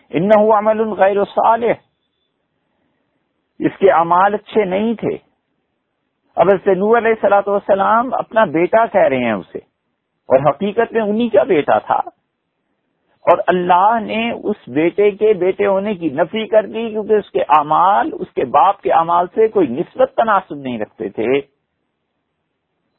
ان 0.10 0.30
عمل 0.58 0.90
غیر 0.90 1.24
صالح۔ 1.24 1.74
اس 3.60 3.78
کے 3.80 3.92
اعمال 3.92 4.34
اچھے 4.34 4.66
نہیں 4.66 4.94
تھے۔ 4.94 5.18
اب 6.36 6.48
نور 6.66 6.98
علیہ 6.98 7.14
سلاۃ 7.22 7.42
والسلام 7.48 8.14
اپنا 8.14 8.46
بیٹا 8.46 8.86
کہہ 8.86 9.02
رہے 9.02 9.24
ہیں 9.24 9.32
اسے۔ 9.32 9.58
اور 10.28 10.50
حقیقت 10.50 10.94
میں 10.94 11.02
انہی 11.02 11.30
کا 11.30 11.44
بیٹا 11.44 11.78
تھا۔ 11.78 12.00
اور 13.26 13.38
اللہ 13.48 14.00
نے 14.00 14.32
اس 14.32 14.56
بیٹے 14.68 15.12
کے 15.12 15.34
بیٹے 15.34 15.66
ہونے 15.66 15.96
کی 15.96 16.10
نفی 16.10 16.48
کر 16.48 16.66
دی 16.66 16.90
کیونکہ 16.90 17.14
اس 17.14 17.32
کے 17.32 17.42
اعمال، 17.42 18.10
اس 18.14 18.28
کے 18.36 18.46
باپ 18.46 18.82
کے 18.82 18.92
اعمال 18.92 19.28
سے 19.36 19.48
کوئی 19.48 19.68
نسبت 19.68 20.12
تناسب 20.16 20.56
نہیں 20.56 20.80
رکھتے 20.80 21.10
تھے۔ 21.10 21.57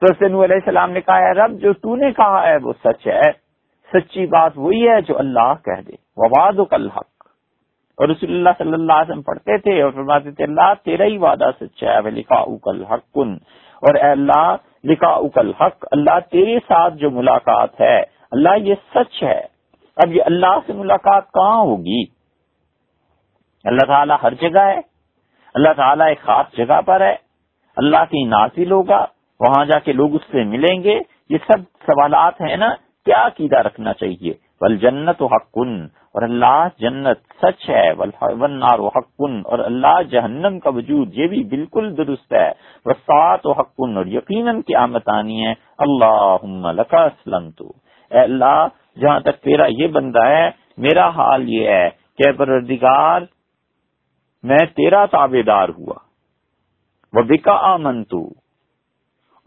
تو 0.03 0.29
نور 0.29 0.45
علیہ 0.45 0.57
السلام 0.57 0.91
نے 0.93 1.01
کہا 1.01 1.19
ہے 1.19 1.33
رب، 1.35 1.59
جو 1.61 1.73
تو 1.75 1.97
نے 1.97 2.11
کہا 2.13 2.47
ہے 2.47 2.57
وہ 2.63 2.73
سچ 2.85 3.07
ہے، 3.07 3.31
سچی 3.91 4.27
بات 4.27 4.53
وہی 4.57 4.89
ہے 4.89 5.01
جو 5.01 5.19
اللہ 5.19 5.53
کہہ 5.65 5.81
دے 5.83 5.97
وباد 6.17 6.59
و 6.59 6.65
حق 6.89 7.07
اور 7.99 8.09
رسول 8.09 8.31
اللہ 8.31 8.51
صلی 8.59 8.73
اللہ 8.73 8.93
علیہ 8.93 9.11
وسلم 9.11 9.23
پڑھتے 9.23 9.57
تھے 9.59 9.81
اور 9.83 9.91
فرماتے 9.93 10.31
تھے 10.31 10.45
اللہ 10.45 10.73
تیرا 10.85 11.05
ہی 11.05 11.17
وعدہ 11.19 11.51
سچا 11.61 11.95
ہے 11.95 12.11
لکھا 12.11 12.39
اکل 12.47 12.85
حق 12.85 13.05
کن 13.15 13.33
اور 13.83 13.95
اے 13.95 14.11
اللہ 14.11 14.57
لکھا 14.85 15.09
اکل 15.21 15.53
حق 15.61 15.85
اللہ 15.91 16.19
تیرے 16.31 16.59
ساتھ 16.69 16.95
جو 16.95 17.11
ملاقات 17.11 17.81
ہے، 17.81 17.99
اللہ 18.31 18.57
یہ 18.61 18.75
سچ 18.95 19.23
ہے، 19.23 19.41
اب 19.97 20.13
یہ 20.13 20.23
اللہ 20.27 20.59
سے 20.67 20.73
ملاقات 20.73 21.31
کہاں 21.33 21.61
ہوگی؟ 21.63 22.03
اللہ 23.65 23.87
تعالیٰ 23.87 24.17
ہر 24.23 24.35
جگہ 24.41 24.67
ہے، 24.67 24.81
اللہ 25.55 25.73
تعالیٰ 25.77 26.07
ایک 26.07 26.21
خاص 26.23 26.57
جگہ 26.57 26.81
پر 26.87 27.01
ہے، 27.01 27.15
اللہ 27.77 28.05
کی 28.11 28.25
نازل 28.27 28.73
ہوگا 28.73 29.05
وہاں 29.41 29.65
جا 29.65 29.79
کے 29.79 29.93
لوگ 29.93 30.15
اس 30.15 30.23
سے 30.31 30.45
ملیں 30.45 30.83
گے۔ 30.85 31.01
یہ 31.31 31.39
سب 31.47 31.63
سوالات 31.87 32.41
ہیں 32.41 32.57
نا، 32.57 32.69
کیا 33.05 33.27
عقیدہ 33.27 33.57
رکھنا 33.57 33.93
چاہیے؟ 33.93 34.33
بل 34.61 34.77
جنت 34.77 35.23
و 35.23 35.27
حق، 35.27 35.59
اور 36.15 36.23
اللہ 36.23 36.67
جنت 36.79 37.19
سچ 37.43 37.71
ہے۔ 37.71 37.93
ونار 37.93 38.79
و 38.79 38.89
حقن 38.89 39.41
اور 39.45 39.59
اللہ 39.59 40.03
جہنم 40.11 40.59
کا 40.59 40.71
وجود، 40.71 41.15
یہ 41.15 41.27
بھی 41.27 41.45
بالکل 41.45 41.97
درست 41.97 42.33
ہے۔ 42.33 42.51
وسعت 42.85 43.47
و 43.47 43.53
حقن 43.53 43.97
اور 43.97 44.07
یقیناً 44.07 44.61
کی 44.63 44.75
آمد 44.75 45.09
آنی 45.09 45.47
ہے۔ 45.47 45.55
اللہ 45.79 46.47
لکا 46.73 47.05
اسلم 47.05 47.51
تو 47.51 47.69
اے 48.11 48.19
اللہ، 48.19 48.67
جہاں 49.01 49.21
تک 49.21 49.43
تیرا 49.43 49.67
یہ 49.67 49.87
بندہ 49.87 50.25
ہے، 50.27 50.51
میرا 50.77 51.09
حال 51.09 51.49
یہ 51.49 51.69
ہے 51.69 51.89
کہ 52.19 52.33
پردگار 52.33 53.23
میں 54.43 54.67
تیرا 54.77 55.07
تابے 55.07 55.43
دار 55.43 55.69
ہوا۔ 55.69 55.95
وہ 57.13 57.23
بکا 57.23 57.53
آمن 57.53 58.05
تو 58.05 58.19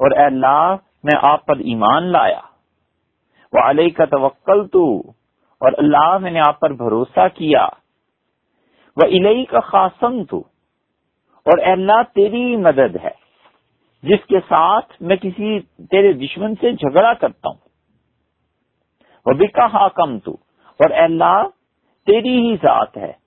اور 0.01 0.11
اے 0.11 0.25
اللہ، 0.25 0.75
میں 1.03 1.19
آپ 1.23 1.45
پر 1.45 1.55
ایمان 1.55 2.03
لایا۔ 2.03 2.41
وہ 3.53 3.59
علیہ 3.69 3.89
کا 3.89 4.05
توکل 4.05 4.67
تو 4.67 4.99
اور 5.59 5.71
اللہ، 5.77 6.17
میں 6.17 6.31
نے 6.31 6.39
آپ 6.47 6.59
پر 6.59 6.69
بھروسہ 6.69 7.27
کیا۔ 7.33 7.65
وہ 8.95 9.05
الہی 9.05 9.45
کا 9.45 9.59
خاصم 9.59 10.23
تو 10.23 10.37
اور 11.45 11.57
اے 11.57 11.71
اللہ، 11.71 12.01
تیری 12.15 12.55
مدد 12.55 12.95
ہے۔ 13.03 13.21
جس 14.03 14.25
کے 14.27 14.39
ساتھ 14.39 15.01
میں 15.01 15.15
کسی 15.15 15.59
تیرے 15.59 16.13
دشمن 16.13 16.55
سے 16.55 16.71
جھگڑا 16.71 17.13
کرتا 17.13 17.49
ہوں۔ 17.49 17.69
وہ 19.25 19.33
بکا 19.33 19.65
حاکم 19.65 20.19
تو 20.19 20.31
اور 20.77 20.89
اے 20.89 21.03
اللہ، 21.03 21.43
تیری 22.05 22.51
ہی 22.51 22.55
ذات 22.55 22.97
ہے۔ 22.97 23.20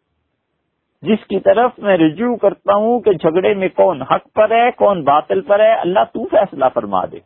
جس 1.05 1.27
کی 1.27 1.41
طرف 1.41 1.71
میں 1.79 1.97
رجوع 1.97 2.37
کرتا 2.37 2.75
ہوں 2.75 3.01
کہ 3.01 3.13
جھگڑے 3.13 3.55
میں 3.55 3.69
کون 3.69 4.03
حق 4.03 4.33
پر 4.35 4.51
ہے، 4.51 4.71
کون 4.77 5.05
باطل 5.05 5.41
پر 5.41 5.61
ہے، 5.61 5.73
اللہ 5.75 6.05
تو 6.13 6.25
فیصلہ 6.25 6.65
فرما 6.75 7.05
دے۔ 7.05 7.19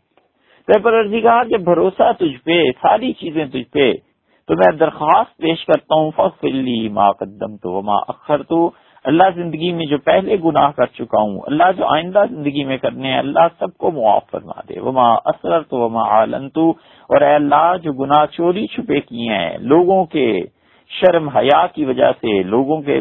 پر 0.83 1.21
کہا 1.21 1.43
کہ 1.43 1.57
بھروسہ 1.57 2.11
تجھ 2.19 2.45
پہ، 2.45 2.63
ساری 2.83 3.13
چیزیں 3.13 3.45
تجھ 3.47 3.71
پہ۔ 3.73 3.93
تو 4.49 4.55
میں 4.55 4.73
درخواست 4.77 5.37
پیش 5.37 5.65
کرتا 5.67 5.95
ہوں 6.01 6.11
فلی 6.41 6.89
ما 6.89 7.11
قدم 7.13 7.57
تو 7.57 7.73
وما 7.73 7.97
اخر 8.09 8.43
تو 8.43 8.71
اللہ 9.05 9.23
زندگی 9.35 9.73
میں 9.73 9.87
جو 9.87 9.99
پہلے 9.99 10.37
گناہ 10.45 10.71
کر 10.71 10.87
چکا 10.87 11.21
ہوں، 11.21 11.41
اللہ 11.47 11.73
جو 11.77 11.85
آئندہ 11.95 12.25
زندگی 12.31 12.65
میں 12.65 12.79
کرنے 12.79 13.09
ہیں، 13.09 13.19
اللہ 13.19 13.47
سب 13.59 13.77
کو 13.77 13.91
معاف 13.91 14.31
فرما 14.31 14.61
دے۔ 14.69 14.81
وما 14.81 15.13
اسرر 15.13 15.63
تو 15.63 15.77
وما 15.77 16.03
عالن 16.09 16.49
تو 16.51 16.71
اور 17.11 17.21
اے 17.21 17.35
اللہ، 17.35 17.77
جو 17.83 17.93
گناہ 17.93 18.27
چوری 18.27 18.67
چھپے 18.67 19.01
کیے 19.01 19.33
ہیں، 19.33 19.59
لوگوں 19.59 20.05
کے 20.05 20.29
شرم 20.91 21.29
حیا 21.29 21.67
کی 21.75 21.85
وجہ 21.85 22.11
سے 22.21 22.43
لوگوں 22.45 22.81
کے 22.83 23.01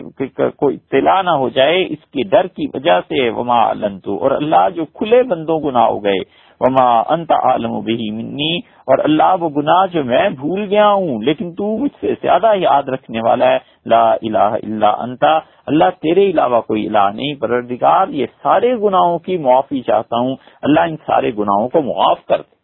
کوئی 0.57 0.75
اطلاع 0.75 1.21
نہ 1.21 1.29
ہو 1.41 1.47
جائے، 1.49 1.83
اس 1.83 2.03
کے 2.13 2.23
ڈر 2.29 2.47
کی 2.47 2.65
وجہ 2.73 2.99
سے 3.07 3.29
وما 3.29 3.59
علن 3.69 3.99
تو 3.99 4.17
اور 4.23 4.31
اللہ 4.31 4.67
جو 4.75 4.85
کھلے 4.93 5.21
بندوں 5.29 5.59
گناہ 5.61 5.85
ہو 5.85 6.03
گئے، 6.03 6.19
وما 6.61 6.87
انت 7.13 7.31
عالم 7.31 7.79
بہی 7.85 8.09
منی، 8.11 8.57
اور 8.87 9.03
اللہ 9.03 9.35
وہ 9.39 9.49
گناہ 9.57 9.85
جو 9.93 10.03
میں 10.03 10.27
بھول 10.35 10.65
گیا 10.69 10.89
ہوں، 10.89 11.21
لیکن 11.23 11.53
تو 11.55 11.77
مجھ 11.77 11.91
سے 12.01 12.13
زیادہ 12.21 12.53
یاد 12.55 12.89
رکھنے 12.89 13.21
والا 13.21 13.51
ہے، 13.51 13.59
لا 13.85 14.03
الہ 14.11 14.51
الا 14.59 14.89
انتا 15.05 15.33
اللہ 15.67 15.89
تیرے 16.01 16.29
علاوہ 16.29 16.61
کوئی 16.67 16.85
الہ 16.87 17.07
نہیں، 17.13 17.33
پروردگار، 17.41 18.07
یہ 18.19 18.25
سارے 18.43 18.73
گناہوں 18.83 19.17
کی 19.19 19.37
معافی 19.37 19.81
چاہتا 19.81 20.19
ہوں، 20.19 20.35
اللہ 20.63 20.89
ان 20.89 20.95
سارے 21.05 21.31
گناہوں 21.37 21.67
کو 21.69 21.81
معاف 21.83 22.25
کر 22.25 22.41
دے۔ 22.41 22.55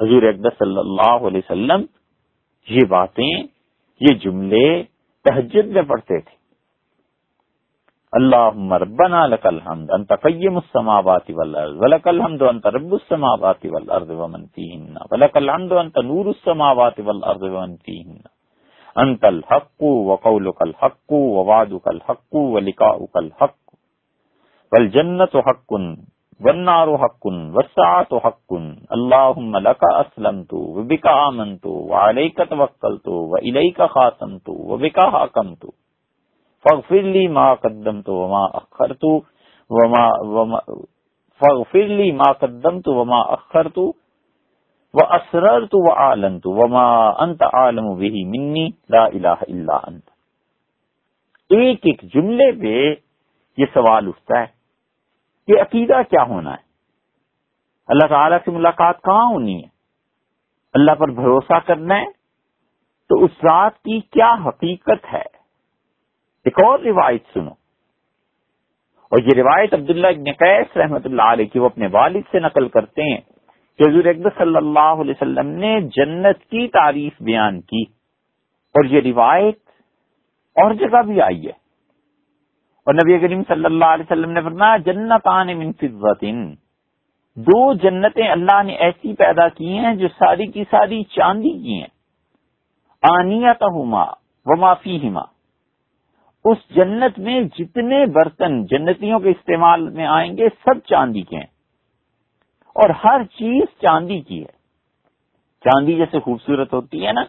حضور 0.00 0.22
اقدس 0.28 0.58
صلی 0.58 0.78
اللہ 0.78 1.26
علیہ 1.26 1.40
وسلم 1.44 1.84
یہ 2.68 2.86
باتیں 2.88 3.53
یہ 4.08 4.14
جملے 4.14 4.82
تہجد 5.24 5.66
میں 5.66 5.82
پڑھتے 5.82 6.20
تھے۔ 6.20 6.44
اللهم 8.12 8.72
ربنا 8.72 9.26
لك 9.26 9.46
الحمد، 9.46 9.90
انت 9.90 10.12
قيم 10.22 10.56
السماوات 10.56 11.30
والارض 11.30 11.76
ولك 11.76 12.08
الحمد 12.08 12.42
انت 12.42 12.66
رب 12.66 12.92
السماوات 12.92 13.66
والارض 13.66 14.10
ومن 14.10 14.46
فيهن 14.46 14.96
ولك 15.10 15.36
الحمد 15.36 15.72
انت 15.72 15.98
نور 15.98 16.26
السماوات 16.26 17.00
والارض 17.00 17.42
ومن 17.42 17.76
فيهن 17.76 18.16
انت 18.96 19.24
الحق 19.24 19.82
وقولك 19.82 20.62
الحق 20.62 21.12
ووعدك 21.12 21.88
الحق 21.88 22.34
ولقاؤك 22.34 23.16
الحق۔ 23.16 23.64
والجنة 24.72 25.40
حق 25.48 25.72
والنار 26.44 26.98
حق 26.98 27.26
والساعة 27.26 28.20
حق. 28.20 28.50
اللهم 28.92 29.56
لك 29.56 29.82
اسلمت 29.92 30.52
وبك 30.52 31.06
آمنت 31.06 31.66
وعليك 31.66 32.36
توكلت 32.50 33.08
وإليك 33.08 33.82
خاتمت 33.82 34.48
وبك 34.48 35.00
حاكمت. 35.00 35.64
فغفر 36.64 37.06
لی 37.14 37.26
ما 37.28 37.54
قدم 37.54 38.00
تو 38.02 38.12
وما 38.14 38.44
اخر 38.54 38.92
تو 38.94 39.10
وما 39.70 40.58
فغفر 41.40 41.92
لی 41.98 42.10
ما 42.12 42.30
قدم 42.32 42.80
تو 42.80 42.94
وما 42.94 43.20
اخر 43.36 43.68
تو 43.68 43.92
وہ 44.94 45.04
وما 46.58 46.86
انت 47.24 47.42
عالم 47.52 47.94
بھی 47.98 48.24
منی 48.24 48.68
لا 48.90 49.04
الہ 49.04 49.38
الا 49.48 49.76
انت 49.86 50.10
ایک 51.50 51.86
ایک 51.86 52.02
جملے 52.14 52.50
پہ 52.60 52.74
یہ 53.58 53.66
سوال 53.74 54.08
اٹھتا 54.08 54.40
ہے. 54.40 54.46
کہ 55.46 55.60
عقیدہ 55.60 56.02
کیا 56.10 56.22
ہونا 56.22 56.50
ہے؟ 56.50 56.64
اللہ 57.86 58.06
تعالی 58.06 58.36
سے 58.44 58.50
ملاقات 58.50 59.02
کہاں 59.02 59.32
ہونی 59.32 59.56
ہے؟ 59.56 59.68
اللہ 60.74 60.94
پر 60.94 61.08
بھروسہ 61.08 61.58
کرنا 61.66 62.00
ہے؟ 62.00 62.06
تو 63.08 63.24
اس 63.24 63.30
ذات 63.30 63.74
کی 63.76 64.00
کیا 64.00 64.34
حقیقت 64.46 65.12
ہے؟ 65.12 65.22
ایک 66.44 66.64
اور 66.64 66.78
روایت 66.78 67.22
سنو۔ 67.32 67.50
اور 69.04 69.18
یہ 69.22 69.42
روایت 69.42 69.74
عبداللہ 69.74 70.06
ابن 70.06 70.32
قیس 70.32 70.76
رحمت 70.76 71.06
اللہ 71.06 71.22
علیہ 71.22 71.44
کی، 71.44 71.58
وہ 71.58 71.66
اپنے 71.66 71.88
والد 71.92 72.22
سے 72.30 72.38
نقل 72.38 72.68
کرتے 72.68 73.02
ہیں 73.02 73.20
کہ 73.78 73.90
حضور 73.90 74.04
اقدس 74.04 74.38
صلی 74.38 74.56
اللہ 74.56 74.78
علیہ 74.78 75.10
وسلم 75.10 75.46
نے 75.46 75.80
جنت 75.80 76.44
کی 76.44 76.68
تعریف 76.68 77.12
بیان 77.20 77.60
کی 77.60 77.82
اور 78.74 78.84
یہ 78.84 79.00
روایت 79.00 79.58
اور 80.54 80.74
جگہ 80.74 81.02
بھی 81.02 81.20
آئی 81.20 81.46
ہے۔ 81.46 81.63
اور 82.86 82.94
نبی 82.94 83.18
کریم 83.18 83.42
صلی 83.48 83.64
اللہ 83.64 83.84
علیہ 83.84 84.04
وسلم 84.04 84.30
نے 84.30 84.40
فرمایا 84.40 84.76
جنت 84.76 85.26
آن 85.26 85.46
من 85.46 85.72
فضت 85.72 86.24
دو 87.36 87.74
جنتیں 87.74 88.28
اللہ 88.28 88.62
نے 88.62 88.72
ایسی 88.72 89.14
پیدا 89.14 89.48
کی 89.48 89.78
ہیں 89.78 89.94
جو 89.94 90.08
ساری 90.08 90.46
کی 90.46 90.64
ساری 90.70 91.04
چاندی 91.04 91.50
کی 91.50 91.80
ہیں۔ 91.80 91.94
آنیت 93.10 93.62
ہما 93.62 94.04
و 94.46 94.56
معافی 94.56 95.08
ہما 95.08 95.22
اس 96.44 96.58
جنت 96.70 97.18
میں 97.18 97.40
جتنے 97.58 98.06
برتن 98.06 98.64
جنتیوں 98.64 99.20
کے 99.20 99.30
استعمال 99.30 99.88
میں 99.88 100.06
آئیں 100.06 100.36
گے، 100.36 100.48
سب 100.48 100.86
چاندی 100.86 101.22
کے 101.22 101.36
ہیں۔ 101.36 101.52
اور 102.74 102.90
ہر 102.90 103.24
چیز 103.24 103.64
چاندی 103.80 104.20
کی 104.20 104.40
ہے۔ 104.40 104.52
چاندی 105.64 105.94
جیسے 105.94 106.20
خوبصورت 106.20 106.72
ہوتی 106.72 107.06
ہے 107.06 107.12
نا، 107.12 107.24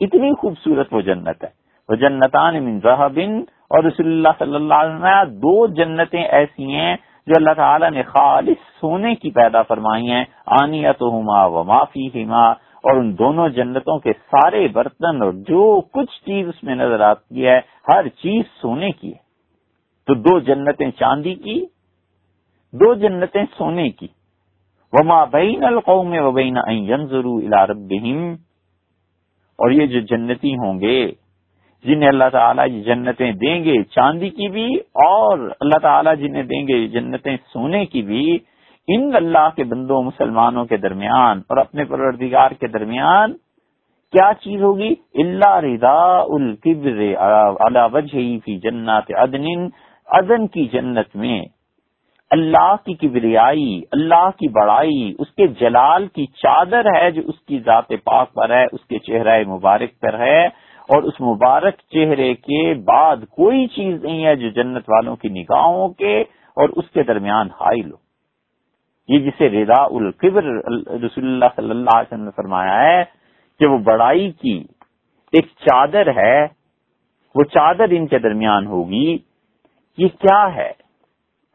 اتنی 0.00 0.34
خوبصورت 0.34 0.88
وہ 0.92 1.00
جنت 1.00 1.44
ہے۔ 1.44 1.48
وہ 1.88 1.94
جنتان 1.94 2.64
من 2.64 2.78
بن 2.78 3.44
اور 3.70 3.84
رسول 3.84 4.06
اللہ 4.06 4.28
صلی 4.38 4.54
اللہ 4.54 4.74
علیہ 4.74 4.94
وسلم 4.94 5.38
دو 5.38 5.66
جنتیں 5.66 6.22
ایسی 6.22 6.72
ہیں 6.72 6.96
جو 7.26 7.32
اللہ 7.36 7.50
تعالی 7.56 7.90
نے 7.90 8.02
خالص 8.02 8.80
سونے 8.80 9.14
کی 9.14 9.30
پیدا 9.30 9.62
فرمائی 9.62 10.10
ہیں 10.10 10.24
آنیت 10.60 11.02
ہما 11.02 11.44
و 11.46 11.64
معافی 11.64 12.06
ہما 12.14 12.50
اور 12.84 12.96
ان 12.96 13.18
دونوں 13.18 13.48
جنتوں 13.48 13.98
کے 13.98 14.12
سارے 14.12 14.68
برتن 14.68 15.22
اور 15.22 15.32
جو 15.32 15.80
کچھ 15.80 16.24
چیز 16.26 16.48
اس 16.48 16.64
میں 16.64 16.74
نظر 16.74 17.00
آتی 17.00 17.46
ہے، 17.46 17.60
ہر 17.88 18.08
چیز 18.08 18.42
سونے 18.60 18.90
کی 18.90 19.08
ہے۔ 19.08 19.24
تو 20.06 20.14
دو 20.14 20.38
جنتیں 20.40 20.90
چاندی 20.90 21.34
کی، 21.34 21.64
دو 22.72 22.94
جنتیں 22.94 23.44
سونے 23.58 23.90
کی۔ 23.90 24.06
وما 24.92 25.24
بین 25.24 25.64
القوم 25.64 26.14
و 26.18 26.30
بین 26.30 26.58
ضرور 27.06 27.42
الاربہم 27.42 28.32
اور 29.58 29.70
یہ 29.70 29.86
جو 29.86 30.00
جنتی 30.00 30.54
ہوں 30.54 30.80
گے 30.80 31.12
جنہیں 31.86 32.08
اللہ 32.08 32.28
تعالیٰ 32.32 32.66
یہ 32.68 32.82
جنتیں 32.82 33.32
دیں 33.32 33.58
گے 33.64 33.82
چاندی 33.90 34.30
کی 34.30 34.48
بھی 34.48 34.66
اور 35.04 35.38
اللہ 35.60 35.78
تعالیٰ 35.82 36.14
جنہیں 36.16 36.42
دیں 36.42 36.66
گے 36.68 36.86
جنتیں 36.88 37.36
سونے 37.52 37.84
کی 37.86 38.02
بھی، 38.02 38.26
ان 38.88 39.10
اللہ 39.14 39.48
کے 39.56 39.64
بندوں، 39.64 40.02
مسلمانوں 40.02 40.64
کے 40.64 40.76
درمیان 40.76 41.40
اور 41.48 41.56
اپنے 41.56 41.84
پروردگار 41.84 42.50
کے 42.50 42.66
درمیان 42.68 43.32
کیا 44.12 44.30
چیز 44.40 44.62
ہوگی؟ 44.62 44.94
اللہ 45.14 45.56
رضا 45.60 45.98
القبر 46.18 47.00
وجہ 47.92 48.24
فی 48.44 48.58
جنات 48.58 49.10
عدن 49.14 49.46
عدن 50.08 50.46
کی 50.46 50.64
جنت 50.72 51.16
میں 51.16 51.40
اللہ 52.30 52.74
کی 52.84 52.94
کبریائی، 52.94 53.80
اللہ 53.92 54.28
کی 54.36 54.48
بڑائی، 54.48 55.12
اس 55.18 55.30
کے 55.30 55.46
جلال 55.60 56.06
کی 56.06 56.26
چادر 56.42 56.86
ہے 56.96 57.10
جو 57.10 57.22
اس 57.24 57.40
کی 57.40 57.58
ذات 57.58 57.92
پاک 58.04 58.32
پر 58.34 58.50
ہے، 58.50 58.64
اس 58.72 58.86
کے 58.88 58.98
چہرہ 58.98 59.38
مبارک 59.48 60.00
پر 60.00 60.18
ہے۔ 60.18 60.46
اور 60.88 61.02
اس 61.02 61.20
مبارک 61.20 61.78
چہرے 61.90 62.34
کے 62.34 62.62
بعد 62.74 63.16
کوئی 63.30 63.66
چیز 63.66 64.04
نہیں 64.04 64.24
ہے 64.24 64.34
جو 64.36 64.48
جنت 64.48 64.88
والوں 64.88 65.16
کی 65.16 65.28
نگاہوں 65.28 65.88
کے 65.88 66.20
اور 66.56 66.68
اس 66.68 66.90
کے 66.90 67.02
درمیان 67.02 67.48
حائل 67.60 67.90
ہو 67.90 67.96
یہ 69.08 69.18
جسے 69.18 69.48
رضا 69.48 69.82
القبر 69.90 70.44
رسول 71.04 71.24
اللہ 71.24 71.52
صلی 71.56 71.70
اللہ 71.70 71.96
علیہ 71.96 72.12
وسلم 72.12 72.24
نے 72.24 72.30
فرمایا 72.36 72.82
ہے 72.82 73.02
کہ 73.60 73.66
وہ 73.66 73.78
بڑائی 73.78 74.30
کی 74.32 74.62
ایک 75.32 75.46
چادر 75.46 76.08
ہے، 76.16 76.44
وہ 77.34 77.44
چادر 77.44 77.90
ان 77.90 78.06
کے 78.06 78.18
درمیان 78.18 78.66
ہوگی۔ 78.66 79.18
یہ 79.98 80.08
کیا 80.08 80.54
ہے؟ 80.54 80.72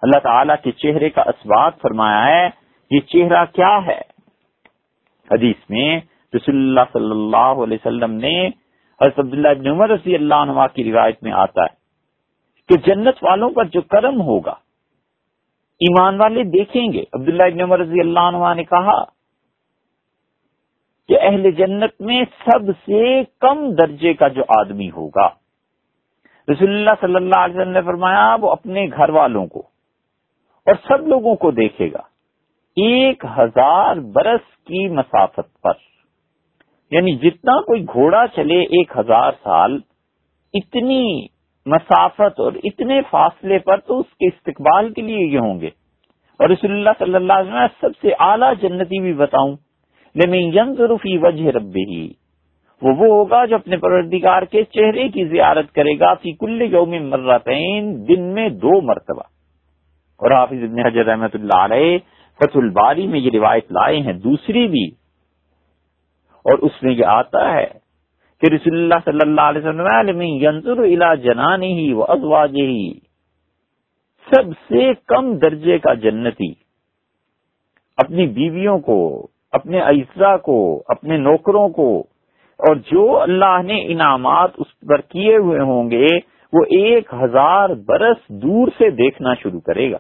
اللہ 0.04 0.20
تعالی 0.20 0.54
کے 0.64 0.72
چہرے 0.72 1.10
کا 1.10 1.22
اسباب 1.22 1.72
فرمایا 1.82 2.24
ہے، 2.26 2.50
یہ 2.92 3.00
چہرہ 3.00 3.46
کیا 3.46 3.78
ہے؟ 3.86 4.00
حدیث 5.30 5.70
میں 5.70 6.00
رسول 6.34 6.56
اللہ 6.56 6.94
صلی 6.94 7.12
اللہ 7.12 7.64
علیہ 7.64 7.78
وسلم 7.86 8.12
نے 8.12 8.36
حضرت 9.02 9.20
عبداللہ 9.20 9.48
ابن 9.48 9.68
عمر 9.68 9.90
رضی 9.90 10.16
اللہ 10.16 10.36
عنہ 10.36 10.52
کی 10.74 10.92
روایت 10.92 11.24
میں 11.24 11.32
آتا 11.32 11.62
ہے 11.62 11.80
کہ 12.70 12.78
جنت 12.78 13.24
والوں 13.24 13.50
پر 13.50 13.66
جو 13.66 13.82
کرم 13.82 14.22
ہوگا، 14.22 14.56
ایمان 15.80 16.22
والے 16.22 16.44
دیکھیں 16.44 16.94
گے۔ 16.94 17.04
عبداللہ 17.14 17.44
ابن 17.44 17.62
عمر 17.62 17.80
رضی 17.80 18.00
اللہ 18.00 18.20
عنہ 18.20 18.54
نے 18.56 18.64
کہا 18.64 19.04
کہ 21.08 21.18
اہل 21.22 21.52
جنت 21.52 22.02
میں 22.02 22.24
سب 22.46 22.70
سے 22.86 23.24
کم 23.40 23.76
درجے 23.76 24.14
کا 24.14 24.28
جو 24.28 24.44
آدمی 24.60 24.92
ہوگا۔ 24.92 25.28
رسول 26.48 26.70
اللہ 26.70 26.90
صلی 27.02 27.16
اللہ 27.16 27.40
علیہ 27.40 27.56
وسلم 27.56 27.72
نے 27.72 27.82
فرمایا، 27.82 28.36
وہ 28.42 28.52
اپنے 28.52 28.86
گھر 28.86 29.10
والوں 29.10 29.48
کو 29.48 29.60
اور 30.66 30.74
سب 30.88 31.08
لوگوں 31.08 31.36
کو 31.36 31.52
دیکھے 31.52 31.92
گا۔ 31.92 32.02
ایک 32.78 33.26
ہزار 33.38 33.96
برس 33.96 34.66
کی 34.66 34.88
مسافت 34.88 35.62
پر۔ 35.62 35.91
یعنی 36.92 37.16
جتنا 37.16 37.62
کوئی 37.62 37.84
گھوڑا 37.84 38.28
چلے 38.36 38.62
ایک 38.62 38.92
ہزار 38.98 39.32
سال، 39.44 39.80
اتنی 40.54 41.26
مسافت 41.66 42.40
اور 42.40 42.54
اتنے 42.64 43.02
فاصلے 43.10 43.60
پر 43.60 43.78
تو 43.78 44.00
اس 44.00 44.06
کے 44.06 44.28
استقبال 44.28 44.94
کے 44.94 45.02
لیے 45.02 45.26
یہ 45.26 45.40
ہوں 45.40 45.60
گے۔ 45.62 45.70
اور 46.40 46.50
رسول 46.50 46.72
اللہ 46.72 46.90
صلی 47.00 47.16
اللہ 47.16 47.34
علیہ 47.34 47.54
وسلم، 47.54 47.68
سب 47.82 48.00
سے 48.02 48.14
اعلیٰ 48.20 48.54
جنتی 48.62 49.00
بھی 49.02 49.14
بتاؤں 49.14 49.56
لیکن 50.16 50.98
فی 50.98 51.18
وجہ 51.18 51.48
رب 51.48 51.76
ہی 51.76 52.14
وہ 52.82 52.90
وہ 52.90 53.08
ہوگا 53.08 53.46
جو 53.46 53.56
اپنے 53.56 53.78
پروردگار 53.78 54.42
کے 54.42 54.64
چہرے 54.64 55.10
کی 55.10 55.26
زیارت 55.26 55.72
کرے 55.72 56.00
گا، 56.00 56.14
فی 56.14 56.32
کل 56.32 56.62
یوم 56.62 56.90
مرتین، 56.90 58.08
دن 58.08 58.22
میں 58.22 58.50
دو 58.50 58.82
مرتبہ۔ 58.82 59.24
اور 60.20 60.32
حافظ 60.32 60.64
ابن 60.64 60.86
حجر 60.86 61.06
رحمت 61.06 61.36
اللہ 61.36 61.60
علیہ، 61.60 61.98
فتح 62.40 62.60
الباری 62.60 63.08
میں 63.08 63.20
یہ 63.20 63.30
روایت 63.34 63.72
لائے 63.72 64.00
ہیں، 64.00 64.14
دوسری 64.14 64.68
بھی 64.68 65.01
اور 66.44 66.58
اس 66.58 66.84
میں 66.84 66.94
یہ 66.94 67.06
آتا 67.06 67.54
ہے 67.54 67.68
کہ 68.42 68.54
رسول 68.54 68.78
اللہ 68.78 68.96
صلی 69.06 69.20
اللہ 69.22 69.42
علیہ 69.42 69.62
وسلم 69.62 70.22
ینظر 70.22 70.78
الى 70.78 71.22
جنان 71.22 71.64
ہی 71.64 71.94
و 71.94 72.06
سب 74.36 74.74
سے 74.74 74.92
کم 75.08 75.38
درجے 75.38 75.78
کا 75.80 75.94
جنتی۔ 75.94 76.54
اپنی 77.98 78.28
بیویوں 78.28 78.80
کو، 78.80 79.28
اپنے 79.52 79.82
اجزا 79.82 80.38
کو، 80.38 80.84
اپنے 80.88 81.18
نوکروں 81.18 81.70
کو۔ 81.70 82.04
اور 82.58 82.76
جو 82.76 83.22
اللہ 83.22 83.62
نے 83.64 83.86
انعامات 83.86 84.52
اس 84.58 84.80
پر 84.88 85.02
کیے 85.02 85.38
ہوئے 85.38 85.60
ہوں 85.60 85.92
گے، 85.92 86.08
وہ 86.54 86.64
ایک 86.64 87.14
ہزار 87.14 87.70
برس 87.70 88.18
دور 88.30 88.68
سے 88.78 88.90
دیکھنا 88.90 89.34
شروع 89.34 89.60
کرے 89.60 89.92
گا۔ 89.92 89.98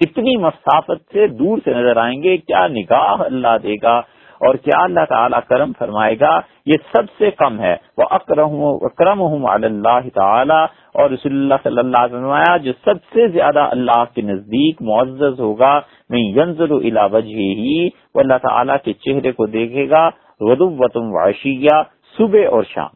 اتنی 0.00 0.36
مسافت 0.36 1.12
سے 1.12 1.26
دور 1.26 1.58
سے 1.64 1.70
نظر 1.70 1.96
آئیں 1.96 2.22
گے، 2.22 2.36
کیا 2.36 2.66
نگاہ 2.66 3.20
اللہ 3.20 3.56
دے 3.62 3.74
گا؟ 3.82 4.00
اور 4.46 4.54
کیا 4.54 4.82
اللہ 4.82 5.04
تعالیٰ 5.08 5.38
کرم 5.48 5.72
فرمائے 5.78 6.20
گا؟ 6.20 6.40
یہ 6.66 6.72
سب 6.72 7.04
سے 7.18 7.30
کم 7.30 7.60
ہے۔ 7.60 7.76
وہ 7.96 8.04
اکرم 8.10 9.20
ہوں 9.20 9.46
اللہ 9.52 10.08
تعالیٰ 10.14 10.66
اور 10.94 11.10
رسول 11.10 11.32
اللہ 11.32 11.54
صلی 11.62 11.78
اللہ 11.78 11.98
علیہ 11.98 12.16
وسلم 12.16 12.56
جو 12.62 12.72
سب 12.84 12.94
سے 13.12 13.28
زیادہ 13.28 13.60
اللہ 13.60 14.04
کے 14.14 14.22
نزدیک 14.22 14.82
معزز 14.82 15.40
ہوگا 15.40 15.80
میں 16.10 16.20
ینزر 16.20 16.70
الا 16.70 17.04
وجہ 17.04 17.42
ہی 17.60 17.88
وہ 18.14 18.20
اللہ 18.20 18.38
تعالیٰ 18.42 18.76
کے 18.84 18.92
چہرے 18.92 19.32
کو 19.32 19.46
دیکھے 19.46 19.90
گا۔ 19.90 20.10
وطم 20.40 21.14
واشیہ 21.14 21.82
صبح 22.18 22.48
اور 22.50 22.62
شام۔ 22.62 22.92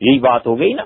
یہی 0.00 0.18
بات 0.18 0.46
ہو 0.46 0.58
گئی 0.58 0.72
نا 0.72 0.84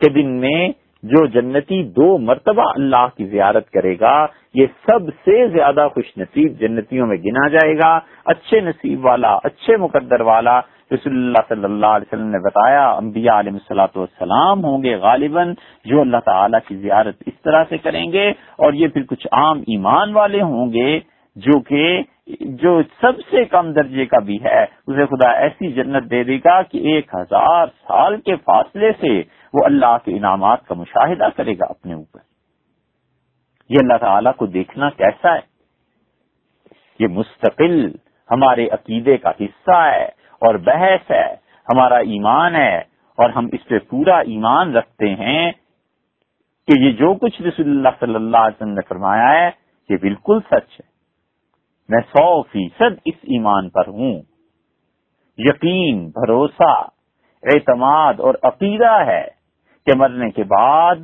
کہ 0.00 0.10
دن 0.10 0.30
میں 0.40 0.68
جو 1.02 1.26
جنتی 1.26 1.82
دو 1.82 2.18
مرتبہ 2.18 2.62
اللہ 2.74 3.06
کی 3.16 3.26
زیارت 3.26 3.70
کرے 3.70 3.94
گا، 4.00 4.26
یہ 4.54 4.66
سب 4.86 5.08
سے 5.24 5.48
زیادہ 5.48 5.88
خوش 5.94 6.18
نصیب 6.18 6.60
جنتیوں 6.60 7.06
میں 7.06 7.16
گنا 7.16 7.48
جائے 7.48 7.74
گا۔ 7.74 8.00
اچھے 8.24 8.60
نصیب 8.60 9.04
والا، 9.04 9.38
اچھے 9.44 9.76
مقدر 9.76 10.20
والا، 10.20 10.60
رسول 10.94 11.12
اللہ 11.12 11.42
صلی 11.48 11.64
اللہ 11.64 11.86
علیہ 11.86 12.14
وسلم 12.14 12.28
نے 12.28 12.38
بتایا، 12.38 12.90
انبیاء 12.90 13.38
علیہ 13.38 13.52
السلاۃ 13.52 13.96
والسلام 13.96 14.64
ہوں 14.64 14.82
گے 14.82 14.96
غالباً 14.96 15.54
جو 15.84 16.00
اللہ 16.00 16.16
تعالیٰ 16.24 16.58
کی 16.68 16.76
زیارت 16.76 17.14
اس 17.26 17.42
طرح 17.44 17.64
سے 17.68 17.78
کریں 17.78 18.12
گے۔ 18.12 18.30
اور 18.30 18.72
یہ 18.72 18.88
پھر 18.88 19.02
کچھ 19.02 19.26
عام 19.32 19.58
ایمان 19.58 20.12
والے 20.12 20.42
ہوں 20.42 20.72
گے 20.72 21.00
جو 21.36 21.60
کہ، 21.60 22.02
جو 22.40 22.82
سب 22.82 23.12
سے 23.30 23.44
کم 23.44 23.72
درجے 23.72 24.06
کا 24.06 24.18
بھی 24.18 24.38
ہے۔ 24.44 24.62
اسے 24.62 25.06
خدا 25.06 25.30
ایسی 25.30 25.72
جنت 25.72 26.10
دے 26.10 26.24
دے 26.24 26.36
گا 26.36 26.62
کہ 26.62 26.78
ایک 26.78 27.14
ہزار 27.14 27.66
سال 27.66 28.20
کے 28.20 28.36
فاصلے 28.36 28.92
سے 29.00 29.39
وہ 29.54 29.64
اللہ 29.64 29.96
کے 30.04 30.16
انعامات 30.16 30.66
کا 30.66 30.74
مشاہدہ 30.74 31.28
کرے 31.36 31.54
گا 31.54 31.64
اپنے 31.68 31.94
اوپر۔ 31.94 32.18
یہ 33.68 33.76
اللہ 33.82 33.96
تعالی 34.00 34.30
کو 34.36 34.46
دیکھنا 34.46 34.90
کیسا 34.90 35.34
ہے؟ 35.34 35.40
یہ 36.98 37.06
مستقل 37.06 37.90
ہمارے 38.30 38.68
عقیدے 38.68 39.16
کا 39.16 39.30
حصہ 39.40 39.76
ہے 39.76 40.04
اور 40.38 40.54
بحث 40.54 41.10
ہے، 41.10 41.36
ہمارا 41.74 41.96
ایمان 41.96 42.54
ہے 42.54 42.78
اور 43.16 43.30
ہم 43.30 43.48
اس 43.52 43.68
پہ 43.68 43.78
پورا 43.78 44.18
ایمان 44.18 44.76
رکھتے 44.76 45.14
ہیں 45.14 45.52
کہ 46.66 46.78
یہ 46.78 46.92
جو 46.92 47.14
کچھ 47.14 47.42
رسول 47.42 47.70
اللہ 47.70 47.88
صلی 48.00 48.14
اللہ 48.14 48.36
علیہ 48.36 48.56
وسلم 48.56 48.74
نے 48.74 48.80
فرمایا 48.88 49.30
ہے، 49.30 49.50
یہ 49.88 49.96
بالکل 50.00 50.40
سچ 50.40 50.80
ہے۔ 50.80 50.88
میں 51.88 52.00
سو 52.00 52.42
فیصد 52.42 53.00
اس 53.04 53.14
ایمان 53.22 53.70
پر 53.70 53.88
ہوں۔ 53.88 54.22
یقین، 55.38 56.08
بھروسہ، 56.08 56.88
اعتماد 57.42 58.14
اور 58.18 58.34
عقیدہ 58.42 58.92
ہے۔ 59.06 59.39
کہ 59.86 59.96
مرنے 59.96 60.30
کے 60.30 60.42
بعد 60.42 60.96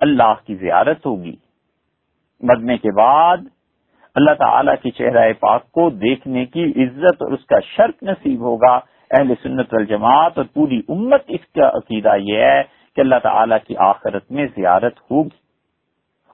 اللہ 0.00 0.34
کی 0.46 0.54
زیارت 0.54 1.06
ہوگی۔ 1.06 1.36
مرنے 2.40 2.78
کے 2.78 2.88
بعد 2.96 3.36
اللہ 4.14 4.30
تعالی 4.38 4.72
کی 4.82 4.90
چہرہ 4.90 5.32
پاک 5.32 5.72
کو 5.72 5.90
دیکھنے 5.90 6.46
کی 6.46 6.64
عزت 6.64 7.22
اور 7.22 7.32
اس 7.32 7.44
کا 7.44 7.60
شرط 7.60 8.02
نصیب 8.02 8.40
ہوگا۔ 8.40 8.80
اہل 9.10 9.32
سنت 9.42 9.74
والجماعت 9.74 10.32
اور 10.38 10.46
پوری 10.54 10.80
امت 10.88 11.22
اس 11.28 11.52
کا 11.54 11.68
عقیدہ 11.68 12.12
یہ 12.18 12.38
ہے 12.38 12.62
کہ 12.96 13.00
اللہ 13.00 13.14
تعالی 13.22 13.54
کی 13.66 13.74
آخرت 13.76 14.30
میں 14.30 14.46
زیارت 14.46 14.98
ہوگی۔ 15.10 15.48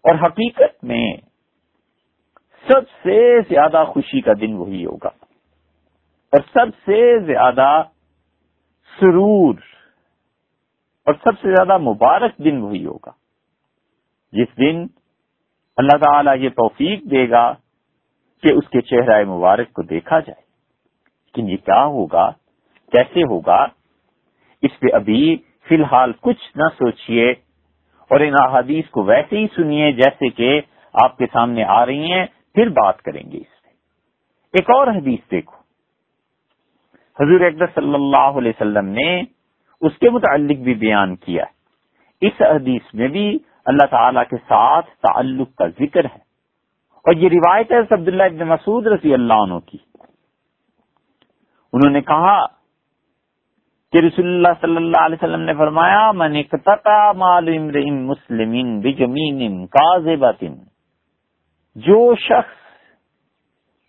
اور 0.02 0.14
حقیقت 0.14 0.84
میں 0.84 1.12
سب 2.68 2.88
سے 3.02 3.40
زیادہ 3.40 3.84
خوشی 3.88 4.20
کا 4.20 4.32
دن 4.40 4.54
وہی 4.54 4.86
ہوگا۔ 4.86 5.10
اور 6.32 6.40
سب 6.52 6.66
سے 6.86 7.18
زیادہ 7.18 7.82
سرور 9.00 9.54
اور 11.06 11.14
سب 11.14 11.40
سے 11.42 11.48
زیادہ 11.48 11.78
مبارک 11.78 12.38
دن 12.38 12.60
وہی 12.60 12.86
ہوگا۔ 12.86 13.10
جس 14.32 14.58
دن 14.58 14.86
اللہ 15.76 15.96
تعالیٰ 15.96 16.36
یہ 16.38 16.48
توفیق 16.48 17.10
دے 17.10 17.30
گا 17.30 17.52
کہ 18.42 18.54
اس 18.54 18.68
کے 18.68 18.80
چہرہ 18.80 19.24
مبارک 19.24 19.72
کو 19.72 19.82
دیکھا 19.82 20.20
جائے۔ 20.20 20.42
لیکن 21.26 21.50
یہ 21.50 21.56
کیا 21.56 21.84
ہوگا؟ 21.84 22.30
کیسے 22.92 23.20
ہوگا؟ 23.22 23.66
اس 24.62 24.80
پہ 24.80 24.86
ابھی 24.92 25.36
فی 25.68 25.74
الحال 25.74 26.12
کچھ 26.20 26.56
نہ 26.56 26.62
سوچئے 26.62 27.32
اور 28.10 28.20
ان 28.20 28.34
احادیث 28.42 28.88
کو 28.90 29.02
ویسے 29.02 29.38
ہی 29.38 29.46
سنیے 29.56 29.92
جیسے 29.92 30.28
کہ 30.28 30.60
آپ 30.92 31.16
کے 31.18 31.26
سامنے 31.32 31.64
آ 31.64 31.86
رہی 31.86 32.12
ہیں، 32.12 32.26
پھر 32.54 32.68
بات 32.68 33.02
کریں 33.02 33.32
گے 33.32 33.38
اس 33.38 33.62
پہ۔ 33.62 33.68
ایک 34.52 34.70
اور 34.70 34.86
حدیث 34.86 35.30
دیکھو۔ 35.30 35.56
حضور 37.20 37.40
اکبر 37.40 37.66
صلی 37.74 37.94
اللہ 37.94 38.38
علیہ 38.38 38.52
وسلم 38.56 38.88
نے 38.88 39.22
اس 39.84 39.98
کے 39.98 40.10
متعلق 40.10 40.58
بھی 40.58 40.74
بیان 40.74 41.16
کیا 41.16 41.44
اس 42.20 42.42
حدیث 42.42 42.94
میں 42.94 43.08
بھی 43.08 43.38
اللہ 43.64 43.86
تعالی 43.86 44.20
کے 44.30 44.36
ساتھ 44.36 44.86
تعلق 44.86 45.54
کا 45.56 45.66
ذکر 45.66 46.04
ہے۔ 46.04 46.22
اور 47.04 47.12
یہ 47.12 47.28
روایت 47.28 47.72
ہے 47.72 47.78
عبداللہ 47.78 48.22
ابن 48.22 48.48
مسعود 48.48 48.86
رضی 48.86 49.14
اللہ 49.14 49.32
عنہ 49.32 49.58
کی۔ 49.58 49.78
انہوں 51.72 51.90
نے 51.90 52.00
کہا 52.00 52.46
کہ 53.92 53.98
رسول 53.98 54.26
اللہ 54.26 54.60
صلی 54.60 54.76
اللہ 54.76 55.04
علیہ 55.04 55.16
وسلم 55.22 55.40
نے 55.40 55.54
فرمایا، 55.54 56.12
من 56.12 56.36
مال 57.16 57.58
مسلم 57.88 58.80
بجمین 58.80 59.66
کاذبتن 59.66 60.54
جو 61.76 62.14
شخص 62.14 62.62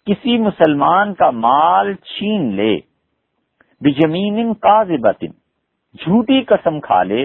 کسی 0.08 0.38
مسلمان 0.38 1.14
کا 1.14 1.30
مال 1.30 1.94
چھین 1.94 2.54
لے، 2.54 2.76
بجمین 3.82 4.54
کاذبتن 4.54 5.45
جھوٹی 6.00 6.42
قسم 6.42 6.80
کھا 6.80 7.04
لے 7.04 7.24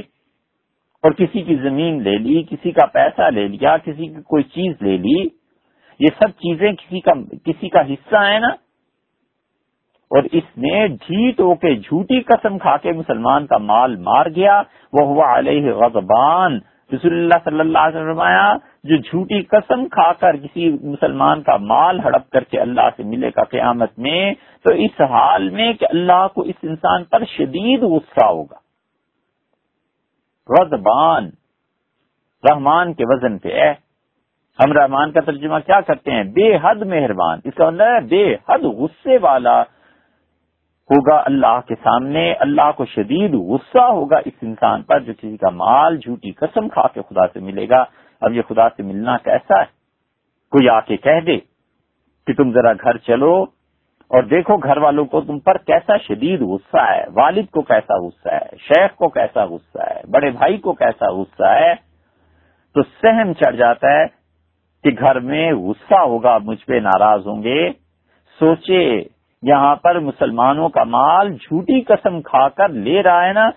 اور 1.02 1.10
کسی 1.10 1.42
کی 1.42 1.56
زمین 1.56 2.02
لے 2.02 2.18
لی، 2.18 2.42
کسی 2.42 2.70
کا 2.70 2.86
پیسہ 2.86 3.30
لے 3.30 3.48
لیا، 3.48 3.76
کسی 3.76 4.06
کی 4.06 4.22
کوئی 4.22 4.42
چیز 4.42 4.82
لے 4.82 4.96
لی، 4.96 5.28
یہ 6.00 6.06
سب 6.18 6.28
چیزیں 6.28 6.72
کسی 6.72 7.00
کا 7.00 7.12
کسی 7.44 7.68
کا 7.68 7.80
حصہ 7.80 8.16
ہے 8.16 8.38
نا؟ 8.38 8.48
اور 10.10 10.22
اس 10.32 10.42
نے 10.56 10.88
ڈھیٹ 10.88 11.40
ہو 11.40 11.54
کے 11.54 11.74
جھوٹی 11.74 12.20
قسم 12.20 12.58
کھا 12.58 12.76
کے 12.76 12.92
مسلمان 12.92 13.46
کا 13.46 13.58
مال 13.58 13.96
مار 13.96 14.26
گیا۔ 14.36 14.62
وہ 14.92 15.06
ہوا 15.06 15.38
علیہ 15.38 15.72
غضبان۔ 15.72 16.58
رسول 16.92 17.12
اللہ 17.12 17.38
صلی 17.44 17.60
اللہ 17.60 17.78
علیہ 17.78 17.98
وسلم 17.98 18.69
جو 18.84 18.96
جھوٹی 18.96 19.42
قسم 19.42 19.88
کھا 19.88 20.12
کر 20.12 20.36
کسی 20.36 20.70
مسلمان 20.82 21.42
کا 21.42 21.56
مال 21.56 22.00
ہڑپ 22.00 22.30
کر 22.30 22.44
کے 22.44 22.60
اللہ 22.60 22.88
سے 22.96 23.02
ملے 23.02 23.28
گا 23.28 23.44
قیامت 23.44 23.98
میں، 23.98 24.34
تو 24.64 24.74
اس 24.74 25.00
حال 25.00 25.50
میں 25.50 25.72
کہ 25.72 25.86
اللہ 25.90 26.26
کو 26.34 26.42
اس 26.42 26.54
انسان 26.62 27.04
پر 27.04 27.24
شدید 27.24 27.82
غصہ 27.82 28.24
ہوگا۔ 28.24 28.58
غضبان 30.48 31.30
رحمان 32.50 32.94
کے 32.94 33.04
وزن 33.06 33.38
پہ 33.38 33.48
ہے 33.48 33.74
ہم 34.58 34.72
رحمان 34.72 35.12
کا 35.12 35.20
ترجمہ 35.20 35.58
کیا 35.66 35.80
کرتے 35.80 36.10
ہیں؟ 36.10 36.24
بے 36.24 36.56
حد 36.62 36.76
مہربان۔ 36.76 37.40
اس 37.44 37.54
کا 37.54 37.70
مطلب 37.70 37.86
ہے 37.86 38.00
بے 38.00 38.34
حد 38.48 38.64
غصے 38.64 39.18
والا 39.18 39.62
ہوگا 40.90 41.22
اللہ 41.26 41.60
کے 41.68 41.74
سامنے، 41.74 42.32
اللہ 42.32 42.70
کو 42.76 42.84
شدید 42.84 43.34
غصہ 43.34 43.82
ہوگا 43.82 44.16
اس 44.24 44.32
انسان 44.42 44.82
پر 44.82 45.00
جو 45.00 45.12
کسی 45.14 45.36
کا 45.36 45.50
مال 45.50 45.96
جھوٹی 45.96 46.32
قسم 46.32 46.68
کھا 46.68 46.86
کے 46.94 47.00
خدا 47.02 47.26
سے 47.32 47.40
ملے 47.40 47.68
گا۔ 47.68 47.84
اب 48.20 48.32
یہ 48.32 48.42
خدا 48.48 48.68
سے 48.68 48.82
ملنا 48.82 49.16
کیسا 49.16 49.60
ہے؟ 49.60 49.64
کوئی 50.52 50.68
آ 50.68 50.80
کے 50.80 50.96
کہہ 50.96 51.20
دے 51.20 51.36
کہ 52.26 52.32
تم 52.32 52.52
ذرا 52.52 52.72
گھر 52.72 52.96
چلو 52.96 53.44
اور 54.10 54.22
دیکھو 54.22 54.56
گھر 54.56 54.76
والوں 54.76 55.04
کو 55.04 55.20
تم 55.20 55.38
پر 55.38 55.58
کیسا 55.58 55.96
شدید 55.96 56.40
غصہ 56.40 56.80
ہے، 56.90 57.04
والد 57.14 57.50
کو 57.50 57.62
کیسا 57.62 57.98
غصہ 58.06 58.28
ہے، 58.28 58.56
شیخ 58.56 58.94
کو 58.96 59.08
کیسا 59.08 59.44
غصہ 59.44 59.78
ہے، 59.78 60.00
بڑے 60.10 60.30
بھائی 60.30 60.56
کو 60.56 60.72
کیسا 60.72 61.10
غصہ 61.10 61.46
ہے؟ 61.46 61.74
تو 62.74 62.82
سہم 63.02 63.32
چڑھ 63.32 63.56
جاتا 63.56 63.92
ہے 63.92 64.06
کہ 64.84 64.90
گھر 64.98 65.20
میں 65.20 65.52
غصہ 65.52 66.00
ہوگا، 66.00 66.38
مجھ 66.38 66.64
پہ 66.66 66.74
ناراض 66.74 67.26
ہوں 67.26 67.42
گے۔ 67.42 67.70
سوچے 68.38 69.02
یہاں 69.42 69.76
پر 69.76 69.98
مسلمانوں 69.98 70.68
کا 70.68 70.84
مال 70.84 71.32
جھوٹی 71.32 71.80
قسم 71.80 72.20
کھا 72.22 72.48
کر 72.48 72.68
لے 72.68 73.02
رہا 73.02 73.26
ہے 73.26 73.32
نا 73.32 73.50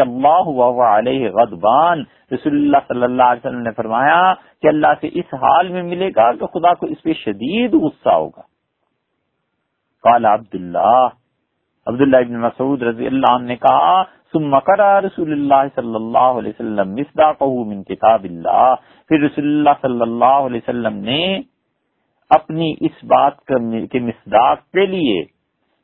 اللہ 0.00 0.82
علیہ 0.82 1.30
غدبان 1.30 2.02
رسول 2.34 2.52
اللہ 2.52 2.76
صلی 2.88 3.02
اللہ 3.02 3.22
علیہ 3.22 3.46
وسلم 3.46 3.62
نے 3.62 3.70
فرمایا 3.76 4.34
کہ 4.62 4.68
اللہ 4.68 4.86
سے 5.00 5.08
اس 5.12 5.34
حال 5.34 5.68
میں 5.68 5.82
ملے 5.82 6.10
گا 6.16 6.32
کہ 6.32 6.46
خدا 6.46 6.74
کو 6.74 6.86
اس 6.86 7.02
پہ 7.02 7.12
شدید 7.12 7.74
غصہ 7.74 8.08
ہوگا۔ 8.08 8.42
قال 10.04 10.24
عبداللہ۔ 10.24 11.08
عبداللہ 11.86 12.16
ابن 12.16 12.40
مسعود 12.40 12.82
رضی 12.82 13.06
اللہ 13.06 13.32
عنہ 13.32 13.46
نے 13.46 13.56
کہا، 13.56 14.02
ثم 14.32 14.58
قرأ 14.58 15.00
رسول 15.00 15.32
اللہ 15.32 15.62
صلی 15.74 15.94
اللہ 15.94 16.18
علیہ 16.18 16.52
وسلم 16.60 16.94
مصداقہ 16.94 17.44
من 17.44 17.82
کتاب 17.82 18.24
اللہ۔ 18.24 18.74
پھر 19.08 19.20
رسول 19.20 19.44
اللہ 19.44 19.70
صلی 19.82 20.00
اللہ 20.00 20.24
علیہ 20.24 20.60
وسلم 20.68 20.96
نے 20.96 21.40
اپنی 22.30 22.72
اس 22.80 23.04
بات 23.06 23.44
کے 23.92 24.00
مصداق 24.00 24.64
کے 24.72 24.86
لیے 24.86 25.20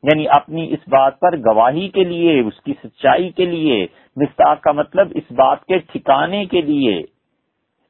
یعنی 0.04 0.26
اپنی 0.28 0.66
اس 0.74 0.88
بات 0.88 1.18
پر 1.20 1.36
گواہی 1.46 1.88
کے 1.88 2.04
لیے، 2.04 2.40
اس 2.40 2.60
کی 2.60 2.74
سچائی 2.82 3.30
کے 3.30 3.44
لیے، 3.44 3.86
مصداق 4.16 4.60
کا 4.62 4.72
مطلب 4.72 5.12
اس 5.14 5.32
بات 5.32 5.64
کے 5.64 5.78
ٹھکانے 5.92 6.44
کے 6.44 6.60
لیے، 6.62 6.96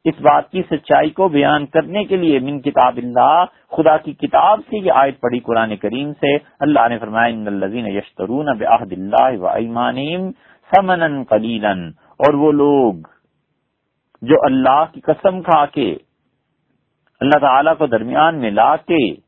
اس 0.05 0.21
بات 0.21 0.51
کی 0.51 0.63
سچائی 0.71 1.11
کو 1.11 1.29
بیان 1.29 1.67
کرنے 1.67 2.05
کے 2.05 2.17
لیے، 2.17 2.39
من 2.39 2.61
کتاب 2.61 2.97
اللہ، 2.97 3.45
خدا 3.71 3.97
کی 3.97 4.13
کتاب 4.15 4.61
سے 4.71 4.79
یہ 4.79 4.93
آیت 4.95 5.21
پڑھی 5.21 5.41
قرآن 5.41 5.77
کریم 5.77 6.13
سے، 6.13 6.35
اللہ 6.61 6.89
نے 6.89 6.99
فرمایا، 6.99 7.35
ان 7.35 7.47
الذین 7.47 7.87
یشترون 7.89 8.57
بعہد 8.59 8.93
اللہ 8.93 9.39
و 9.39 9.49
ایمانہم 9.49 10.31
ثمنا 10.71 11.09
قلیلا 11.29 11.73
اور 12.21 12.35
وہ 12.35 12.53
لوگ 12.55 12.95
جو 14.23 14.37
اللہ 14.45 14.85
کی 14.93 15.01
قسم 15.01 15.43
کھا 15.43 15.65
کے 15.67 15.95
اللہ 17.21 17.39
تعالی 17.39 17.71
کو 17.79 17.87
درمیان 17.87 18.35
میں 18.35 18.51
لا 18.51 18.77
کے 18.77 19.27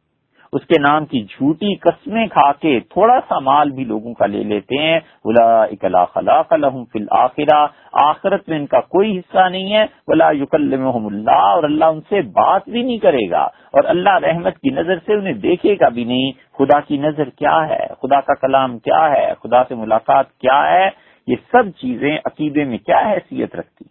اس 0.53 0.66
کے 0.66 0.80
نام 0.80 1.07
کی 1.07 1.22
جھوٹی 1.22 1.74
قسمیں 1.74 2.26
کھا 2.26 2.53
کے 2.53 2.80
تھوڑا 2.80 3.20
سا 3.28 3.39
مال 3.39 3.70
بھی 3.70 3.84
لوگوں 3.84 4.14
کا 4.14 4.26
لے 4.26 4.43
لیتے 4.43 4.78
ہیں۔ 4.78 5.01
الا 5.24 6.05
خلاق 6.05 6.53
لهم 6.53 6.84
فی 6.84 6.99
الآخرہ 6.99 7.66
آخرت 7.93 8.49
میں 8.49 8.59
ان 8.59 8.66
کا 8.66 8.80
کوئی 8.80 9.18
حصہ 9.18 9.49
نہیں 9.49 9.72
ہے۔ 9.72 9.86
ولا 10.07 10.30
یکلمہم 10.30 11.07
اللہ، 11.07 11.30
اور 11.30 11.62
اللہ 11.62 11.84
ان 11.84 12.01
سے 12.01 12.22
بات 12.22 12.68
بھی 12.68 12.82
نہیں 12.82 12.99
کرے 12.99 13.30
گا۔ 13.30 13.43
اور 13.45 13.84
اللہ 13.84 14.18
رحمت 14.22 14.55
کی 14.55 14.70
نظر 14.70 14.99
سے 15.07 15.14
انہیں 15.14 15.34
دیکھے 15.34 15.74
گا 15.74 15.89
بھی 15.89 16.05
نہیں۔ 16.05 16.32
خدا 16.32 16.80
کی 16.80 16.97
نظر 16.97 17.30
کیا 17.30 17.68
ہے؟ 17.68 17.86
خدا 18.03 18.20
کا 18.20 18.34
کلام 18.34 18.78
کیا 18.78 19.11
ہے؟ 19.11 19.32
خدا 19.43 19.64
سے 19.64 19.74
ملاقات 19.74 20.32
کیا 20.32 20.70
ہے؟ 20.70 20.91
یہ 21.26 21.36
سب 21.53 21.70
چیزیں 21.76 22.18
عقیدے 22.24 22.64
میں 22.64 22.78
کیا 22.78 22.99
حیثیت 22.99 23.57
رکھتی؟ 23.57 23.84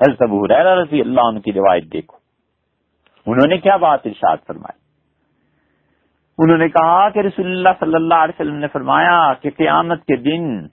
حضرت 0.00 0.22
ابو 0.22 0.46
رضی 0.46 1.00
اللہ 1.00 1.20
عنہ 1.20 1.38
کی 1.38 1.52
روایت 1.52 1.84
دیکھو۔ 1.92 2.17
انہوں 3.26 3.48
نے 3.48 3.58
کیا 3.58 3.76
بات 3.76 4.06
ارشاد 4.06 4.36
فرمائی؟ 4.46 4.78
انہوں 6.38 6.58
نے 6.58 6.68
کہا 6.68 7.08
کہ 7.08 7.18
رسول 7.18 7.46
اللہ 7.46 7.78
صلی 7.80 7.94
اللہ 7.94 8.14
علیہ 8.14 8.40
وسلم 8.40 8.56
نے 8.56 8.68
فرمایا 8.72 9.32
کہ 9.40 9.50
قیامت 9.50 10.04
کے 10.04 10.16
دن 10.16 10.66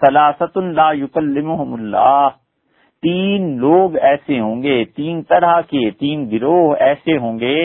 سلاست 0.00 0.56
اللہ 0.56 0.92
یکلمہم 0.94 1.72
اللہ، 1.74 2.28
تین 3.02 3.56
لوگ 3.58 3.96
ایسے 4.02 4.40
ہوں 4.40 4.62
گے، 4.62 4.84
تین 4.84 5.22
طرح 5.22 5.60
کے، 5.60 5.90
تین 5.90 6.30
گروہ 6.30 6.76
ایسے 6.80 7.16
ہوں 7.18 7.38
گے 7.40 7.56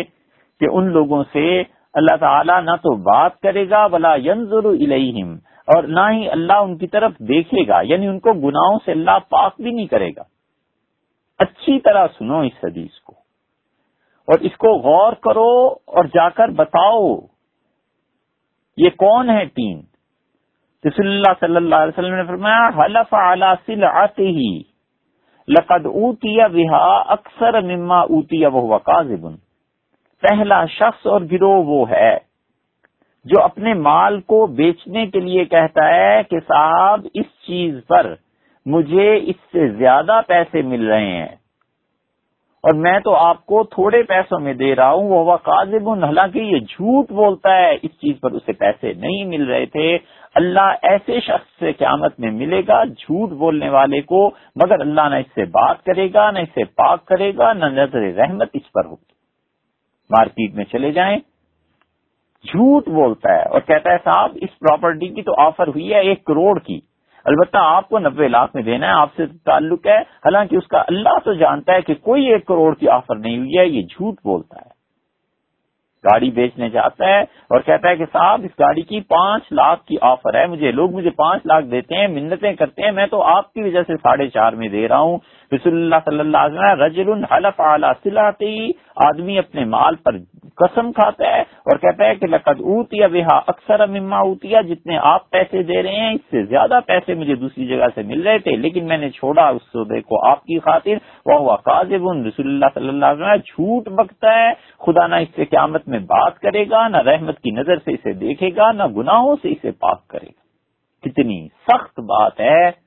کہ 0.62 0.68
ان 0.72 0.92
لوگوں 0.92 1.24
سے 1.34 1.46
اللہ 1.94 2.16
تعالی 2.16 2.60
نہ 2.62 2.76
تو 2.76 2.96
بات 3.04 3.40
کرے 3.40 3.70
گا 3.70 3.86
بلا 3.88 4.16
ینظر 4.16 4.66
الیہم، 4.66 5.34
اور 5.68 5.84
نہ 5.84 6.10
ہی 6.12 6.30
اللہ 6.30 6.54
ان 6.54 6.78
کی 6.78 6.88
طرف 6.88 7.12
دیکھے 7.28 7.68
گا 7.68 7.82
یعنی 7.84 8.08
ان 8.08 8.20
کو 8.20 8.34
گناہوں 8.40 8.80
سے 8.86 8.92
اللہ 8.92 9.18
پاک 9.30 9.62
بھی 9.62 9.72
نہیں 9.72 9.88
کرے 9.88 10.10
گا۔ 10.10 10.24
اچھی 11.40 11.80
طرح 11.80 12.08
سنو 12.18 12.40
اس 12.40 12.64
حدیث 12.64 13.00
کو۔ 13.00 13.21
اور 14.32 14.40
اس 14.40 14.58
کو 14.58 14.68
غور 14.68 15.14
کرو 15.14 15.52
اور 15.86 16.04
جا 16.04 16.30
کر 16.30 16.48
بتاؤ 16.48 17.16
یہ 18.78 18.90
کون 18.90 19.30
ہے 19.30 19.46
تین؟ 19.46 19.82
رسول 20.88 21.08
اللہ 21.08 21.34
صلی 21.40 21.56
اللہ 21.56 21.76
علیہ 21.76 22.00
وسلم 22.00 22.16
نے 22.16 22.24
فرمایا، 22.28 22.70
حلف 22.78 23.14
اعلی 23.14 23.54
سل 23.66 23.84
ہی 24.18 24.64
لقد 25.48 25.86
اوتیا 25.86 26.48
بہا 26.48 27.00
اکثر 27.08 27.62
مما 27.62 28.00
اوتیا 28.00 28.48
وہ 28.48 28.78
کاذبن۔ 28.80 29.36
پہلا 30.24 30.66
شخص 30.66 31.08
اور 31.08 31.22
گروہ 31.32 31.64
وہ 31.66 31.90
ہے 31.90 32.18
جو 33.26 33.42
اپنے 33.42 33.74
مال 33.74 34.22
کو 34.22 34.46
بیچنے 34.48 35.06
کے 35.08 35.20
لیے 35.20 35.46
کہتا 35.46 35.88
ہے 35.90 36.22
کہ 36.24 36.40
صاحب، 36.40 37.06
اس 37.14 37.26
چیز 37.48 37.80
پر 37.88 38.16
مجھے 38.66 39.16
اس 39.16 39.36
سے 39.52 39.70
زیادہ 39.70 40.20
پیسے 40.28 40.62
مل 40.62 40.88
رہے 40.88 41.12
ہیں۔ 41.12 41.36
اور 42.62 42.74
میں 42.76 43.00
تو 43.00 43.16
آپ 43.16 43.46
کو 43.46 43.64
تھوڑے 43.64 44.04
پیسوں 44.04 44.40
میں 44.40 44.54
دے 44.54 44.76
رہا 44.76 44.92
ہوں 44.92 45.10
وہ 45.10 45.38
قاضب 45.38 45.90
حالانکہ 45.90 46.40
یہ 46.40 46.60
جھوٹ 46.60 47.12
بولتا 47.12 47.56
ہے، 47.56 47.76
اس 47.82 47.92
چیز 47.92 48.20
پر 48.22 48.32
اسے 48.32 48.54
پیسے 48.54 48.94
نہیں 48.94 49.26
مل 49.26 49.44
رہے 49.44 49.66
تھے۔ 49.66 49.98
اللہ 50.36 50.76
ایسے 50.82 51.20
شخص 51.20 51.60
سے 51.60 51.74
قیامت 51.74 52.20
میں 52.20 52.32
ملے 52.32 52.62
گا، 52.68 52.84
جھوٹ 52.84 53.30
بولنے 53.30 53.70
والے 53.70 54.02
کو، 54.02 54.30
مگر 54.56 54.80
اللہ 54.80 55.02
نہ 55.10 55.16
اس 55.16 55.26
سے 55.36 55.46
بات 55.46 55.84
کرے 55.84 56.08
گا، 56.14 56.32
نہ 56.32 56.40
اسے 56.40 56.64
پاک 56.64 57.06
کرے 57.06 57.32
گا، 57.38 57.54
نہ 57.54 57.66
نظر 57.66 58.14
رحمت 58.16 58.50
اس 58.54 58.72
پر 58.72 58.86
ہوگی۔ 58.86 59.12
مارکیٹ 60.10 60.56
میں 60.56 60.66
چلے 60.66 60.92
جائیں۔ 60.92 61.18
جھوٹ 62.44 62.88
بولتا 62.88 63.34
ہے 63.34 63.44
اور 63.44 63.62
کہتا 63.62 63.92
ہے، 63.92 63.98
صاحب، 64.04 64.38
اس 64.42 64.60
پراپرٹی 64.60 65.08
کی 65.08 65.22
تو 65.22 65.32
آفر 65.38 65.68
ہوئی 65.68 65.94
ہے 65.94 66.00
ایک 66.00 66.26
کروڑ 66.26 66.60
کی۔ 66.60 66.80
البتہ 67.26 67.58
آپ 67.58 67.90
کو 67.90 68.00
نبے 68.00 68.28
لاکھ 68.28 68.52
میں 68.54 68.64
دینا 68.64 68.88
ہے، 68.88 68.92
آپ 68.92 69.10
سے 69.16 69.26
تعلق 69.46 69.88
ہے، 69.88 69.98
حالانکہ 69.98 70.56
اس 70.56 70.68
کا 70.68 70.80
اللہ 70.80 71.20
تو 71.26 71.34
جانتا 71.34 71.74
ہے 71.74 71.82
کہ 71.82 71.94
کوئی 71.94 72.32
ایک 72.32 72.46
کروڑ 72.46 72.76
کی 72.76 72.90
آفر 72.90 73.16
نہیں 73.16 73.38
ہوئی 73.38 73.58
ہے، 73.58 73.68
یہ 73.68 73.82
جھوٹ 73.82 74.16
بولتا 74.24 74.56
ہے۔ 74.56 74.82
گاڑی 76.04 76.32
بیچنے 76.32 76.70
جاتا 76.70 77.06
ہے 77.06 77.22
اور 77.22 77.60
کہتا 77.60 77.90
ہے 77.90 77.96
کہ 77.96 78.06
صاحب، 78.06 78.42
اس 78.44 78.60
گاڑی 78.60 78.82
کی 78.82 79.02
پانچ 79.02 79.44
لاکھ 79.52 79.86
کی 79.86 79.96
آفر 80.02 80.34
ہے، 80.34 80.48
مجھے 80.48 80.72
لوگ 80.72 80.92
مجھے 80.92 81.10
پانچ 81.10 81.42
لاکھ 81.46 81.66
دیتے 81.66 81.96
ہیں، 81.96 82.08
منتیں 82.08 82.54
کرتے 82.54 82.82
ہیں، 82.82 82.92
میں 82.92 83.08
تو 83.08 83.22
آپ 83.22 83.54
کی 83.54 83.64
وجہ 83.64 83.84
سے 83.88 83.94
ساڑھے 83.96 84.28
چار 84.28 84.54
میں 84.54 84.68
دے 84.68 84.88
رہا 84.88 85.00
ہوں۔ 85.00 85.18
رسول 85.54 85.74
اللہ 85.74 85.96
صلی 86.06 86.20
اللہ 86.20 86.38
علیہ 86.38 86.60
وسلم 86.60 86.84
رجل 86.84 87.24
حلف 87.24 87.60
اعلیٰ 87.60 87.92
سلاتی 88.04 88.72
آدمی 88.96 89.38
اپنے 89.38 89.66
مال 89.66 89.96
پر 89.96 90.18
قسم 90.56 90.92
کھاتا 90.92 91.36
ہے 91.36 91.42
اور 91.42 91.78
کہتا 91.78 92.06
ہے 92.06 92.16
کہ 92.16 92.28
لقد 92.28 92.62
اوتیا 92.62 93.08
بہا 93.08 93.42
اکثر 93.48 93.88
مما 93.88 94.18
اوتیا، 94.18 94.62
جتنے 94.62 94.98
آپ 94.98 95.30
پیسے 95.30 95.64
دے 95.64 95.84
رہے 95.84 95.96
ہیں، 95.96 96.14
اس 96.14 96.22
سے 96.32 96.44
زیادہ 96.44 96.80
پیسے 96.86 97.14
مجھے 97.14 97.36
دوسری 97.36 97.68
جگہ 97.68 97.86
سے 97.96 98.02
مل 98.02 98.22
رہے 98.22 98.40
تھے، 98.40 98.56
لیکن 98.56 98.88
میں 98.88 98.98
نے 98.98 99.10
چھوڑا 99.10 99.48
اس 99.48 99.62
سودے 99.62 100.02
کو 100.02 100.26
آپ 100.26 100.44
کی 100.44 100.60
خاطر۔ 100.60 100.94
وہ 101.26 101.40
ہوا 101.40 101.56
قاضب 101.56 102.10
رسول 102.10 102.48
اللہ 102.48 102.66
صلی 102.74 102.90
اللہ 102.90 103.06
علیہ 103.06 103.24
وسلم 103.24 103.36
جھوٹ 103.36 103.90
بکتا 103.90 104.36
ہے۔ 104.36 104.54
خدا 104.80 105.08
نہ 105.08 105.16
اس 105.16 105.30
سے 105.36 105.46
قیامت 105.46 105.88
میں 105.88 106.00
بات 106.00 106.40
کرے 106.40 106.70
گا، 106.70 106.88
نہ 106.88 106.98
رحمت 106.98 107.40
کی 107.40 107.52
نظر 107.52 107.78
سے 107.78 107.92
اسے 107.92 108.14
دیکھے 108.14 108.50
گا، 108.56 108.72
نہ 108.72 108.84
گناہوں 108.84 109.36
سے 109.42 109.50
اسے 109.50 109.72
پاک 109.72 110.08
کرے 110.08 110.28
گا۔ 110.28 110.42
کتنی 111.08 111.48
سخت 111.48 112.00
بات 112.00 112.40
ہے۔ 112.40 112.81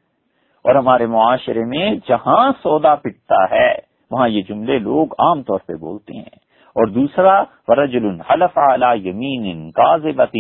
اور 0.65 0.75
ہمارے 0.75 1.07
معاشرے 1.07 1.65
میں 1.65 1.95
جہاں 2.09 2.53
سودا 2.63 2.95
پٹتا 2.95 3.43
ہے، 3.51 3.71
وہاں 4.11 4.29
یہ 4.29 4.43
جملے 4.43 4.79
لوگ 4.79 5.13
عام 5.19 5.43
طور 5.43 5.59
پہ 5.67 5.75
بولتے 5.77 6.17
ہیں۔ 6.17 6.43
اور 6.77 6.87
دوسرا، 6.87 7.35
ورجل 7.69 8.07
حلف 8.21 8.59
علی 8.59 9.09
یمین 9.09 9.71
کاذبۃ 9.71 10.37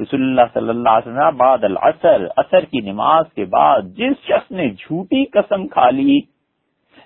رسول 0.00 0.22
اللہ 0.22 0.50
صلی 0.54 0.68
اللہ 0.68 0.88
علیہ 0.88 1.08
وسلم 1.08 1.36
بعد 1.36 1.64
العصر، 1.64 2.26
عصر 2.36 2.64
کی 2.64 2.80
نماز 2.80 3.32
کے 3.34 3.44
بعد 3.44 3.82
جس 3.96 4.26
شخص 4.26 4.50
نے 4.50 4.68
جھوٹی 4.70 5.24
قسم 5.32 5.66
کھا 5.68 5.88
لی 5.90 6.18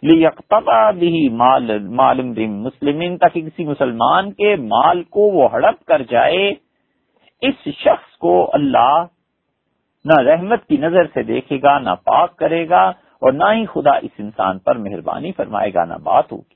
لیقتطع 0.03 0.91
به 0.93 1.29
مال 1.33 1.79
مال 1.91 2.21
مسلمین 2.49 3.17
تاکہ 3.19 3.41
کسی 3.41 3.65
مسلمان 3.65 4.33
کے 4.33 4.55
مال 4.57 5.03
کو 5.11 5.21
وہ 5.21 5.51
ہڑپ 5.53 5.85
کر 5.85 6.03
جائے، 6.03 6.51
اس 7.43 7.69
شخص 7.79 8.17
کو 8.19 8.35
اللہ 8.53 9.05
نہ 10.05 10.23
رحمت 10.23 10.67
کی 10.67 10.77
نظر 10.77 11.05
سے 11.05 11.23
دیکھے 11.23 11.59
گا، 11.63 11.79
نہ 11.79 11.91
پاک 12.05 12.37
کرے 12.37 12.69
گا 12.69 12.83
اور 13.23 13.33
نہ 13.33 13.45
ہی 13.53 13.67
خدا 13.67 13.91
اس 13.91 14.11
انسان 14.19 14.59
پر 14.59 14.79
مہربانی 14.79 15.33
فرمائے 15.33 15.75
گا، 15.75 15.85
نہ 15.85 15.95
بات 16.03 16.33
ہوگی۔ 16.33 16.55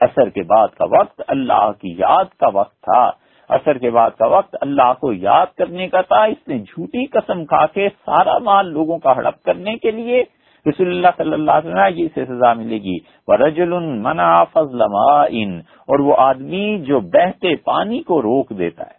اثر 0.00 0.28
کے 0.28 0.42
بعد 0.42 0.68
کا 0.68 0.84
وقت 0.84 1.22
اللہ 1.28 1.70
کی 1.80 1.94
یاد 1.98 2.24
کا 2.38 2.48
وقت 2.54 2.80
تھا۔ 2.82 3.10
اثر 3.48 3.78
کے 3.78 3.90
بعد 3.90 4.10
کا 4.18 4.26
وقت 4.26 4.56
اللہ 4.60 4.92
کو 5.00 5.12
یاد 5.12 5.46
کرنے 5.56 5.88
کا 5.88 6.00
تھا۔ 6.00 6.24
اس 6.24 6.48
نے 6.48 6.58
جھوٹی 6.58 7.06
قسم 7.06 7.44
کھا 7.44 7.66
کے 7.66 7.88
سارا 7.88 8.38
مال 8.38 8.72
لوگوں 8.72 8.98
کا 8.98 9.12
ہڑپ 9.16 9.42
کرنے 9.42 9.76
کے 9.76 9.90
لیے 9.90 10.22
رسول 10.66 10.88
اللہ 10.88 11.08
صلی 11.16 11.32
اللہ 11.32 11.50
علیہ 11.50 11.70
وسلم 11.70 12.06
اسے 12.06 12.24
سزا 12.24 12.52
ملے 12.52 12.78
گی۔ 12.78 12.98
رجل 13.28 13.72
منا 13.78 14.44
فضل 14.44 14.82
اور 14.82 15.98
وہ 15.98 16.14
آدمی 16.18 16.78
جو 16.78 17.00
بہتے 17.00 17.56
پانی 17.56 18.02
کو 18.02 18.22
روک 18.22 18.50
دیتا 18.50 18.82
ہے۔ 18.82 18.96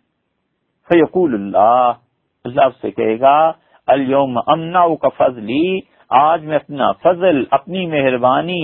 فیقول 0.90 1.34
اللہ 1.34 1.92
اللہ 2.44 2.68
سے 2.82 2.92
کہے 2.92 3.20
گا 3.20 3.52
الوم 3.90 4.40
امنا 4.48 4.86
کا 4.96 5.10
فضلی، 5.10 5.80
آج 6.10 6.46
میں 6.46 6.56
اپنا 6.56 6.92
فضل، 6.92 7.44
اپنی 7.52 7.86
مہربانی، 7.86 8.64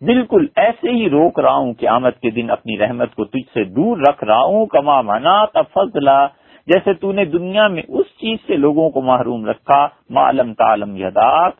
بالکل 0.00 0.46
ایسے 0.56 0.90
ہی 0.90 1.10
روک 1.10 1.40
رہا 1.40 1.56
ہوں 1.56 1.72
کہ 1.74 1.88
آمد 1.88 2.20
کے 2.22 2.30
دن 2.30 2.50
اپنی 2.50 2.78
رحمت 2.78 3.14
کو 3.14 3.24
تجھ 3.24 3.48
سے 3.54 3.64
دور 3.64 3.98
رکھ 4.08 4.24
رہا 4.24 4.42
ہوں، 4.42 4.66
کما 4.66 5.00
منا 5.00 5.44
فضلہ 5.44 6.26
جیسے 6.66 6.94
تو 6.94 7.12
نے 7.12 7.24
دنیا 7.24 7.68
میں 7.68 7.82
اس 7.88 8.06
چیز 8.06 8.38
سے 8.46 8.56
لوگوں 8.56 8.90
کو 8.90 9.02
محروم 9.02 9.46
رکھا 9.46 9.86
معلوم 10.10 10.54
تعلم 10.54 10.96
یادات 10.96 11.52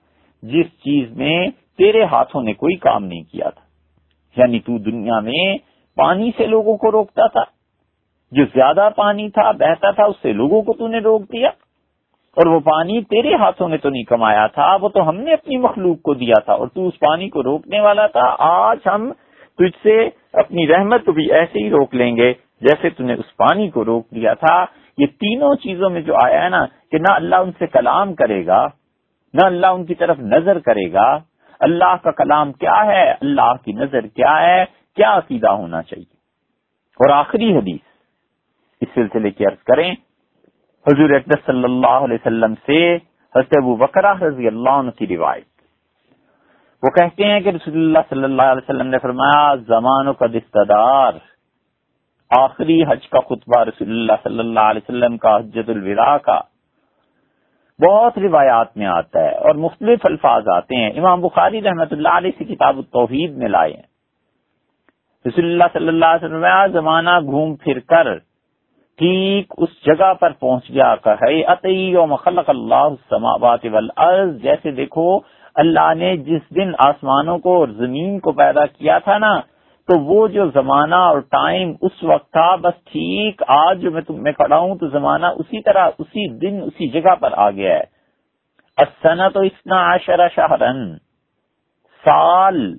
جس 0.42 0.66
چیز 0.66 1.10
میں 1.10 1.46
تیرے 1.78 2.04
ہاتھوں 2.04 2.42
نے 2.42 2.52
کوئی 2.52 2.76
کام 2.76 3.04
نہیں 3.04 3.22
کیا 3.22 3.50
تھا۔ 3.50 3.64
یعنی 4.36 4.58
تو 4.60 4.78
دنیا 4.78 5.20
میں 5.20 5.58
پانی 5.96 6.30
سے 6.36 6.46
لوگوں 6.46 6.76
کو 6.76 6.92
روکتا 6.92 7.26
تھا، 7.26 7.44
جو 8.32 8.44
زیادہ 8.44 8.88
پانی 8.96 9.30
تھا، 9.30 9.50
بہتا 9.50 9.90
تھا، 9.90 10.04
اس 10.04 10.16
سے 10.22 10.32
لوگوں 10.32 10.62
کو 10.62 10.72
تو 10.72 10.88
نے 10.88 10.98
روک 10.98 11.22
دیا۔ 11.32 11.50
اور 12.36 12.46
وہ 12.46 12.60
پانی 12.60 13.00
تیرے 13.00 13.34
ہاتھوں 13.34 13.68
نے 13.68 13.76
تو 13.76 13.90
نہیں 13.90 14.02
کمایا 14.02 14.46
تھا، 14.46 14.76
وہ 14.80 14.88
تو 14.88 15.08
ہم 15.08 15.16
نے 15.16 15.32
اپنی 15.32 15.56
مخلوق 15.56 16.02
کو 16.02 16.14
دیا 16.14 16.40
تھا 16.40 16.52
اور 16.52 16.68
تو 16.68 16.88
اس 16.88 16.98
پانی 16.98 17.28
کو 17.28 17.42
روکنے 17.42 17.80
والا 17.80 18.06
تھا۔ 18.06 18.36
آج 18.38 18.78
ہم 18.86 19.12
تجھ 19.58 19.78
سے 19.82 20.08
اپنی 20.32 20.68
رحمت 20.68 21.04
کو 21.04 21.12
بھی 21.12 21.32
ایسے 21.32 21.64
ہی 21.64 21.70
روک 21.70 21.94
لیں 21.94 22.16
گے 22.16 22.32
جیسے 22.60 22.90
تو 22.90 23.04
نے 23.04 23.14
اس 23.14 23.36
پانی 23.36 23.70
کو 23.70 23.84
روک 23.84 24.10
دیا 24.10 24.34
تھا۔ 24.34 24.64
یہ 24.98 25.06
تینوں 25.06 25.54
چیزوں 25.54 25.90
میں 25.90 26.00
جو 26.00 26.14
آیا 26.24 26.44
ہے 26.44 26.48
نا 26.48 26.66
کہ 26.90 26.98
نہ 26.98 27.12
اللہ 27.14 27.36
ان 27.36 27.50
سے 27.58 27.66
کلام 27.66 28.14
کرے 28.14 28.46
گا، 28.46 28.66
نہ 29.34 29.46
اللہ 29.46 29.66
ان 29.66 29.84
کی 29.84 29.94
طرف 29.94 30.18
نظر 30.18 30.58
کرے 30.58 30.92
گا۔ 30.92 31.18
اللہ 31.60 31.96
کا 32.02 32.10
کلام 32.10 32.52
کیا 32.52 32.86
ہے؟ 32.86 33.10
اللہ 33.10 33.52
کی 33.64 33.72
نظر 33.72 34.06
کیا 34.06 34.40
ہے؟ 34.40 34.64
کیا 34.96 35.16
عقیدہ 35.16 35.48
ہونا 35.48 35.82
چاہیے؟ 35.82 36.12
اور 37.00 37.10
آخری 37.10 37.56
حدیث 37.56 37.80
اس 38.80 38.88
سلسلے 38.94 39.30
کی 39.30 39.44
عرض 39.44 39.62
کریں۔ 39.62 39.94
حضور 40.86 41.10
اقدس 41.10 41.46
صلی 41.46 41.64
اللہ 41.64 41.86
علیہ 41.86 42.14
وسلم 42.14 42.54
سے 42.54 42.96
حضرت 43.34 43.54
ابو 43.56 43.76
بکرا 43.76 44.12
رضی 44.12 44.46
اللہ 44.46 44.70
عنہ 44.70 44.90
کی 44.90 45.06
روایت۔ 45.06 45.44
وہ 46.82 46.90
کہتے 46.90 47.24
ہیں 47.24 47.40
کہ 47.40 47.48
رسول 47.48 47.74
اللہ 47.74 47.98
صلی 48.08 48.24
اللہ 48.24 48.42
علیہ 48.42 48.70
وسلم 48.70 48.86
نے 48.86 48.98
فرمایا 48.98 49.54
زمان 49.54 50.12
کا 50.12 50.26
دستدار، 50.26 51.12
آخری 52.30 52.82
حج 52.82 53.08
کا 53.08 53.20
خطبہ 53.20 53.64
رسول 53.64 53.90
اللہ 53.90 54.12
صلی 54.22 54.38
اللہ 54.38 54.60
علیہ 54.60 54.80
وسلم 54.88 55.16
کا 55.16 55.36
حجت 55.36 55.68
الوداع 55.68 56.16
کا۔ 56.16 56.40
بہت 57.80 58.18
روایات 58.18 58.76
میں 58.76 58.86
آتا 58.86 59.20
ہے 59.20 59.34
اور 59.34 59.54
مختلف 59.54 59.98
الفاظ 60.04 60.48
آتے 60.48 60.76
ہیں۔ 60.76 60.90
امام 60.90 61.20
بخاری 61.20 61.62
رحمت 61.62 61.92
اللہ 61.92 62.08
علیہ 62.08 62.30
سے 62.38 62.44
کتاب 62.44 62.76
التوحید 62.76 63.36
میں 63.36 63.48
لائے 63.48 63.72
ہیں۔ 63.72 63.88
رسول 65.28 65.44
اللہ 65.44 65.64
صلی 65.72 65.88
اللہ 65.88 66.06
علیہ 66.06 66.24
وسلم 66.24 66.72
زمانہ 66.72 67.20
گھوم 67.20 67.56
پھر 67.56 67.78
کر 67.78 68.29
ٹھیک 69.00 69.52
اس 69.56 69.68
جگہ 69.86 70.14
پر 70.14 70.32
پہنچ 70.32 70.70
گیا 70.70 70.94
کہ 70.96 71.46
عطی 71.46 71.96
و 71.96 72.06
مخلق 72.06 72.48
اللہ 72.48 72.74
السماوات 72.74 73.64
والارض۔ 73.64 74.42
جیسے 74.42 74.70
دیکھو، 74.70 75.20
اللہ 75.54 75.94
نے 75.94 76.16
جس 76.16 76.42
دن 76.56 76.72
آسمانوں 76.78 77.38
کو 77.38 77.56
اور 77.56 77.68
زمین 77.68 78.18
کو 78.18 78.32
پیدا 78.32 78.66
کیا 78.66 78.98
تھا 78.98 79.18
نا، 79.18 79.40
تو 79.88 79.98
وہ 80.00 80.28
جو 80.28 80.50
زمانہ 80.50 80.94
اور 80.94 81.20
ٹائم 81.20 81.72
اس 81.80 82.04
وقت 82.04 82.32
تھا، 82.32 82.56
بس 82.56 82.84
ٹھیک 82.84 83.42
آج 83.48 83.80
جو 83.80 83.90
میں 83.90 84.02
تم 84.02 84.22
میں 84.22 84.32
کھڑا 84.32 84.58
ہوں 84.58 84.74
تو 84.74 84.88
زمانہ 84.88 85.26
اسی 85.26 85.62
طرح، 85.62 85.88
اسی 85.98 86.28
دن، 86.38 86.62
اسی 86.62 86.88
جگہ 86.88 87.14
پر 87.14 87.32
آ 87.36 87.50
گیا 87.50 87.78
ہے۔ 87.78 87.84
اسنا 88.78 89.28
تو 89.28 89.40
اتنا 89.40 89.94
عشرہ 89.94 90.28
شہرن 90.36 90.96
سال 92.04 92.76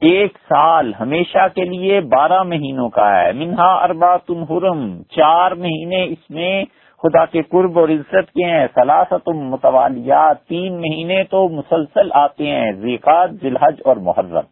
ایک 0.00 0.38
سال 0.48 0.92
ہمیشہ 1.00 1.46
کے 1.54 1.64
لیے 1.64 2.00
بارہ 2.00 2.42
مہینوں 2.42 2.88
کا 2.88 3.22
ہے۔ 3.22 3.32
منہا 3.32 3.74
اربا 3.74 4.16
تنہرم 4.16 5.02
چار 5.02 5.50
مہینے 5.50 6.04
اس 6.04 6.30
میں 6.30 6.64
خدا 7.02 7.24
کے 7.24 7.42
قرب 7.42 7.78
اور 7.78 7.88
عزت 7.88 8.32
کے 8.32 8.44
ہیں۔ 8.44 8.66
سلاست 8.74 9.28
متوالیات، 9.28 10.44
تین 10.44 10.80
مہینے 10.80 11.24
تو 11.24 11.48
مسلسل 11.48 12.08
آتے 12.12 12.46
ہیں۔ 12.46 12.72
زیقات 12.72 13.30
ذلحج 13.42 13.80
اور 13.84 13.96
محرم۔ 13.96 14.46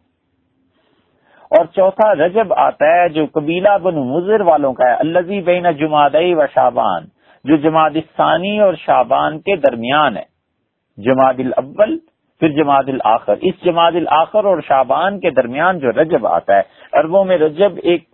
اور 1.50 1.64
چوتھا 1.64 2.14
رجب 2.14 2.54
آتا 2.54 2.86
ہے 2.86 3.08
جو 3.08 3.26
قبیلہ 3.32 3.78
بن 3.82 3.94
مضر 3.94 4.40
والوں 4.40 4.74
کا 4.74 4.84
ہے۔ 4.88 4.94
الزی 4.94 5.40
بین 5.40 5.66
جمادئی 5.78 6.34
و 6.34 6.46
شابان 6.54 7.04
جو 7.44 7.56
جماعت 7.56 7.92
ثانی 8.16 8.60
اور 8.60 8.74
شابان 8.74 9.40
کے 9.40 9.56
درمیان 9.56 10.16
ہے۔ 10.16 10.38
جماعت 10.96 11.34
الاول 11.38 11.98
پھر 12.40 12.48
جماعت 12.48 12.88
الآخر 12.88 13.34
اس 13.40 13.64
جماعت 13.64 13.92
الآخر 13.94 14.44
اور 14.44 14.58
شابان 14.68 15.20
کے 15.20 15.30
درمیان 15.30 15.78
جو 15.78 15.90
رجب 15.90 16.26
آتا 16.26 16.56
ہے 16.56 16.62
اربوں 16.92 17.24
میں 17.24 17.38
رجب 17.38 17.72
ایک 17.82 18.04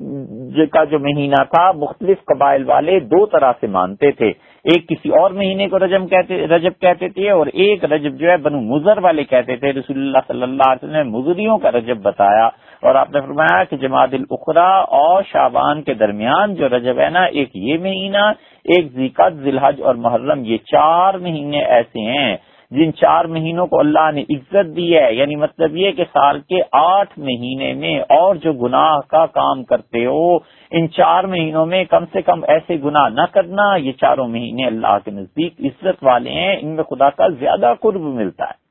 کا 0.73 0.85
جو 0.85 0.99
مہینہ 0.99 1.43
تھا، 1.51 1.73
مختلف 1.73 2.19
قبائل 2.25 2.65
والے 2.67 3.01
دو 3.01 3.27
طرح 3.27 3.53
سے 3.61 3.67
مانتے 3.67 4.11
تھے۔ 4.11 4.29
ایک 4.65 4.89
کسی 4.89 5.09
اور 5.09 5.31
مہینے 5.31 5.69
کو 5.69 5.79
رجب 5.79 6.11
کہتے 6.11 6.47
رجب 6.47 6.73
کہتے 6.81 7.09
تھے 7.09 7.31
اور 7.31 7.47
ایک 7.47 7.85
رجب 7.85 8.13
جو 8.15 8.31
ہے 8.31 8.37
بنو 8.37 8.61
مزر 8.61 8.99
والے 8.99 9.25
کہتے 9.25 9.57
تھے۔ 9.57 9.73
رسول 9.73 9.99
اللہ 9.99 10.19
صلی 10.29 10.43
اللہ 10.43 10.63
علیہ 10.63 10.85
وسلم 10.85 10.93
نے 10.93 11.03
مزریوں 11.03 11.59
کا 11.59 11.71
رجب 11.71 11.99
بتایا۔ 12.03 12.47
اور 12.83 12.95
آپ 12.95 13.11
نے 13.15 13.21
فرمایا 13.21 13.65
کہ 13.65 13.77
جماعت 13.77 14.09
الخرا 14.13 14.71
اور 14.79 15.23
شابان 15.23 15.83
کے 15.83 15.95
درمیان 15.95 16.55
جو 16.55 16.69
رجب 16.69 16.99
ہے 16.99 17.11
نا، 17.11 17.25
ایک 17.25 17.51
یہ 17.55 17.79
مہینہ، 17.79 18.33
ایک 18.65 18.93
ذکت 18.93 19.35
ذلحج 19.35 19.83
اور 19.83 19.95
محرم، 19.95 20.45
یہ 20.45 20.57
چار 20.57 21.15
مہینے 21.15 21.59
ایسے 21.59 22.01
ہیں۔ 22.01 22.37
جن 22.71 22.95
چار 22.95 23.25
مہینوں 23.25 23.67
کو 23.67 23.81
اللہ 23.81 24.11
نے 24.15 24.21
عزت 24.21 24.77
دی 24.77 24.99
ہے 24.99 25.15
یعنی 25.15 25.37
مطلب 25.37 25.77
یہ 25.77 25.91
کہ 25.91 26.05
سال 26.05 26.41
کے 26.41 26.61
آٹھ 26.73 27.19
مہینے 27.19 27.73
میں 27.73 28.01
اور 28.01 28.35
جو 28.35 28.53
گناہ 28.53 28.99
کا 29.09 29.27
کام 29.27 29.65
کرتے 29.65 30.07
ہو، 30.07 30.37
ان 30.71 30.91
چار 30.91 31.25
مہینوں 31.25 31.67
میں 31.67 31.85
کم 31.85 32.05
سے 32.13 32.23
کم 32.23 32.45
ایسے 32.49 32.77
گناہ 32.85 33.09
نہ 33.09 33.21
کرنا، 33.33 33.77
یہ 33.77 33.93
چاروں 33.93 34.29
مہینے 34.29 34.67
اللہ 34.67 34.99
کے 35.05 35.11
نزدیک 35.11 35.55
عزت 35.61 36.05
والے 36.05 36.31
ہیں، 36.31 36.57
ان 36.61 36.69
میں 36.69 36.85
خدا 36.85 37.11
کا 37.11 37.29
زیادہ 37.29 37.75
قرب 37.81 38.01
ملتا 38.01 38.45
ہے۔ 38.45 38.65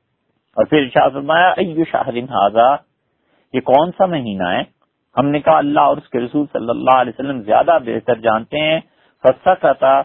اور 0.56 0.64
پھر 0.64 0.88
شاہ 0.94 1.08
فرمایا، 1.08 1.48
ایو 1.48 1.84
شاہرین 1.90 2.24
حاضہ 2.24 2.76
یہ 3.52 3.60
کون 3.60 3.90
سا 3.98 4.06
مہینہ 4.06 4.48
ہے؟ 4.48 4.62
ہم 5.18 5.26
نے 5.26 5.40
کہا، 5.40 5.58
اللہ 5.58 5.80
اور 5.80 5.96
اس 5.96 6.08
کے 6.08 6.20
رسول 6.20 6.46
صلی 6.52 6.70
اللہ 6.70 7.00
علیہ 7.00 7.12
وسلم 7.18 7.42
زیادہ 7.42 7.78
بہتر 7.84 8.14
جانتے 8.14 8.58
ہیں۔ 8.58 8.80
فسا 9.22 9.54
کہتا 9.54 10.02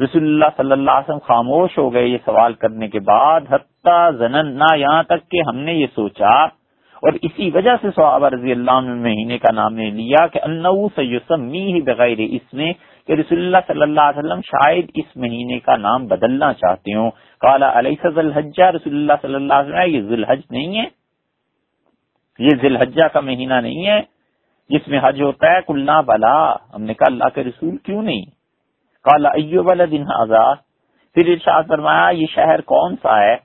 رسول 0.00 0.22
اللہ 0.22 0.50
صلی 0.56 0.72
اللہ 0.72 0.90
علیہ 0.90 1.08
وسلم 1.08 1.26
خاموش 1.26 1.78
ہو 1.78 1.92
گئے 1.92 2.06
یہ 2.06 2.18
سوال 2.24 2.52
کرنے 2.54 2.88
کے 2.88 3.00
بعد، 3.00 3.40
حتیٰ 3.50 4.10
زننا 4.18 4.74
یہاں 4.74 5.02
تک 5.02 5.30
کہ 5.30 5.40
ہم 5.48 5.56
نے 5.58 5.72
یہ 5.72 5.86
سوچا، 5.94 6.34
اور 7.02 7.12
اسی 7.22 7.50
وجہ 7.54 7.74
سے 7.82 7.90
صحابہ 7.96 8.28
رضی 8.28 8.52
اللہ 8.52 8.70
عنہ 8.70 8.94
مہینے 8.94 9.38
کا 9.38 9.52
نام 9.52 9.74
نے 9.74 9.90
لیا 9.90 10.26
کہ 10.26 10.40
انو 10.42 10.88
سیسمی 10.88 11.72
ہی 11.72 11.80
بغیر 11.80 12.18
اس 12.18 12.54
میں 12.54 12.72
کہ 13.06 13.12
رسول 13.12 13.38
اللہ 13.38 13.66
صلی 13.66 13.82
اللہ 13.82 14.00
علیہ 14.00 14.18
وسلم 14.18 14.40
شاید 14.40 14.90
اس 14.94 15.16
مہینے 15.16 15.58
کا 15.60 15.76
نام 15.76 16.06
بدلنا 16.06 16.52
چاہتے 16.52 16.94
ہوں۔ 16.94 17.10
کالا 17.40 17.68
علیہ 17.78 18.06
الحجہ 18.16 18.64
رسول 18.64 18.94
اللہ 18.94 19.12
صلی 19.22 19.34
اللہ 19.34 19.52
علیہ 19.52 19.74
وسلم 19.74 19.94
یہ 19.94 20.08
ذوالحج 20.08 20.40
نہیں 20.50 20.78
ہے۔ 20.78 20.86
یہ 22.38 22.56
ذی 22.60 22.66
الحجہ 22.66 23.08
کا 23.12 23.20
مہینہ 23.20 23.60
نہیں 23.60 23.86
ہے، 23.86 24.00
جس 24.70 24.88
میں 24.88 25.00
حج 25.02 25.22
ہوتا 25.22 25.52
ہے 25.52 25.60
کلنا 25.66 26.00
بلا۔ 26.00 26.38
ہم 26.74 26.82
نے 26.82 26.94
کہا، 26.94 27.12
اللہ 27.12 27.28
کے 27.34 27.44
رسول 27.44 27.76
کیوں 27.76 28.02
نہیں؟ 28.02 28.35
کالا 29.06 29.28
ایو 29.28 29.62
والا 29.64 29.84
دن 29.90 30.04
آزاد 30.14 30.56
پھر 31.14 31.28
ارشاد 31.28 31.62
فرمایا، 31.68 32.08
یہ 32.08 32.26
شہر 32.34 32.60
کون 32.60 32.94
سا 33.02 33.22
ہے؟ 33.22 33.36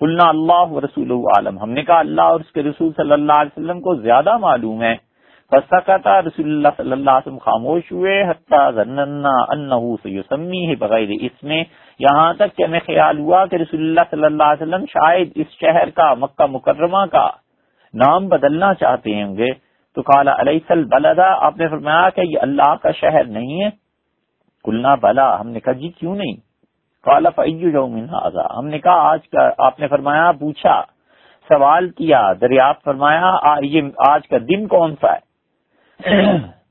کلنا 0.00 0.28
اللہ 0.28 0.78
رسول 0.84 1.10
عالم. 1.10 1.58
ہم 1.58 1.70
نے 1.70 1.82
کہا، 1.82 1.98
اللہ 1.98 2.22
اور 2.22 2.40
اس 2.40 2.52
کے 2.52 2.62
رسول 2.62 2.92
صلی 2.96 3.12
اللہ 3.12 3.32
علیہ 3.32 3.58
وسلم 3.58 3.80
کو 3.80 3.94
زیادہ 3.94 4.36
معلوم 4.36 4.82
ہے۔ 4.82 4.96
پسا 5.52 6.20
رسول 6.20 6.50
اللہ 6.50 6.68
صلی 6.76 6.92
اللہ 6.92 7.10
علیہ 7.10 7.26
وسلم 7.26 7.38
خاموش 7.38 7.92
ہوئے 7.92 8.24
سیسمی 10.02 10.66
ہے 10.66 10.74
بغیر 10.74 11.08
اس 11.20 11.42
میں 11.42 11.64
یہاں 11.98 12.32
تک 12.34 12.56
کہ 12.56 12.62
ہمیں 12.62 12.80
خیال 12.86 13.18
ہوا 13.18 13.46
کہ 13.46 13.56
رسول 13.56 13.80
اللہ 13.80 14.00
صلی 14.10 14.24
اللہ 14.24 14.42
علیہ 14.42 14.62
وسلم 14.62 14.84
شاید 14.84 15.32
اس 15.34 15.46
شہر 15.60 15.90
کا، 15.90 16.14
مکہ 16.14 16.46
مکرمہ 16.46 17.04
کا 17.12 17.28
نام 17.94 18.28
بدلنا 18.28 18.74
چاہتے 18.74 19.14
ہیں 19.14 19.36
گے۔ 19.36 19.52
تو 19.94 20.02
کالا 20.02 20.32
علیہ 20.38 20.72
بلدا 20.72 21.46
آپ 21.46 21.56
نے 21.56 21.68
فرمایا 21.68 22.08
کہ 22.08 22.20
یہ 22.20 22.38
اللہ 22.42 22.74
کا 22.82 22.90
شہر 22.90 23.24
نہیں 23.24 23.64
ہے۔ 23.64 23.81
کلنا 24.64 24.94
بلا 24.94 25.28
ہم 25.40 25.48
نے 25.48 25.60
کہا 25.60 25.72
جی 25.72 25.88
کیوں 25.88 26.14
نہیں؟ 26.16 26.36
کالا 27.06 27.30
فیو 27.30 27.84
ہم 28.58 28.66
نے 28.66 28.78
کہا 28.78 29.10
آج 29.10 29.28
کا 29.28 29.48
آپ 29.58 29.80
نے 29.80 29.88
فرمایا 29.88 30.32
پوچھا 30.32 30.80
سوال 31.50 31.88
کیا 31.90 32.32
دریافت 32.40 32.84
فرمایا 32.84 33.54
یہ 33.62 33.82
آج 34.08 34.28
کا 34.28 34.38
دن 34.38 34.66
کون 34.66 34.94
سا 35.00 35.12
ہے؟ 35.12 35.30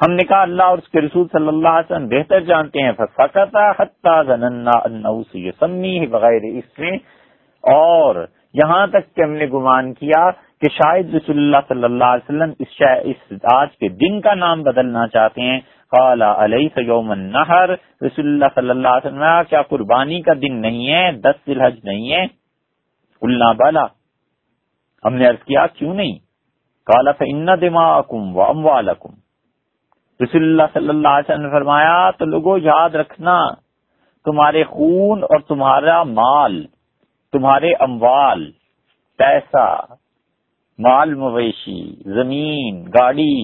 ہم 0.00 0.12
نے 0.12 0.24
کہا 0.24 0.40
اللہ 0.42 0.62
اور 0.62 0.78
اس 0.78 0.88
کے 0.88 1.00
رسول 1.00 1.26
صلی 1.32 1.48
اللہ 1.48 1.68
علیہ 1.68 1.92
وسلم 1.92 2.08
بہتر 2.08 2.40
جانتے 2.40 2.82
ہیں 2.82 2.92
سمی 5.60 6.06
بغیر 6.06 6.44
اس 6.44 6.78
میں 6.78 6.96
اور 7.64 8.24
یہاں 8.54 8.86
تک 8.86 9.14
کہ 9.16 9.22
ہم 9.22 9.32
نے 9.32 9.46
گمان 9.46 9.92
کیا 9.94 10.30
کہ 10.62 10.68
شاید 10.68 11.14
رسول 11.14 11.38
اللہ 11.38 11.68
صلی 11.68 11.84
اللہ 11.84 12.04
علیہ 12.04 12.30
وسلم 12.30 12.52
اس, 12.58 12.82
اس 13.04 13.44
آج 13.54 13.76
کے 13.76 13.88
دن 13.88 14.20
کا 14.20 14.34
نام 14.34 14.62
بدلنا 14.62 15.06
چاہتے 15.06 15.40
ہیں۔ 15.40 15.60
قال 15.92 16.22
علیہ 16.22 16.68
سیوم 16.74 17.10
النہر، 17.10 17.70
رسول 18.02 18.26
اللہ 18.26 18.52
صلی 18.54 18.70
اللہ 18.70 18.88
علیہ 18.88 19.06
وسلم 19.06 19.48
کیا 19.48 19.62
قربانی 19.62 20.20
کا 20.22 20.32
دن 20.42 20.60
نہیں 20.60 20.86
ہے؟ 20.88 21.10
دس 21.20 21.48
الحج 21.48 21.78
نہیں 21.84 22.12
ہے؟ 22.12 22.22
اللہ 23.22 23.52
بالا 23.58 23.84
ہم 25.04 25.14
نے 25.14 25.26
عرض 25.26 25.44
کیا، 25.44 25.66
کیوں 25.66 25.94
نہیں؟ 25.94 26.18
کالا 26.86 27.12
فن 27.12 27.46
دماغم 27.60 28.36
و 28.36 28.42
اموالکم 28.42 29.14
رسول 30.20 30.42
اللہ 30.42 30.72
صلی 30.74 30.88
اللہ 30.88 31.08
علیہ 31.08 31.30
وسلم 31.30 31.46
نے 31.46 31.50
فرمایا، 31.50 32.10
تو 32.10 32.24
لوگوں، 32.24 32.58
یاد 32.58 32.94
رکھنا، 32.94 33.36
تمہارے 34.26 34.64
خون 34.64 35.22
اور 35.22 35.40
تمہارا 35.40 36.02
مال، 36.02 36.62
تمہارے 37.32 37.72
اموال، 37.80 38.50
پیسہ، 39.18 39.66
مال 40.78 41.14
مویشی، 41.14 41.82
زمین، 42.14 42.84
گاڑی 42.94 43.34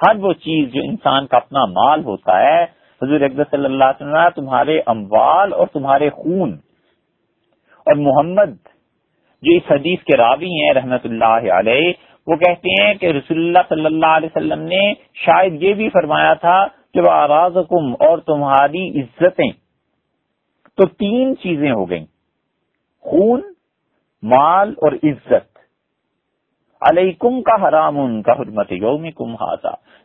ہر 0.00 0.16
وہ 0.16 0.32
چیز 0.40 0.72
جو 0.72 0.80
انسان 0.84 1.26
کا 1.26 1.36
اپنا 1.36 1.64
مال 1.72 2.04
ہوتا 2.04 2.38
ہے، 2.40 2.62
حضور 3.00 3.20
اکبر 3.20 3.44
صلی 3.50 3.64
اللہ 3.64 3.84
علیہ 3.84 4.02
وسلم 4.02 4.28
تمہارے 4.34 4.78
اموال 4.86 5.52
اور 5.52 5.66
تمہارے 5.66 6.10
خون 6.10 6.52
اور 7.86 7.96
محمد 7.96 8.54
جو 9.42 9.56
اس 9.56 9.70
حدیث 9.70 10.02
کے 10.04 10.16
راوی 10.16 10.50
ہیں 10.52 10.72
رحمت 10.74 11.04
اللہ 11.04 11.50
علیہ، 11.52 11.92
وہ 12.26 12.36
کہتے 12.36 12.70
ہیں 12.72 12.94
کہ 12.94 13.06
رسول 13.06 13.38
اللہ 13.38 13.68
صلی 13.68 13.86
اللہ 13.86 14.14
علیہ 14.16 14.28
وسلم 14.36 14.62
نے 14.62 14.82
شاید 15.24 15.62
یہ 15.62 15.74
بھی 15.74 15.88
فرمایا 15.88 16.32
تھا 16.34 16.58
کہ 16.94 17.00
وہ 17.00 17.10
آراز 17.10 17.56
اور 17.56 18.18
تمہاری 18.26 18.88
عزتیں، 19.00 19.50
تو 20.78 20.86
تین 20.96 21.36
چیزیں 21.36 21.70
ہو 21.70 21.88
گئیں، 21.90 22.04
خون، 23.04 23.42
مال 24.22 24.74
اور 24.78 24.92
عزت۔ 25.02 25.55
علیکم 26.88 27.40
کا 27.42 27.54
حرام 27.62 27.98
ان 28.00 28.22
کا 28.22 28.32
حرمت 28.32 28.72
یوم 28.72 29.10
کم 29.10 29.34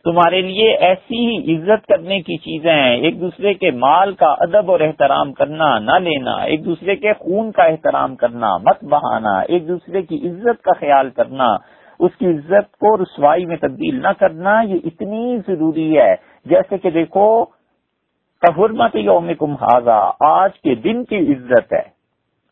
تمہارے 0.04 0.40
لیے 0.40 0.76
ایسی 0.76 1.18
ہی 1.18 1.54
عزت 1.54 1.86
کرنے 1.86 2.20
کی 2.20 2.36
چیزیں 2.36 2.72
ہیں۔ 2.72 2.96
ایک 2.96 3.20
دوسرے 3.20 3.54
کے 3.54 3.70
مال 3.70 4.12
کا 4.12 4.30
ادب 4.38 4.70
اور 4.70 4.80
احترام 4.80 5.32
کرنا 5.32 5.78
نہ 5.78 5.98
لینا، 5.98 6.34
ایک 6.42 6.64
دوسرے 6.64 6.96
کے 6.96 7.12
خون 7.12 7.52
کا 7.52 7.62
احترام 7.62 8.16
کرنا 8.16 8.56
مت 8.56 8.84
بہانا، 8.84 9.40
ایک 9.40 9.68
دوسرے 9.68 10.02
کی 10.02 10.28
عزت 10.28 10.62
کا 10.62 10.72
خیال 10.80 11.10
کرنا، 11.10 11.48
اس 11.98 12.16
کی 12.18 12.26
عزت 12.26 12.76
کو 12.76 12.96
رسوائی 12.96 13.46
میں 13.46 13.56
تبدیل 13.56 14.02
نہ 14.02 14.12
کرنا، 14.18 14.60
یہ 14.60 14.78
اتنی 14.84 15.38
ضروری 15.46 15.98
ہے۔ 15.98 16.14
جیسے 16.44 16.78
کہ 16.78 16.90
دیکھو 16.90 17.44
حرمت 18.58 18.96
یوم 18.96 19.30
کم 19.38 19.54
آج 20.20 20.60
کے 20.60 20.74
دن 20.74 21.04
کی 21.04 21.16
عزت 21.16 21.72
ہے۔ 21.72 22.01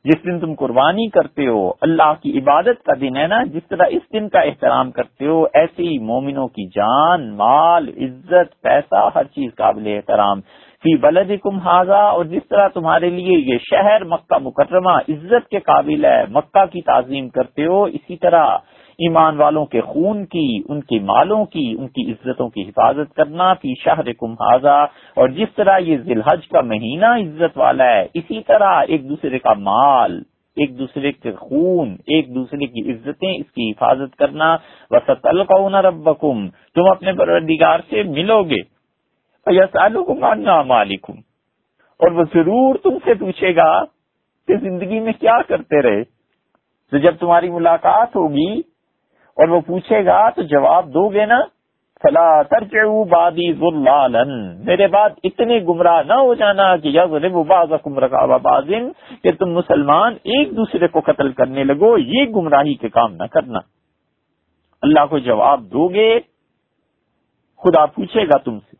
جس 0.05 0.25
دن 0.25 0.39
تم 0.41 0.55
قربانی 0.55 1.09
کرتے 1.09 1.47
ہو، 1.47 1.69
اللہ 1.81 2.13
کی 2.23 2.39
عبادت 2.39 2.83
کا 2.85 2.93
دن 3.01 3.17
ہے 3.17 3.27
نا، 3.27 3.43
جس 3.45 3.67
طرح 3.69 3.87
اس 3.91 4.03
دن 4.13 4.29
کا 4.29 4.41
احترام 4.41 4.91
کرتے 4.91 5.27
ہو 5.27 5.43
ایسے 5.53 5.83
ہی 5.83 5.99
مومنوں 5.99 6.47
کی 6.49 6.67
جان، 6.67 7.29
مال، 7.37 7.89
عزت، 7.89 8.61
پیسہ، 8.63 9.09
ہر 9.15 9.25
چیز 9.25 9.51
قابل 9.55 9.87
احترام۔ 9.87 10.41
فی 10.85 10.97
بلد 10.97 11.31
کم 11.43 11.59
اور 11.69 12.25
جس 12.25 12.49
طرح 12.51 12.69
تمہارے 12.69 13.11
لیے 13.11 13.39
یہ 13.53 13.59
شہر 13.71 14.05
مکہ 14.05 14.39
مکرمہ 14.39 14.97
عزت 15.09 15.49
کے 15.49 15.59
قابل 15.61 16.05
ہے، 16.05 16.23
مکہ 16.31 16.65
کی 16.65 16.81
تعظیم 16.83 17.29
کرتے 17.29 17.67
ہو، 17.67 17.85
اسی 17.85 18.17
طرح 18.17 18.47
ایمان 19.01 19.37
والوں 19.37 19.67
کے 19.67 19.81
خون 19.81 20.27
کی، 20.27 20.63
ان 20.69 20.81
کے 20.81 20.99
مالوں 20.99 21.45
کی، 21.45 21.77
ان 21.79 21.89
کی 21.89 22.13
عزتوں 22.13 22.49
کی 22.49 22.63
حفاظت 22.63 23.15
کرنا 23.15 23.55
فی 23.55 23.75
شہر 23.75 24.13
کم 24.13 24.33
حاضہ 24.33 24.87
اور 25.17 25.29
جس 25.29 25.49
طرح 25.55 25.79
یہ 25.79 25.99
ذلحج 25.99 26.49
کا 26.49 26.61
مہینہ 26.61 27.07
عزت 27.07 27.59
والا 27.59 27.85
ہے، 27.85 28.07
اسی 28.15 28.43
طرح 28.43 28.83
ایک 28.89 29.09
دوسرے 29.09 29.39
کا 29.39 29.53
مال، 29.53 30.23
ایک 30.57 30.79
دوسرے 30.79 31.13
کے 31.13 31.33
خون، 31.33 31.93
ایک 31.93 32.35
دوسرے 32.35 32.67
کی 32.67 32.93
عزتیں 32.93 33.35
اس 33.35 33.53
کی 33.53 33.71
حفاظت 33.71 34.17
کرنا۔ 34.17 34.57
وسط 34.91 35.27
القون 35.27 35.75
ربکم 35.75 36.49
تم 36.49 36.91
اپنے 36.91 37.13
پروردگار 37.13 37.81
سے 37.91 38.03
ملو 38.03 38.43
گے۔ 38.43 38.81
مالکم 40.63 41.13
اور 42.01 42.11
وہ 42.11 42.23
ضرور 42.35 42.75
تم 42.75 42.91
سے 43.05 43.15
پوچھے 43.15 43.57
گا 43.57 43.85
کہ 44.49 44.57
زندگی 44.57 45.01
میں 45.01 45.13
کیا 45.13 45.43
کرتے 45.49 45.83
رہے؟ 45.83 46.05
تو 46.91 46.99
جب 46.99 47.17
تمہاری 47.21 47.51
ملاقات 47.51 48.17
ہوگی 48.17 48.70
اور 49.41 49.49
وہ 49.49 49.61
پوچھے 49.61 50.05
گا، 50.05 50.31
تو 50.31 50.43
جواب 50.43 50.87
دو 50.87 51.09
گے 51.09 51.27
نا؟ 51.27 51.41
فلا 52.03 52.43
ترجعوا 52.43 53.05
بادی 53.05 53.53
ذلالن 53.53 54.65
میرے 54.65 54.87
بعد 54.87 55.11
اتنے 55.25 55.59
گمراہ 55.69 56.03
نہ 56.03 56.13
ہو 56.13 56.35
جانا 56.35 56.77
کہ 56.77 56.89
یضرب 56.89 57.47
بعضکم 57.47 57.99
رقاب 57.99 58.43
بعض، 58.43 58.69
کہ 59.23 59.29
تم 59.39 59.53
مسلمان 59.53 60.13
ایک 60.13 60.57
دوسرے 60.57 60.89
کو 60.89 61.01
قتل 61.01 61.33
کرنے 61.33 61.65
لگو، 61.65 61.99
یہ 61.99 62.25
گمراہی 62.37 62.75
کے 62.75 62.89
کام 62.89 63.15
نہ 63.15 63.27
کرنا۔ 63.33 63.59
اللہ 64.83 65.07
کو 65.11 65.19
جواب 65.19 65.61
دو 65.61 65.89
گے، 65.89 66.21
خدا 67.63 67.87
پوچھے 67.87 68.25
گا 68.25 68.39
تم 68.39 68.59
سے۔ 68.59 68.77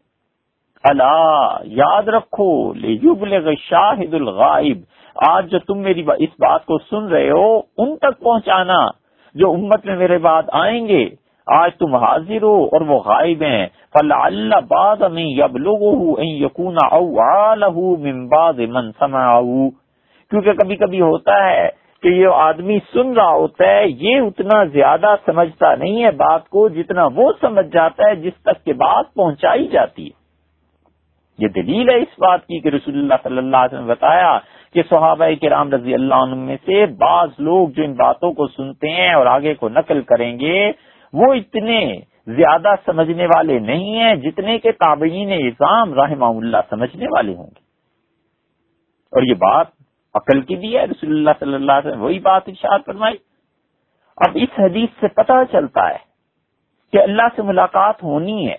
اللہ 0.85 1.59
یاد 1.65 2.09
رکھو 2.09 2.73
لے 2.73 3.57
شاہد 3.57 4.15
الغائب۔ 4.15 4.79
آج 5.29 5.51
جو 5.51 5.59
تم 5.59 5.79
میری 5.79 6.05
اس 6.19 6.31
بات 6.31 6.67
کو 6.67 6.79
سن 6.79 7.09
رہے 7.09 7.31
ہو، 7.31 7.59
ان 7.79 7.97
تک 7.97 8.21
پہنچانا۔ 8.21 9.00
جو 9.35 9.51
امت 9.51 9.87
میں 9.87 9.97
میرے 9.97 10.19
بعد 10.19 10.43
آئیں 10.53 10.89
گے، 10.89 11.09
آج 11.47 11.71
تم 11.79 11.95
حاضر 11.95 12.43
ہو 12.43 12.65
اور 12.65 12.81
وہ 12.81 12.99
غائب 12.99 13.43
ہیں۔ 13.43 13.67
فلا 13.93 14.25
اللہ 14.25 14.61
باد 14.69 14.97
میں 15.11 15.25
لوگ 15.55 16.19
یقون 16.19 16.77
من 18.71 18.93
سما 18.99 19.41
کیونکہ 20.31 20.53
کبھی 20.53 20.77
کبھی 20.77 21.01
ہوتا 21.01 21.45
ہے 21.47 21.69
کہ 22.03 22.09
یہ 22.09 22.27
آدمی 22.35 22.79
سن 22.93 23.13
رہا 23.13 23.31
ہوتا 23.31 23.65
ہے، 23.67 23.89
یہ 23.89 24.21
اتنا 24.21 24.65
زیادہ 24.65 25.15
سمجھتا 25.27 25.75
نہیں 25.75 26.05
ہے 26.05 26.11
بات 26.11 26.49
کو 26.49 26.69
جتنا 26.69 27.09
وہ 27.15 27.33
سمجھ 27.41 27.67
جاتا 27.67 28.09
ہے 28.09 28.15
جس 28.17 28.43
تک 28.43 28.65
کہ 28.65 28.73
بات 28.73 29.15
پہنچائی 29.15 29.69
جاتی 29.69 30.07
ہے۔ 30.07 30.19
یہ 31.39 31.49
دلیل 31.49 31.89
ہے 31.89 31.97
اس 31.97 32.19
بات 32.19 32.47
کی 32.47 32.61
کہ 32.61 32.69
رسول 32.69 32.99
اللہ 32.99 33.15
صلی 33.23 33.39
اللہ 33.39 33.57
علیہ 33.57 33.75
وسلم 33.75 33.87
نے 33.87 33.93
بتایا 33.93 34.39
کہ 34.73 34.83
صحابہ 34.91 35.25
کرام 35.43 35.73
رضی 35.73 35.95
اللہ 35.95 36.15
عنہ 36.15 36.35
میں 36.35 36.57
سے 36.65 36.87
بعض 36.87 37.29
لوگ 37.39 37.69
جو 37.69 37.83
ان 37.83 37.93
باتوں 37.93 38.33
کو 38.33 38.47
سنتے 38.47 38.89
ہیں 38.89 39.13
اور 39.13 39.27
آگے 39.27 39.55
کو 39.55 39.69
نقل 39.69 40.03
کریں 40.03 40.41
گے، 40.41 40.73
وہ 41.13 41.35
اتنے 41.35 42.01
زیادہ 42.27 42.69
سمجھنے 42.85 43.27
والے 43.27 43.59
نہیں 43.59 43.95
ہیں 43.97 44.15
جتنے 44.15 44.59
کے 44.59 44.73
تابعین 44.73 45.29
نظام 45.29 45.95
رحمہ 45.95 46.25
اللہ 46.25 46.57
سمجھنے 46.71 47.07
والے 47.07 47.35
ہوں 47.35 47.47
گے۔ 47.47 47.71
اور 49.13 49.23
یہ 49.23 49.35
بات 49.35 49.67
عقل 50.15 50.41
کی 50.41 50.57
بھی 50.57 50.79
ہے، 50.79 50.85
رسول 50.85 51.11
اللہ 51.11 51.31
صلی 51.41 51.55
اللہ 51.55 51.73
علیہ 51.73 51.91
وسلم 51.91 52.03
وہی 52.03 52.19
بات 52.19 52.43
ارشاد 52.47 52.79
فرمائی۔ 52.87 53.17
اب 54.17 54.31
اس 54.35 54.59
حدیث 54.59 54.89
سے 55.01 55.09
پتہ 55.09 55.33
چلتا 55.53 55.89
ہے 55.89 55.99
کہ 56.93 56.99
اللہ 56.99 57.23
سے 57.37 57.43
ملاقات 57.43 58.03
ہونی 58.03 58.49
ہے۔ 58.49 58.57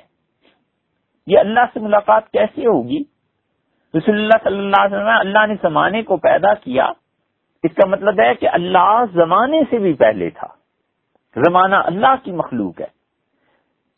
یہ 1.27 1.39
اللہ 1.39 1.59
سے 1.73 1.79
ملاقات 1.79 2.29
کیسے 2.29 2.61
ہوگی؟ 2.61 3.10
رسول 3.97 4.15
اللہ 4.15 4.37
صلی 4.43 4.57
اللہ 4.57 4.81
علیہ 4.81 4.97
وسلم، 4.97 5.07
اللہ 5.07 5.45
نے 5.45 5.53
زمانے 5.61 6.03
کو 6.03 6.17
پیدا 6.17 6.53
کیا۔ 6.53 6.85
اس 7.63 7.75
کا 7.75 7.87
مطلب 7.87 8.19
ہے 8.19 8.35
کہ 8.35 8.49
اللہ 8.49 9.03
زمانے 9.13 9.61
سے 9.69 9.77
بھی 9.77 9.93
پہلے 9.93 10.29
تھا۔ 10.29 10.47
زمانہ 11.35 11.75
اللہ 11.75 12.15
کی 12.23 12.31
مخلوق 12.31 12.81
ہے۔ 12.81 13.01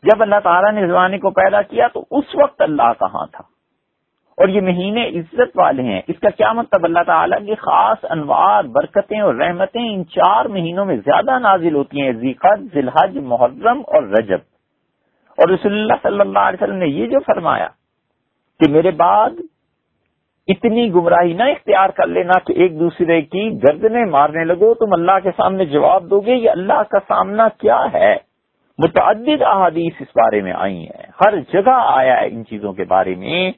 جب 0.04 0.22
اللہ 0.22 0.36
تعالیٰ 0.44 0.72
نے 0.72 0.88
زمانے 0.88 1.18
کو 1.18 1.30
پیدا 1.30 1.62
کیا 1.62 1.88
تو 1.88 2.06
اس 2.12 2.24
وقت 2.36 2.62
اللہ 2.62 2.92
کہاں 3.00 3.26
تھا؟ 3.26 3.44
اور 4.38 4.48
یہ 4.48 4.62
مہینے 4.62 5.08
عزت 5.08 5.58
والے 5.58 5.84
ہیں۔ 5.84 6.02
اس 6.08 6.20
کا 6.20 6.30
کیا 6.30 6.54
مطلب؟ 6.54 6.84
اللہ 6.84 7.00
تعالیٰ 7.08 7.40
کی 7.46 7.56
خاص 7.56 7.98
انوار، 8.10 8.64
برکتیں 8.64 9.22
اور 9.22 9.36
رحمتیں 9.36 9.96
ان 9.96 10.08
چار 10.08 10.46
مہینوں 10.46 10.86
میں 10.86 10.98
زیادہ 10.98 11.40
نازل 11.40 11.76
ہوتی 11.76 12.02
ہیں۔ 12.02 12.12
ذیقت 12.12 12.60
ذلحج 12.74 13.18
محرم 13.18 13.80
اور 13.80 14.04
رجب۔ 14.04 14.38
اور 15.30 15.50
رسول 15.50 15.74
اللہ 15.74 15.94
صلی 16.04 16.20
اللہ 16.20 16.40
علیہ 16.40 16.64
وسلم 16.64 16.78
نے 16.78 16.88
یہ 16.88 17.08
جو 17.08 17.20
فرمایا 17.20 17.68
کہ 18.60 18.72
میرے 18.72 18.92
بعد 18.92 19.30
اتنی 20.48 20.94
گمراہی 20.94 21.34
نہ 21.34 21.44
اختیار 21.44 21.90
کر 21.90 22.08
لینا 22.08 22.40
کہ 22.40 22.54
ایک 22.54 22.80
دوسرے 22.80 23.22
کی 23.22 23.50
گردنیں 23.64 24.06
مارنے 24.06 24.46
لگو، 24.46 24.74
تم 24.74 24.94
اللہ 24.94 25.20
کے 25.24 25.30
سامنے 25.38 25.66
جواب 25.66 26.10
دو 26.10 26.20
گے، 26.20 26.36
یہ 26.36 26.50
اللہ 26.50 26.84
کا 26.90 27.00
سامنا 27.08 27.48
کیا 27.50 27.86
ہے؟ 27.94 28.16
متعدد 28.78 29.42
احادیث 29.42 29.94
اس 30.00 30.08
بارے 30.08 30.42
میں 30.42 30.54
آئی 30.56 30.78
ہیں۔ 30.78 31.04
ہر 31.26 31.36
جگہ 31.54 31.80
آیا 31.86 32.22
ہے 32.22 32.28
ان 32.28 32.46
چیزوں 32.46 32.74
کے 32.74 32.84
بارے 32.84 33.16
میں۔ 33.16 33.52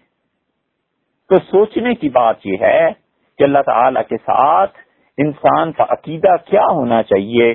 تو 1.30 1.36
سوچنے 1.52 1.96
کی 1.96 2.10
بات 2.10 2.36
یہ 2.46 2.58
ہے 2.62 2.90
کہ 3.38 3.44
اللہ 3.44 3.60
تعالی 3.66 4.00
کے 4.10 4.18
ساتھ 4.18 4.78
انسان 5.18 5.72
کا 5.72 5.86
عقیدہ 5.90 6.36
کیا 6.46 6.64
ہونا 6.72 7.04
چاہیے؟ 7.04 7.54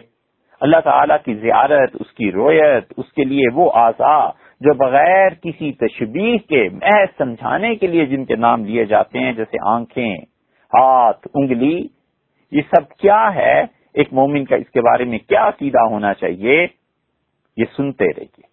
اللہ 0.60 0.76
تعالیٰ 0.84 1.16
کی 1.24 1.34
زیارت، 1.34 1.96
اس 2.00 2.12
کی 2.12 2.32
رویت، 2.32 2.92
اس 2.96 3.12
کے 3.12 3.24
لیے 3.24 3.44
وہ 3.54 3.70
آزا 3.74 4.28
جو 4.60 4.74
بغیر 4.74 5.28
کسی 5.34 5.72
تشبیح 5.72 6.38
کے 6.48 6.68
محض 6.72 7.18
سمجھانے 7.18 7.74
کے 7.76 7.86
لیے 7.86 8.06
جن 8.06 8.24
کے 8.24 8.36
نام 8.36 8.64
لیے 8.64 8.84
جاتے 8.84 9.18
ہیں، 9.18 9.32
جیسے 9.32 9.56
آنکھیں، 9.62 10.16
ہاتھ، 10.74 11.28
انگلی، 11.34 11.88
یہ 12.52 12.60
سب 12.74 12.88
کیا 12.88 13.34
ہے؟ 13.34 13.62
ایک 13.94 14.12
مومن 14.12 14.44
کا 14.44 14.56
اس 14.56 14.70
کے 14.70 14.80
بارے 14.80 15.04
میں 15.04 15.18
کیا 15.18 15.48
عقیدہ 15.48 15.80
ہونا 15.80 16.14
چاہیے؟ 16.14 16.66
یہ 17.56 17.64
سنتے 17.76 18.04
رہیے۔ 18.04 18.49